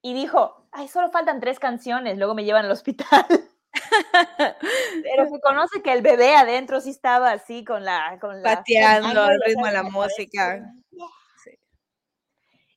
y 0.00 0.14
dijo, 0.14 0.68
ay, 0.70 0.88
solo 0.88 1.10
faltan 1.10 1.40
tres 1.40 1.58
canciones, 1.58 2.16
luego 2.16 2.34
me 2.34 2.44
llevan 2.44 2.64
al 2.64 2.70
hospital. 2.70 3.26
Pero 5.02 5.28
se 5.28 5.40
conoce 5.40 5.82
que 5.82 5.92
el 5.92 6.02
bebé 6.02 6.36
adentro 6.36 6.80
sí 6.80 6.90
estaba 6.90 7.32
así 7.32 7.64
con 7.64 7.84
la... 7.84 8.16
Con 8.20 8.42
la 8.42 8.56
Pateando 8.56 9.22
al 9.22 9.40
ritmo 9.44 9.66
de 9.66 9.72
la 9.72 9.82
música. 9.82 10.72
Sí. 11.42 11.58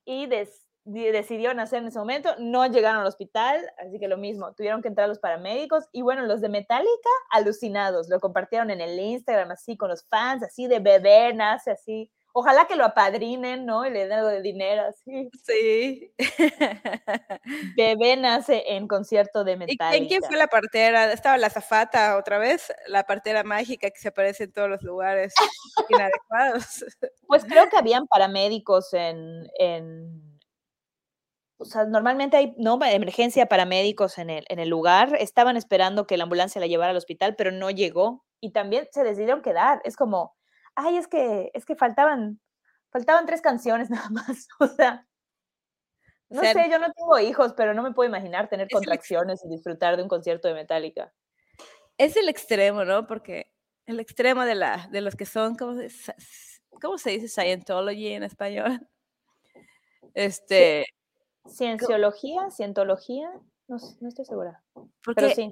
Y 0.04 0.26
des- 0.26 0.66
di- 0.84 1.12
decidieron 1.12 1.60
hacer 1.60 1.78
en 1.78 1.88
ese 1.88 1.98
momento, 2.00 2.34
no 2.38 2.66
llegaron 2.66 3.02
al 3.02 3.06
hospital, 3.06 3.64
así 3.78 4.00
que 4.00 4.08
lo 4.08 4.18
mismo, 4.18 4.52
tuvieron 4.54 4.82
que 4.82 4.88
entrar 4.88 5.08
los 5.08 5.20
paramédicos 5.20 5.84
y 5.92 6.02
bueno, 6.02 6.22
los 6.22 6.40
de 6.40 6.48
Metallica 6.48 7.10
alucinados, 7.30 8.08
lo 8.08 8.18
compartieron 8.18 8.70
en 8.70 8.80
el 8.80 8.98
Instagram 8.98 9.52
así 9.52 9.76
con 9.76 9.90
los 9.90 10.04
fans, 10.08 10.42
así 10.42 10.66
de 10.66 10.80
bebé, 10.80 11.32
nace 11.32 11.70
así. 11.70 12.10
Ojalá 12.34 12.66
que 12.66 12.76
lo 12.76 12.84
apadrinen, 12.86 13.66
¿no? 13.66 13.84
Y 13.86 13.90
le 13.90 14.00
den 14.04 14.12
algo 14.12 14.28
de 14.28 14.40
dinero, 14.40 14.82
así. 14.88 15.28
Sí. 15.44 16.14
Bebé 17.76 18.16
nace 18.16 18.64
en 18.74 18.88
concierto 18.88 19.44
de 19.44 19.52
¿Y 19.52 19.56
Metallica. 19.56 20.08
quién, 20.08 20.22
fue 20.22 20.36
la 20.36 20.46
partera? 20.46 21.12
Estaba 21.12 21.36
la 21.36 21.50
zafata 21.50 22.16
otra 22.16 22.38
vez, 22.38 22.72
la 22.86 23.04
partera 23.04 23.42
mágica 23.44 23.90
que 23.90 23.98
se 24.00 24.08
aparece 24.08 24.44
en 24.44 24.52
todos 24.52 24.70
los 24.70 24.82
lugares 24.82 25.34
inadecuados. 25.90 26.84
Pues 27.26 27.44
creo 27.44 27.68
que 27.68 27.76
habían 27.76 28.06
paramédicos 28.06 28.94
en, 28.94 29.46
en- 29.58 30.32
o 31.58 31.64
sea, 31.64 31.84
normalmente 31.84 32.36
hay 32.36 32.54
no 32.56 32.78
emergencia 32.82 33.46
paramédicos 33.46 34.18
en 34.18 34.30
el, 34.30 34.44
en 34.48 34.58
el 34.58 34.68
lugar. 34.68 35.16
Estaban 35.20 35.56
esperando 35.56 36.06
que 36.06 36.16
la 36.16 36.24
ambulancia 36.24 36.60
la 36.60 36.66
llevara 36.66 36.90
al 36.90 36.96
hospital, 36.96 37.36
pero 37.36 37.52
no 37.52 37.70
llegó. 37.70 38.24
Y 38.40 38.50
también 38.50 38.88
se 38.90 39.04
decidieron 39.04 39.42
quedar. 39.42 39.80
Es 39.84 39.94
como, 39.96 40.34
ay, 40.74 40.96
es 40.96 41.08
que, 41.08 41.50
es 41.54 41.64
que 41.64 41.76
faltaban, 41.76 42.40
faltaban 42.90 43.26
tres 43.26 43.40
canciones 43.40 43.90
nada 43.90 44.08
más. 44.10 44.48
O 44.60 44.66
sea, 44.66 45.06
no 46.28 46.40
sea, 46.40 46.52
sé, 46.54 46.70
yo 46.70 46.78
no 46.78 46.90
tengo 46.92 47.18
hijos, 47.18 47.52
pero 47.54 47.74
no 47.74 47.82
me 47.82 47.92
puedo 47.92 48.08
imaginar 48.08 48.48
tener 48.48 48.68
contracciones 48.70 49.44
y 49.44 49.48
disfrutar 49.48 49.96
de 49.96 50.02
un 50.02 50.08
concierto 50.08 50.48
de 50.48 50.54
Metallica. 50.54 51.12
Es 51.98 52.16
el 52.16 52.28
extremo, 52.28 52.84
¿no? 52.84 53.06
Porque 53.06 53.52
el 53.86 54.00
extremo 54.00 54.44
de, 54.44 54.54
la, 54.54 54.88
de 54.90 55.02
los 55.02 55.14
que 55.14 55.26
son, 55.26 55.56
¿cómo 55.56 55.74
se, 55.74 55.88
cómo 56.80 56.96
se 56.96 57.10
dice 57.10 57.28
Scientology 57.28 58.08
en 58.14 58.22
español? 58.22 58.88
Este, 60.14 60.86
Cienciología, 61.46 62.50
cientología, 62.50 63.30
no, 63.68 63.76
no 64.00 64.08
estoy 64.08 64.24
segura. 64.24 64.62
Pero 64.74 64.86
porque 65.04 65.34
sí. 65.34 65.50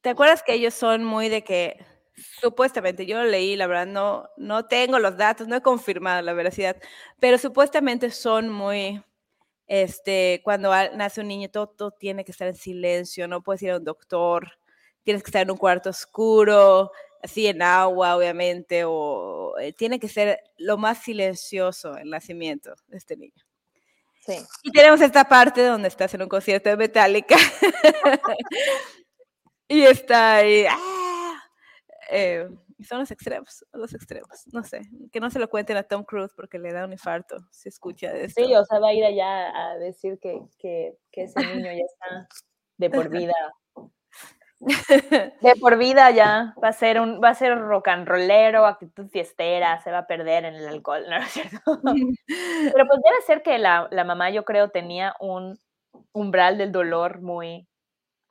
¿Te 0.00 0.10
acuerdas 0.10 0.42
que 0.42 0.54
ellos 0.54 0.74
son 0.74 1.02
muy 1.02 1.28
de 1.28 1.42
que, 1.42 1.84
supuestamente, 2.16 3.06
yo 3.06 3.18
lo 3.18 3.24
leí, 3.24 3.56
la 3.56 3.66
verdad, 3.66 3.86
no, 3.86 4.28
no 4.36 4.66
tengo 4.66 4.98
los 4.98 5.16
datos, 5.16 5.48
no 5.48 5.56
he 5.56 5.62
confirmado 5.62 6.22
la 6.22 6.32
veracidad, 6.32 6.76
pero 7.20 7.38
supuestamente 7.38 8.10
son 8.10 8.48
muy, 8.48 9.02
este, 9.66 10.40
cuando 10.44 10.70
nace 10.94 11.20
un 11.20 11.28
niño, 11.28 11.48
todo, 11.50 11.68
todo 11.68 11.90
tiene 11.92 12.24
que 12.24 12.32
estar 12.32 12.48
en 12.48 12.56
silencio, 12.56 13.28
no 13.28 13.42
puedes 13.42 13.62
ir 13.62 13.70
a 13.72 13.78
un 13.78 13.84
doctor, 13.84 14.52
tienes 15.02 15.22
que 15.22 15.28
estar 15.28 15.42
en 15.42 15.50
un 15.50 15.56
cuarto 15.58 15.90
oscuro, 15.90 16.90
así 17.22 17.46
en 17.46 17.62
agua, 17.62 18.16
obviamente, 18.16 18.84
o 18.84 19.56
eh, 19.58 19.72
tiene 19.72 19.98
que 19.98 20.08
ser 20.08 20.40
lo 20.58 20.76
más 20.76 20.98
silencioso 20.98 21.96
el 21.96 22.10
nacimiento 22.10 22.74
de 22.88 22.98
este 22.98 23.16
niño. 23.16 23.44
Sí. 24.26 24.38
Y 24.62 24.70
tenemos 24.72 25.00
esta 25.02 25.24
parte 25.28 25.62
donde 25.62 25.88
estás 25.88 26.14
en 26.14 26.22
un 26.22 26.28
concierto 26.28 26.70
de 26.70 26.76
Metallica. 26.76 27.36
y 29.68 29.82
está 29.82 30.36
ahí. 30.36 30.64
¡ah! 30.68 31.03
Eh, 32.10 32.48
son 32.86 32.98
los 32.98 33.10
extremos, 33.10 33.64
los 33.72 33.94
extremos. 33.94 34.46
No 34.52 34.62
sé, 34.64 34.82
que 35.12 35.20
no 35.20 35.30
se 35.30 35.38
lo 35.38 35.48
cuenten 35.48 35.76
a 35.76 35.82
Tom 35.82 36.04
Cruise 36.04 36.32
porque 36.34 36.58
le 36.58 36.72
da 36.72 36.84
un 36.84 36.92
infarto 36.92 37.36
si 37.50 37.68
escucha 37.68 38.12
de 38.12 38.24
esto. 38.24 38.44
Sí, 38.44 38.54
o 38.54 38.64
sea, 38.64 38.78
va 38.78 38.88
a 38.88 38.94
ir 38.94 39.04
allá 39.04 39.50
a 39.56 39.78
decir 39.78 40.18
que, 40.20 40.40
que, 40.58 40.98
que 41.10 41.24
ese 41.24 41.40
niño 41.40 41.70
ya 41.72 41.84
está 41.84 42.28
de 42.76 42.90
por 42.90 43.08
vida. 43.10 43.34
De 45.42 45.54
por 45.60 45.76
vida 45.76 46.10
ya. 46.10 46.54
Va 46.62 46.68
a 46.68 46.72
ser 46.72 47.00
un, 47.00 47.20
va 47.22 47.30
a 47.30 47.34
ser 47.34 47.58
rock 47.58 47.88
and 47.88 48.08
rollero, 48.08 48.64
actitud 48.66 49.08
fiestera, 49.08 49.80
se 49.80 49.90
va 49.90 49.98
a 49.98 50.06
perder 50.06 50.44
en 50.46 50.54
el 50.54 50.66
alcohol, 50.66 51.04
¿no 51.08 51.16
es 51.18 51.28
cierto? 51.28 51.80
Pero 51.82 52.86
pues 52.86 53.00
debe 53.04 53.22
ser 53.26 53.42
que 53.42 53.58
la, 53.58 53.88
la 53.90 54.04
mamá, 54.04 54.30
yo 54.30 54.44
creo, 54.44 54.70
tenía 54.70 55.14
un 55.20 55.58
umbral 56.12 56.58
del 56.58 56.72
dolor 56.72 57.20
muy 57.20 57.68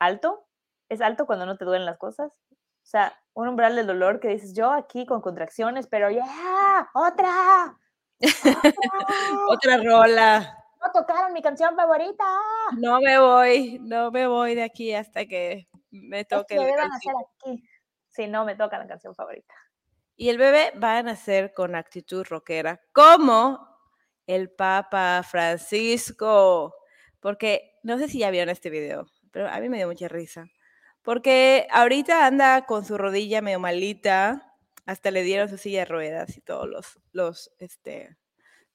alto. 0.00 0.44
¿Es 0.88 1.00
alto 1.00 1.26
cuando 1.26 1.46
no 1.46 1.56
te 1.56 1.64
duelen 1.64 1.86
las 1.86 1.98
cosas? 1.98 2.32
O 2.50 2.86
sea, 2.86 3.16
un 3.34 3.48
umbral 3.48 3.76
del 3.76 3.86
dolor 3.86 4.20
que 4.20 4.28
dices, 4.28 4.54
yo 4.54 4.70
aquí 4.72 5.06
con 5.06 5.20
contracciones, 5.20 5.86
pero 5.86 6.10
ya, 6.10 6.24
otra. 6.94 7.76
Otra 9.48 9.76
rola. 9.78 10.56
No 10.82 10.92
tocaron 10.92 11.32
mi 11.32 11.42
canción 11.42 11.74
favorita. 11.76 12.24
No 12.78 13.00
me 13.00 13.18
voy, 13.18 13.78
no 13.82 14.10
me 14.10 14.26
voy 14.26 14.54
de 14.54 14.62
aquí 14.64 14.94
hasta 14.94 15.26
que 15.26 15.68
me 15.90 16.20
Es 16.20 16.28
toque 16.28 16.54
que 16.56 16.60
el 16.60 16.66
deben 16.66 16.88
calcito. 16.88 17.18
hacer 17.18 17.28
aquí. 17.52 17.68
Si 18.08 18.26
no, 18.28 18.44
me 18.44 18.54
toca 18.54 18.78
la 18.78 18.86
canción 18.86 19.14
favorita. 19.14 19.54
Y 20.16 20.28
el 20.28 20.38
bebé 20.38 20.72
va 20.82 20.98
a 20.98 21.02
nacer 21.02 21.52
con 21.54 21.74
actitud 21.74 22.24
rockera, 22.28 22.80
como 22.92 23.66
el 24.26 24.50
Papa 24.50 25.22
Francisco. 25.28 26.74
Porque 27.20 27.72
no 27.82 27.98
sé 27.98 28.08
si 28.08 28.18
ya 28.18 28.30
vieron 28.30 28.50
este 28.50 28.70
video, 28.70 29.06
pero 29.32 29.48
a 29.48 29.58
mí 29.58 29.68
me 29.68 29.78
dio 29.78 29.88
mucha 29.88 30.06
risa. 30.08 30.46
Porque 31.04 31.68
ahorita 31.70 32.26
anda 32.26 32.66
con 32.66 32.84
su 32.84 32.98
rodilla 32.98 33.42
medio 33.42 33.60
malita, 33.60 34.56
hasta 34.86 35.10
le 35.12 35.22
dieron 35.22 35.48
su 35.48 35.58
silla 35.58 35.80
de 35.80 35.84
ruedas 35.86 36.36
y 36.36 36.40
todos 36.40 36.68
los, 36.68 36.98
los 37.12 37.50
este, 37.58 38.16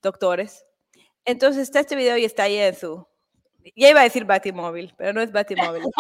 doctores. 0.02 0.66
Entonces 1.26 1.64
está 1.64 1.82
este 1.82 1.96
video 1.96 2.18
y 2.18 2.26
está 2.26 2.44
ahí 2.44 2.58
en 2.58 2.76
su. 2.76 3.08
Ya 3.76 3.90
iba 3.90 4.02
a 4.02 4.04
decir 4.04 4.26
Batimóvil, 4.26 4.94
pero 4.98 5.14
no 5.14 5.22
es 5.22 5.32
Batimóvil. 5.32 5.84
es 5.84 5.94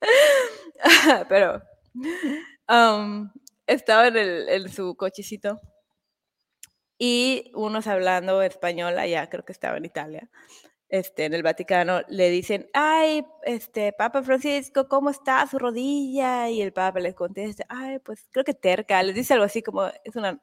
pero 1.28 1.60
um, 2.68 3.30
estaba 3.66 4.08
en, 4.08 4.16
el- 4.16 4.48
en 4.48 4.68
su 4.70 4.96
cochecito 4.96 5.60
y 6.98 7.50
unos 7.54 7.86
hablando 7.86 8.42
español 8.42 8.98
allá, 8.98 9.28
creo 9.30 9.44
que 9.44 9.52
estaba 9.52 9.76
en 9.78 9.84
Italia, 9.86 10.30
este, 10.90 11.24
en 11.24 11.34
el 11.34 11.42
Vaticano, 11.42 12.02
le 12.08 12.30
dicen, 12.30 12.68
ay, 12.74 13.24
este, 13.44 13.92
Papa 13.92 14.22
Francisco, 14.22 14.88
¿cómo 14.88 15.10
está 15.10 15.46
su 15.46 15.58
rodilla? 15.58 16.50
Y 16.50 16.60
el 16.62 16.72
Papa 16.72 17.00
les 17.00 17.14
contesta, 17.14 17.64
ay, 17.68 18.00
pues 18.00 18.28
creo 18.30 18.44
que 18.44 18.54
terca, 18.54 19.02
les 19.02 19.14
dice 19.14 19.34
algo 19.34 19.46
así 19.46 19.62
como, 19.62 19.86
es 19.86 20.16
una, 20.16 20.40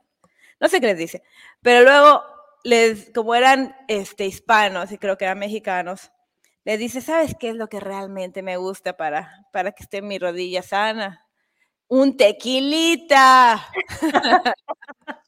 no 0.59 0.67
sé 0.69 0.79
qué 0.81 0.87
les 0.87 0.97
dice, 0.97 1.23
pero 1.61 1.83
luego, 1.83 2.23
les, 2.63 3.11
como 3.13 3.35
eran 3.35 3.75
este, 3.87 4.25
hispanos 4.25 4.91
y 4.91 4.97
creo 4.97 5.17
que 5.17 5.25
eran 5.25 5.39
mexicanos, 5.39 6.11
les 6.63 6.79
dice, 6.79 7.01
¿sabes 7.01 7.35
qué 7.39 7.49
es 7.49 7.55
lo 7.55 7.67
que 7.69 7.79
realmente 7.79 8.41
me 8.41 8.57
gusta 8.57 8.97
para, 8.97 9.47
para 9.53 9.71
que 9.73 9.83
esté 9.83 10.01
mi 10.01 10.19
rodilla 10.19 10.61
sana? 10.61 11.25
Un 11.87 12.17
tequilita. 12.17 13.65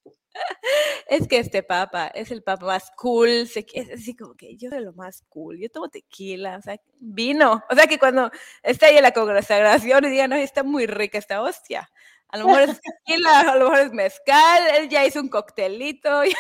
es 1.08 1.28
que 1.28 1.40
este 1.40 1.64
papa 1.64 2.08
es 2.08 2.32
el 2.32 2.44
papa 2.44 2.66
más 2.66 2.92
cool, 2.96 3.48
se- 3.48 3.66
es 3.74 3.90
así 3.92 4.16
como 4.16 4.36
que 4.36 4.56
yo 4.58 4.70
soy 4.70 4.84
lo 4.84 4.94
más 4.94 5.24
cool, 5.30 5.60
yo 5.60 5.70
tomo 5.70 5.90
tequila, 5.90 6.58
o 6.58 6.62
sea, 6.62 6.80
vino, 7.00 7.64
o 7.70 7.76
sea 7.76 7.88
que 7.88 8.00
cuando 8.00 8.32
está 8.64 8.88
ahí 8.88 8.98
en 8.98 9.04
la 9.04 9.12
consagración 9.12 10.06
y 10.06 10.10
digan, 10.10 10.30
no, 10.30 10.36
está 10.36 10.64
muy 10.64 10.86
rica 10.88 11.18
esta 11.18 11.42
hostia, 11.42 11.90
a 12.32 12.38
lo 12.38 12.46
mejor 12.46 12.62
es 12.70 12.80
tequila, 12.82 13.40
a 13.42 13.56
lo 13.56 13.70
mejor 13.72 13.86
es 13.88 13.92
mezcal, 13.92 14.62
él 14.78 14.88
ya 14.90 15.04
hizo 15.06 15.20
un 15.20 15.30
coctelito, 15.30 16.24
yo 16.26 16.36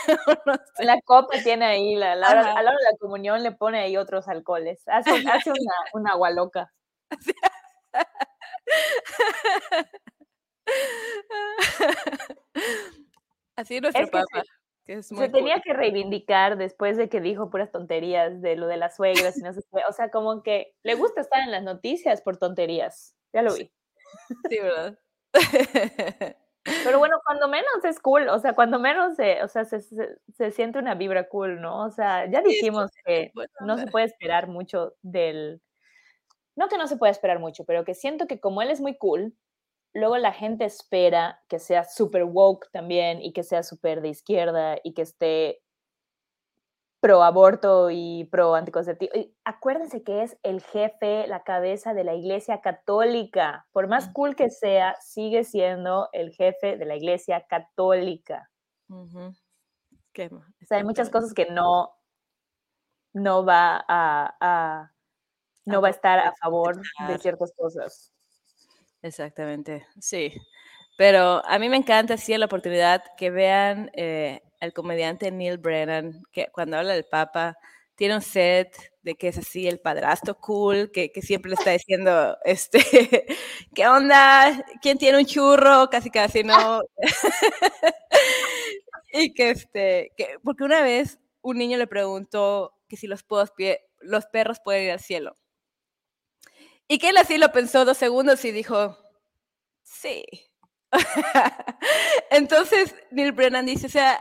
no 0.45 0.53
sé. 0.75 0.85
La 0.85 1.01
copa 1.01 1.35
tiene 1.43 1.65
ahí, 1.65 1.95
la, 1.95 2.15
la 2.15 2.29
hora- 2.29 2.41
Ajá. 2.41 2.59
a 2.59 2.63
la 2.63 2.69
hora 2.69 2.77
de 2.79 2.91
la 2.91 2.97
comunión 2.99 3.41
le 3.43 3.51
pone 3.53 3.79
ahí 3.79 3.97
otros 3.97 4.27
alcoholes. 4.27 4.81
Hace, 4.87 5.09
hace 5.27 5.49
una, 5.49 5.73
una 5.93 6.11
agua 6.11 6.29
loca. 6.29 6.71
Así 13.59 13.75
es 13.75 13.81
nuestro 13.81 14.03
Es 14.03 14.09
que 14.11 14.17
se- 14.17 14.23
papa, 14.25 14.43
que 14.85 14.93
es 14.93 15.11
muy 15.11 15.21
Se 15.25 15.29
tenía 15.29 15.61
que 15.61 15.73
reivindicar 15.73 16.57
después 16.57 16.97
de 16.97 17.09
que 17.09 17.21
dijo 17.21 17.49
puras 17.49 17.71
tonterías 17.71 18.41
de 18.41 18.55
lo 18.55 18.67
de 18.67 18.77
las 18.77 18.95
suegras 18.95 19.37
y 19.37 19.41
no 19.41 19.53
sé 19.53 19.61
qué. 19.71 19.81
O 19.89 19.93
sea, 19.93 20.09
como 20.09 20.41
que 20.43 20.73
le 20.83 20.95
gusta 20.95 21.21
estar 21.21 21.41
en 21.43 21.51
las 21.51 21.63
noticias 21.63 22.21
por 22.21 22.37
tonterías. 22.37 23.15
Ya 23.33 23.41
lo 23.41 23.53
vi. 23.53 23.71
Sí, 24.49 24.57
¿verdad? 24.59 24.97
Pero 26.83 26.99
bueno, 26.99 27.19
cuando 27.25 27.47
menos 27.47 27.83
es 27.83 27.99
cool, 27.99 28.27
o 28.29 28.39
sea, 28.39 28.53
cuando 28.53 28.79
menos 28.79 29.15
se, 29.15 29.43
o 29.43 29.47
sea, 29.47 29.65
se, 29.65 29.81
se- 29.81 30.17
se 30.35 30.51
siente 30.51 30.79
una 30.79 30.95
vibra 30.95 31.27
cool, 31.29 31.61
¿no? 31.61 31.85
O 31.85 31.91
sea, 31.91 32.25
ya 32.29 32.41
dijimos 32.41 32.91
que 33.05 33.31
no 33.61 33.77
se 33.77 33.87
puede 33.87 34.05
esperar 34.05 34.47
mucho 34.47 34.95
del... 35.01 35.61
No 36.55 36.67
que 36.67 36.77
no 36.77 36.87
se 36.87 36.97
puede 36.97 37.11
esperar 37.11 37.39
mucho, 37.39 37.63
pero 37.65 37.85
que 37.85 37.93
siento 37.93 38.27
que 38.27 38.39
como 38.39 38.61
él 38.61 38.69
es 38.71 38.81
muy 38.81 38.97
cool, 38.97 39.33
luego 39.93 40.17
la 40.17 40.31
gente 40.33 40.65
espera 40.65 41.41
que 41.47 41.59
sea 41.59 41.83
súper 41.83 42.23
woke 42.23 42.69
también 42.71 43.21
y 43.21 43.33
que 43.33 43.43
sea 43.43 43.63
súper 43.63 44.01
de 44.01 44.09
izquierda 44.09 44.77
y 44.83 44.93
que 44.93 45.01
esté 45.03 45.61
pro 47.01 47.23
aborto 47.23 47.89
y 47.91 48.25
pro 48.25 48.55
anticonceptivo. 48.55 49.11
Y 49.15 49.33
acuérdense 49.45 50.03
que 50.03 50.23
es 50.23 50.37
el 50.43 50.61
jefe, 50.61 51.27
la 51.27 51.43
cabeza 51.43 51.93
de 51.93 52.03
la 52.03 52.13
iglesia 52.13 52.59
católica. 52.61 53.67
Por 53.71 53.87
más 53.87 54.09
cool 54.09 54.35
que 54.35 54.49
sea, 54.49 54.95
sigue 54.99 55.43
siendo 55.45 56.09
el 56.11 56.31
jefe 56.33 56.77
de 56.77 56.85
la 56.85 56.95
iglesia 56.97 57.45
católica. 57.47 58.51
Qué 60.13 60.25
O 60.33 60.65
sea, 60.67 60.77
hay 60.79 60.83
muchas 60.83 61.09
cosas 61.09 61.33
que 61.33 61.45
no, 61.51 61.95
no 63.13 63.45
va 63.45 63.83
a, 63.87 64.35
a- 64.41 64.91
no 65.65 65.81
va 65.81 65.87
a 65.89 65.91
estar 65.91 66.19
a 66.19 66.33
favor 66.41 66.75
de 67.07 67.17
ciertas 67.19 67.53
cosas. 67.55 68.13
Exactamente, 69.03 69.85
sí. 69.99 70.33
Pero 70.97 71.41
a 71.45 71.57
mí 71.59 71.69
me 71.69 71.77
encanta, 71.77 72.17
si 72.17 72.37
la 72.37 72.45
oportunidad 72.45 73.03
que 73.17 73.29
vean 73.31 73.89
eh, 73.95 74.41
al 74.59 74.73
comediante 74.73 75.31
Neil 75.31 75.57
Brennan, 75.57 76.21
que 76.31 76.47
cuando 76.51 76.77
habla 76.77 76.93
del 76.93 77.05
Papa, 77.05 77.57
tiene 77.95 78.15
un 78.15 78.21
set 78.21 78.75
de 79.01 79.15
que 79.15 79.29
es 79.29 79.37
así 79.37 79.67
el 79.67 79.79
padrastro 79.79 80.35
cool, 80.39 80.91
que, 80.91 81.11
que 81.11 81.21
siempre 81.21 81.49
le 81.49 81.55
está 81.55 81.71
diciendo, 81.71 82.37
este, 82.45 83.25
¿qué 83.73 83.87
onda? 83.87 84.63
¿Quién 84.81 84.97
tiene 84.97 85.17
un 85.19 85.25
churro? 85.25 85.89
Casi, 85.89 86.09
casi, 86.11 86.43
¿no? 86.43 86.81
y 89.13 89.33
que 89.33 89.51
este, 89.51 90.11
que, 90.17 90.37
porque 90.43 90.63
una 90.63 90.81
vez 90.81 91.19
un 91.41 91.57
niño 91.57 91.77
le 91.77 91.87
preguntó 91.87 92.73
que 92.89 92.97
si 92.97 93.07
los, 93.07 93.23
puedos 93.23 93.51
los 94.01 94.25
perros 94.27 94.59
pueden 94.63 94.85
ir 94.85 94.91
al 94.91 94.99
cielo. 94.99 95.37
Y 96.91 96.97
que 96.97 97.09
él 97.09 97.17
así 97.17 97.37
lo 97.37 97.51
pensó 97.51 97.85
dos 97.85 97.97
segundos 97.97 98.43
y 98.43 98.51
dijo, 98.51 98.97
sí. 99.83 100.25
Entonces 102.31 102.95
Neil 103.11 103.31
Brennan 103.31 103.67
dice, 103.67 103.85
o 103.85 103.89
sea, 103.89 104.19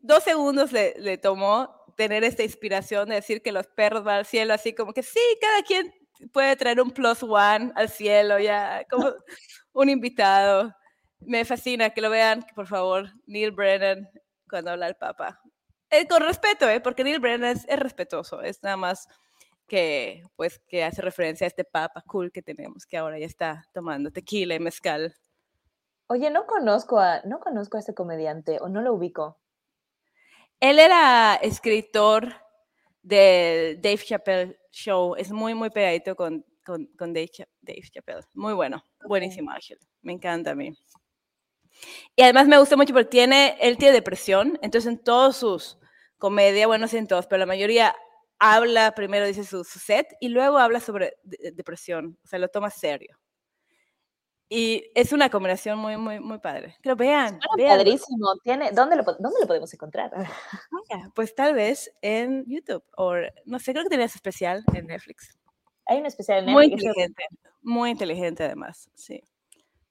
dos 0.00 0.24
segundos 0.24 0.72
le, 0.72 0.94
le 0.98 1.18
tomó 1.18 1.84
tener 1.98 2.24
esta 2.24 2.42
inspiración 2.42 3.10
de 3.10 3.16
decir 3.16 3.42
que 3.42 3.52
los 3.52 3.66
perros 3.66 4.04
van 4.04 4.16
al 4.16 4.26
cielo, 4.26 4.54
así 4.54 4.74
como 4.74 4.94
que 4.94 5.02
sí, 5.02 5.20
cada 5.38 5.62
quien 5.62 5.92
puede 6.32 6.56
traer 6.56 6.80
un 6.80 6.90
plus 6.90 7.22
one 7.22 7.72
al 7.74 7.90
cielo, 7.90 8.38
ya, 8.38 8.84
como 8.90 9.12
un 9.74 9.90
invitado. 9.90 10.74
Me 11.20 11.44
fascina 11.44 11.90
que 11.90 12.00
lo 12.00 12.08
vean, 12.08 12.44
por 12.54 12.66
favor, 12.66 13.10
Neil 13.26 13.52
Brennan 13.52 14.08
cuando 14.48 14.70
habla 14.70 14.88
el 14.88 14.96
Papa. 14.96 15.40
Eh, 15.90 16.08
con 16.08 16.22
respeto, 16.22 16.68
¿eh? 16.68 16.80
porque 16.80 17.04
Neil 17.04 17.20
Brennan 17.20 17.56
es, 17.56 17.66
es 17.68 17.78
respetuoso, 17.78 18.40
es 18.40 18.62
nada 18.62 18.78
más 18.78 19.08
que 19.66 20.22
pues 20.36 20.60
que 20.68 20.84
hace 20.84 21.02
referencia 21.02 21.46
a 21.46 21.48
este 21.48 21.64
papa 21.64 22.02
cool 22.06 22.32
que 22.32 22.42
tenemos, 22.42 22.86
que 22.86 22.96
ahora 22.96 23.18
ya 23.18 23.26
está 23.26 23.64
tomando 23.72 24.10
tequila 24.10 24.54
y 24.54 24.60
mezcal. 24.60 25.14
Oye, 26.06 26.30
no 26.30 26.46
conozco 26.46 26.98
a, 26.98 27.22
no 27.24 27.40
conozco 27.40 27.76
a 27.76 27.80
este 27.80 27.94
comediante 27.94 28.58
o 28.60 28.68
no 28.68 28.82
lo 28.82 28.92
ubico. 28.92 29.38
Él 30.60 30.78
era 30.78 31.34
escritor 31.36 32.34
del 33.02 33.80
Dave 33.80 33.98
Chappelle 33.98 34.58
Show, 34.70 35.14
es 35.16 35.30
muy, 35.30 35.54
muy 35.54 35.70
pegadito 35.70 36.14
con, 36.16 36.44
con, 36.64 36.86
con 36.98 37.12
Dave, 37.12 37.30
Dave 37.60 37.82
Chappelle. 37.90 38.22
Muy 38.34 38.54
bueno, 38.54 38.84
buenísimo 39.06 39.50
Ángel, 39.50 39.78
me 40.02 40.12
encanta 40.12 40.52
a 40.52 40.54
mí. 40.54 40.76
Y 42.16 42.22
además 42.22 42.46
me 42.46 42.58
gusta 42.58 42.76
mucho 42.76 42.92
porque 42.92 43.08
tiene, 43.08 43.56
él 43.60 43.76
tiene 43.76 43.94
depresión, 43.94 44.58
entonces 44.62 44.90
en 44.90 45.02
todos 45.02 45.36
sus 45.36 45.78
comedias, 46.18 46.66
bueno, 46.66 46.82
no 46.82 46.88
sé 46.88 46.98
en 46.98 47.08
todos, 47.08 47.26
pero 47.26 47.40
la 47.40 47.46
mayoría 47.46 47.94
habla, 48.38 48.92
primero 48.94 49.26
dice 49.26 49.44
su, 49.44 49.64
su 49.64 49.78
set 49.78 50.14
y 50.20 50.28
luego 50.28 50.58
habla 50.58 50.80
sobre 50.80 51.16
de- 51.22 51.52
depresión, 51.52 52.18
o 52.24 52.26
sea, 52.26 52.38
lo 52.38 52.48
toma 52.48 52.70
serio. 52.70 53.18
Y 54.48 54.90
es 54.94 55.12
una 55.12 55.30
combinación 55.30 55.78
muy, 55.78 55.96
muy, 55.96 56.20
muy 56.20 56.38
padre. 56.38 56.76
Lo 56.82 56.94
vean. 56.94 57.40
Véanlo. 57.56 57.78
padrísimo. 57.78 58.34
Tiene, 58.44 58.70
¿dónde, 58.72 58.94
lo, 58.96 59.02
¿Dónde 59.02 59.40
lo 59.40 59.46
podemos 59.46 59.72
encontrar? 59.72 60.12
Mira, 60.90 61.10
Pues 61.14 61.34
tal 61.34 61.54
vez 61.54 61.90
en 62.02 62.44
YouTube 62.46 62.84
o 62.96 63.14
no 63.46 63.58
sé, 63.58 63.72
creo 63.72 63.84
que 63.84 63.90
tenía 63.90 64.06
ese 64.06 64.18
especial 64.18 64.62
en 64.74 64.86
Netflix. 64.86 65.36
Hay 65.86 65.98
un 65.98 66.06
especial 66.06 66.40
en 66.46 66.52
Muy 66.52 66.68
Netflix. 66.68 66.84
inteligente, 66.84 67.24
muy 67.62 67.90
inteligente 67.90 68.44
además, 68.44 68.90
sí. 68.94 69.22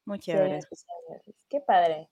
Muy 0.05 0.19
Sí, 0.19 0.25
chévere. 0.31 0.49
Netflix. 0.57 0.85
Qué 1.49 1.59
padre. 1.59 2.09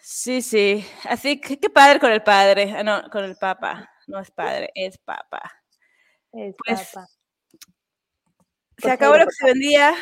Sí, 0.00 0.42
sí. 0.42 0.84
Así 1.04 1.40
que 1.40 1.58
qué 1.58 1.70
padre 1.70 2.00
con 2.00 2.10
el 2.10 2.22
padre, 2.22 2.72
ah, 2.76 2.82
no, 2.82 3.08
con 3.10 3.24
el 3.24 3.36
papa. 3.36 3.88
No 4.08 4.18
es 4.18 4.30
padre, 4.30 4.70
es 4.74 4.98
papa. 4.98 5.42
Es 6.32 6.56
Pues, 6.66 6.90
papa. 6.92 7.06
Se 7.06 8.82
Pues 8.82 8.92
acabó 8.94 9.16
lo 9.16 9.24
que 9.26 9.32
se 9.32 9.46
vendía. 9.46 9.94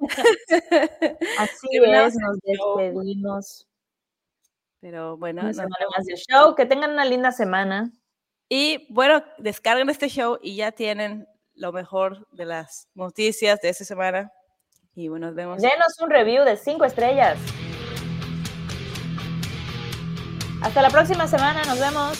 Así 1.38 1.68
es, 1.72 2.14
nos 2.16 2.38
despedimos. 2.42 3.66
Pero 4.80 5.16
bueno, 5.18 5.42
más 5.42 5.56
de 5.56 6.16
show. 6.16 6.54
Que 6.54 6.64
tengan 6.66 6.92
una 6.92 7.04
linda 7.04 7.32
semana. 7.32 7.92
y 8.48 8.86
bueno, 8.92 9.22
descarguen 9.38 9.90
este 9.90 10.08
show 10.08 10.38
y 10.42 10.56
ya 10.56 10.72
tienen 10.72 11.28
lo 11.54 11.70
mejor 11.72 12.26
de 12.32 12.46
las 12.46 12.88
noticias 12.94 13.60
de 13.60 13.68
esta 13.68 13.84
semana. 13.84 14.32
Y 14.94 15.08
bueno, 15.08 15.26
nos 15.26 15.34
vemos. 15.36 15.60
Denos 15.60 16.00
un 16.00 16.10
review 16.10 16.44
de 16.44 16.56
5 16.56 16.84
estrellas. 16.86 17.38
Hasta 20.62 20.82
la 20.82 20.90
próxima 20.90 21.26
semana. 21.26 21.62
Nos 21.64 21.78
vemos. 21.78 22.18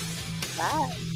Bye. 0.57 1.10